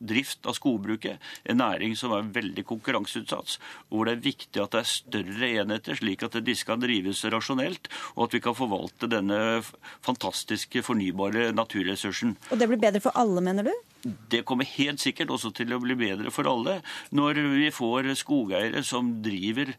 drift 0.00 0.48
av 0.48 0.56
skogbruket. 0.56 1.20
En 1.44 1.60
næring 1.60 1.92
som 2.00 2.14
er 2.16 2.32
veldig 2.32 2.64
konkurranseutsatt, 2.70 3.58
hvor 3.92 4.08
det 4.08 4.16
er 4.16 4.24
viktig 4.24 4.64
at 4.64 4.72
det 4.72 4.80
er 4.86 4.88
større 4.94 5.52
enheter, 5.66 6.00
slik 6.00 6.24
at 6.24 6.40
disse 6.46 6.64
kan 6.64 6.80
drives 6.80 7.20
rasjonelt, 7.28 7.92
og 8.16 8.30
at 8.30 8.38
vi 8.38 8.44
kan 8.48 8.56
forvalte 8.56 9.10
denne 9.10 9.60
fantastiske 10.00 10.80
fornybare 10.86 11.50
naturressursen. 11.52 12.38
Og 12.48 12.56
det 12.56 12.72
blir 12.72 12.80
bedre 12.80 13.04
for 13.04 13.12
alle, 13.20 13.44
mener 13.44 13.68
du? 13.68 13.91
Det 14.02 14.42
kommer 14.46 14.66
helt 14.66 15.02
sikkert 15.02 15.30
også 15.30 15.52
til 15.54 15.74
å 15.74 15.80
bli 15.82 15.94
bedre 15.98 16.32
for 16.34 16.48
alle 16.50 16.80
når 17.14 17.38
vi 17.54 17.68
får 17.74 18.10
skogeiere 18.18 18.82
som 18.86 19.12
driver 19.22 19.70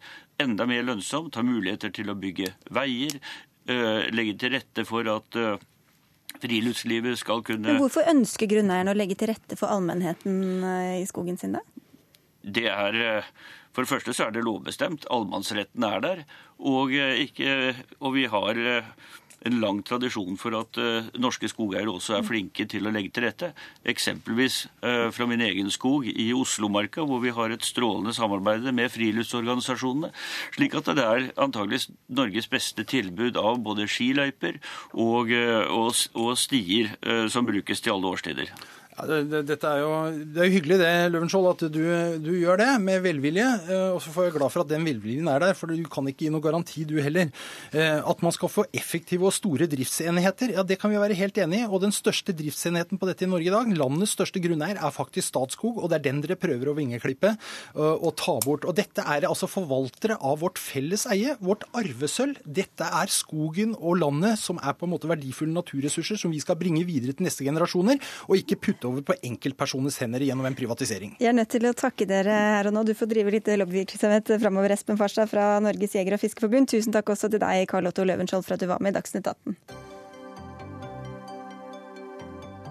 enda 0.42 0.68
mer 0.70 0.86
lønnsomt, 0.88 1.36
har 1.36 1.48
muligheter 1.48 1.92
til 1.94 2.12
å 2.12 2.18
bygge 2.20 2.54
veier, 2.74 3.18
eh, 3.68 4.08
legge 4.16 4.38
til 4.40 4.56
rette 4.56 4.86
for 4.88 5.08
at 5.12 5.40
eh, 5.40 5.66
friluftslivet 6.44 7.20
skal 7.20 7.44
kunne 7.46 7.74
Men 7.74 7.82
Hvorfor 7.84 8.08
ønsker 8.10 8.50
grunneierne 8.52 8.94
å 8.94 8.98
legge 8.98 9.20
til 9.20 9.34
rette 9.34 9.60
for 9.60 9.74
allmennheten 9.74 10.64
eh, 10.64 11.02
i 11.02 11.10
skogen 11.10 11.40
sin, 11.40 11.60
da? 11.60 11.64
Det 12.44 12.68
er 12.68 13.24
For 13.74 13.84
det 13.84 13.90
første 13.90 14.14
så 14.14 14.28
er 14.28 14.34
det 14.36 14.44
lovbestemt. 14.44 15.06
Allemannsretten 15.10 15.84
er 15.88 16.02
der. 16.04 16.20
Og, 16.60 16.92
ikke, 16.94 17.74
og 18.04 18.14
vi 18.14 18.28
har 18.30 18.60
en 19.48 19.60
lang 19.62 19.82
tradisjon 19.86 20.38
for 20.40 20.56
at 20.58 20.80
uh, 20.82 21.10
norske 21.20 21.50
skogeiere 21.52 21.92
også 21.92 22.18
er 22.18 22.28
flinke 22.28 22.66
til 22.70 22.88
å 22.88 22.94
legge 22.94 23.14
til 23.14 23.28
rette. 23.28 23.52
Eksempelvis 23.94 24.64
uh, 24.86 25.10
fra 25.16 25.28
min 25.30 25.44
egen 25.44 25.72
skog 25.74 26.08
i 26.10 26.30
Oslomarka, 26.36 27.06
hvor 27.08 27.24
vi 27.24 27.34
har 27.36 27.54
et 27.54 27.66
strålende 27.68 28.16
samarbeid 28.16 28.70
med 28.76 28.92
friluftsorganisasjonene. 28.94 30.14
Slik 30.56 30.78
at 30.80 30.92
det 30.94 31.08
er 31.08 31.28
antageligvis 31.36 31.90
Norges 32.14 32.50
beste 32.52 32.88
tilbud 32.88 33.40
av 33.40 33.60
både 33.66 33.90
skiløyper 33.92 34.62
og, 34.94 35.34
uh, 35.34 35.66
og, 35.74 36.06
og 36.20 36.38
stier 36.40 36.96
som 37.32 37.46
brukes 37.48 37.82
til 37.84 37.96
alle 37.96 38.16
årstider. 38.16 38.52
Ja, 38.94 39.08
det, 39.10 39.40
dette 39.50 39.66
er 39.66 39.80
jo, 39.82 39.94
det 40.36 40.38
er 40.38 40.50
jo 40.50 40.54
hyggelig 40.54 40.76
det, 40.78 40.90
Løvenskiold, 41.10 41.48
at 41.50 41.62
du, 41.74 41.82
du, 42.22 42.30
gjør 42.38 42.60
det 42.62 42.68
med 42.84 43.02
velvilje. 43.02 43.46
Eh, 43.66 43.88
og 43.96 43.98
så 44.04 44.12
får 44.14 44.28
jeg 44.28 44.36
glad 44.36 44.54
for 44.54 44.62
at 44.62 44.70
den 44.70 44.86
velviljen 44.86 45.30
er 45.32 45.42
der, 45.42 45.56
for 45.58 45.74
du 45.74 45.88
kan 45.90 46.10
ikke 46.12 46.28
gi 46.28 46.30
noe 46.34 46.44
garanti, 46.44 46.84
du 46.86 47.00
heller. 47.02 47.32
Eh, 47.74 47.98
at 47.98 48.22
man 48.22 48.36
skal 48.36 48.52
få 48.54 48.68
effektive 48.70 49.26
og 49.26 49.34
store 49.34 49.66
driftsenheter, 49.72 50.54
ja 50.54 50.66
det 50.68 50.78
kan 50.82 50.94
vi 50.94 51.02
være 51.02 51.18
helt 51.18 51.40
enig 51.42 51.64
i. 51.64 51.66
Og 51.66 51.82
den 51.82 51.96
største 51.96 52.36
driftsenheten 52.38 53.02
på 53.02 53.10
dette 53.10 53.26
i 53.26 53.32
Norge 53.32 53.50
i 53.50 53.56
dag, 53.56 53.72
landets 53.82 54.14
største 54.14 54.44
grunneier, 54.44 54.78
er 54.78 54.94
faktisk 54.94 55.32
Statskog. 55.32 55.82
Og 55.82 55.90
det 55.90 55.98
er 55.98 56.06
den 56.12 56.22
dere 56.22 56.38
prøver 56.38 56.70
å 56.70 56.78
vingeklippe 56.78 57.34
eh, 57.34 57.82
og 57.96 58.14
ta 58.22 58.38
bort. 58.46 58.70
Og 58.70 58.78
dette 58.78 59.02
er 59.02 59.26
altså 59.26 59.50
forvaltere 59.50 60.20
av 60.22 60.44
vårt 60.46 60.62
felles 60.62 61.08
eie, 61.10 61.34
vårt 61.42 61.66
arvesølv. 61.74 62.38
Dette 62.46 62.94
er 63.02 63.10
skogen 63.10 63.74
og 63.80 63.98
landet 64.06 64.38
som 64.44 64.62
er 64.62 64.78
på 64.78 64.86
en 64.86 64.94
måte 64.94 65.10
verdifulle 65.10 65.58
naturressurser 65.58 66.22
som 66.22 66.30
vi 66.30 66.46
skal 66.46 66.62
bringe 66.62 66.86
videre 66.86 67.18
til 67.18 67.26
neste 67.26 67.50
generasjoner, 67.50 67.98
og 68.30 68.38
ikke 68.38 68.62
putte 68.62 68.83
over 68.90 69.06
på 69.06 69.16
enkeltpersoners 69.30 70.00
hender 70.04 70.24
gjennom 70.26 70.48
en 70.50 70.58
privatisering. 70.58 71.16
Jeg 71.22 71.32
er 71.32 71.38
nødt 71.38 71.52
til 71.54 71.68
å 71.70 71.74
takke 71.78 72.08
dere 72.10 72.36
her 72.58 72.70
og 72.70 72.76
nå. 72.76 72.86
Du 72.88 72.94
får 72.98 73.12
drive 73.12 73.34
litt 73.34 73.48
lobbyvirksomhet 73.48 74.36
framover, 74.44 74.76
Espen 74.76 75.00
Farstad 75.00 75.32
fra 75.32 75.58
Norges 75.64 75.96
jeger- 75.98 76.18
og 76.18 76.24
fiskeforbund. 76.24 76.72
Tusen 76.74 76.96
takk 76.96 77.14
også 77.14 77.32
til 77.32 77.42
deg, 77.44 77.66
Karl 77.72 77.90
Otto 77.90 78.06
Løvenskiold, 78.08 78.46
for 78.48 78.58
at 78.58 78.64
du 78.64 78.70
var 78.72 78.84
med 78.84 78.96
i 78.96 79.00
Dagsnytt 79.00 79.30
18. 79.30 79.58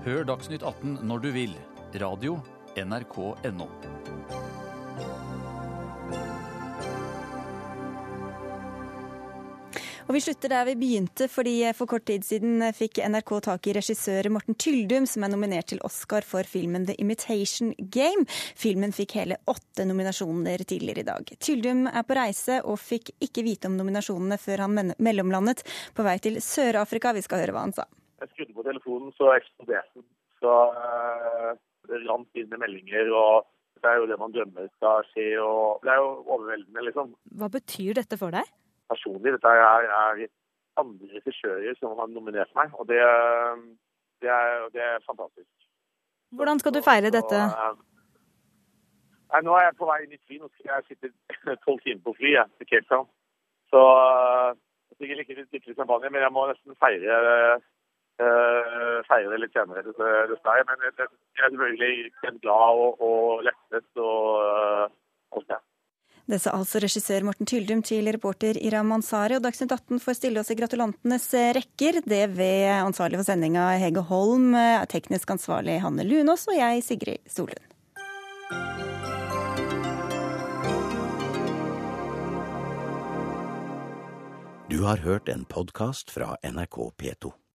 Hør 0.03 0.25
Dagsnytt 0.27 0.65
18 0.67 0.99
når 1.07 1.23
du 1.23 1.31
vil. 1.37 1.55
Radio 2.01 2.41
NRK.no. 2.77 3.69
Og 10.13 10.19
vi 10.19 10.27
slutter 10.27 10.51
der 10.53 10.67
vi 10.69 10.73
begynte, 10.77 11.25
fordi 11.33 11.55
for 11.73 11.89
kort 11.89 12.03
tid 12.05 12.21
siden 12.29 12.61
fikk 12.77 12.99
NRK 13.09 13.31
tak 13.47 13.69
i 13.71 13.73
regissør 13.79 14.27
Morten 14.35 14.59
Tyldum, 14.61 15.07
som 15.09 15.25
er 15.25 15.33
nominert 15.33 15.71
til 15.73 15.81
Oscar 15.89 16.21
for 16.29 16.45
filmen 16.45 16.85
The 16.85 16.99
Imitation 17.01 17.71
Game. 17.97 18.27
Filmen 18.61 18.93
fikk 18.93 19.15
hele 19.17 19.39
åtte 19.49 19.87
nominasjoner 19.89 20.67
tidligere 20.69 21.01
i 21.01 21.09
dag. 21.09 21.33
Tyldum 21.41 21.89
er 21.89 22.05
på 22.05 22.21
reise 22.21 22.61
og 22.61 22.77
fikk 22.83 23.15
ikke 23.25 23.47
vite 23.49 23.73
om 23.73 23.81
nominasjonene 23.81 24.37
før 24.37 24.67
han 24.67 24.93
mellomlandet 25.01 25.65
på 25.97 26.05
vei 26.05 26.19
til 26.21 26.37
Sør-Afrika. 26.45 27.17
Vi 27.17 27.25
skal 27.25 27.47
høre 27.47 27.57
hva 27.57 27.65
han 27.65 27.77
sa. 27.81 27.89
Jeg 28.21 28.35
skrudde 28.35 28.61
på 28.61 28.69
telefonen, 28.69 29.17
så 29.17 29.33
eksploderte 29.39 30.03
den. 30.03 30.11
Så 30.45 30.63
øh, 30.77 31.53
det 31.89 32.05
rant 32.05 32.37
inn 32.37 32.53
med 32.53 32.67
meldinger. 32.69 33.17
og 33.17 33.49
det 33.81 33.89
er 33.89 34.03
jo 34.05 34.13
det 34.13 34.21
man 34.21 34.37
drømmer 34.37 34.69
skal 34.77 35.09
skje. 35.15 35.31
og 35.41 35.81
Det 35.81 35.97
er 35.97 36.05
jo 36.05 36.19
overveldende, 36.27 36.91
liksom. 36.91 37.17
Hva 37.41 37.57
betyr 37.57 37.97
dette 38.05 38.21
for 38.21 38.37
deg? 38.37 38.59
Personlig. 38.93 39.35
Dette 39.37 39.53
er, 39.59 39.89
er 39.91 40.29
andre 40.81 41.09
regissører 41.17 41.79
som 41.79 41.97
har 41.99 42.11
nominert 42.13 42.53
meg, 42.59 42.73
og 42.79 42.89
det, 42.91 43.01
det, 44.23 44.31
er, 44.31 44.69
det 44.75 44.85
er, 44.91 45.01
fantastisk. 45.09 45.49
Hvordan 46.37 46.59
skal 46.63 46.75
du 46.75 46.81
feire 46.85 47.13
dette? 47.13 47.41
Nei, 49.33 49.41
nå 49.45 49.57
er 49.57 49.67
jeg 49.69 49.79
på 49.81 49.89
vei 49.89 49.99
inn 50.05 50.17
i 50.17 50.21
fly. 50.21 50.39
Nå 50.41 50.49
skal 50.53 50.71
jeg 50.71 50.87
sitte 50.93 51.13
tolv 51.65 51.81
timer 51.85 52.05
på 52.07 52.17
fly 52.21 52.33
til 52.61 52.69
Cape 52.71 52.89
Town. 52.89 53.09
Så 53.73 53.83
jeg 53.83 54.97
sikkert 54.99 55.23
ikke 55.23 55.45
drikke 55.51 55.77
champagne, 55.77 56.11
men 56.13 56.25
jeg 56.25 56.33
må 56.37 56.45
nesten 56.49 56.77
feire, 56.85 57.19
uh, 58.21 58.99
feire 59.09 59.33
det 59.33 59.41
litt 59.41 59.57
senere, 59.57 59.85
dessverre. 60.33 60.65
Men 60.69 60.85
jeg 60.89 60.93
er 61.01 61.49
selvfølgelig 61.49 62.13
glad 62.45 62.83
og, 62.85 63.05
og 63.09 63.45
lettet 63.49 64.05
og 64.09 64.25
uh, 64.41 64.85
alt 65.37 65.49
det. 65.53 65.61
Det 66.31 66.39
sa 66.39 66.53
altså 66.55 66.79
regissør 66.83 67.25
Morten 67.27 67.49
Tyldum 67.51 67.81
til 67.83 68.07
reporter 68.15 68.59
Iram 68.63 68.93
Ansari, 68.95 69.35
og 69.37 69.43
Dagsnytt 69.43 69.75
18 69.75 69.99
får 70.05 70.17
stille 70.21 70.41
oss 70.41 70.53
i 70.55 70.57
gratulantenes 70.59 71.27
rekker. 71.59 71.99
Det 72.07 72.23
ved 72.37 72.69
ansvarlig 72.77 73.19
for 73.19 73.27
sendinga 73.27 73.73
Hege 73.83 74.05
Holm, 74.07 74.55
teknisk 74.93 75.35
ansvarlig 75.35 75.81
Hanne 75.83 76.07
Lunås 76.07 76.47
og 76.47 76.57
jeg, 76.61 76.87
Sigrid 76.87 77.27
Solund. 77.27 77.69
Du 84.73 84.83
har 84.87 84.97
hørt 84.97 85.29
en 85.29 85.45
podkast 85.45 86.11
fra 86.11 86.37
NRK 86.43 86.77
P2. 86.97 87.42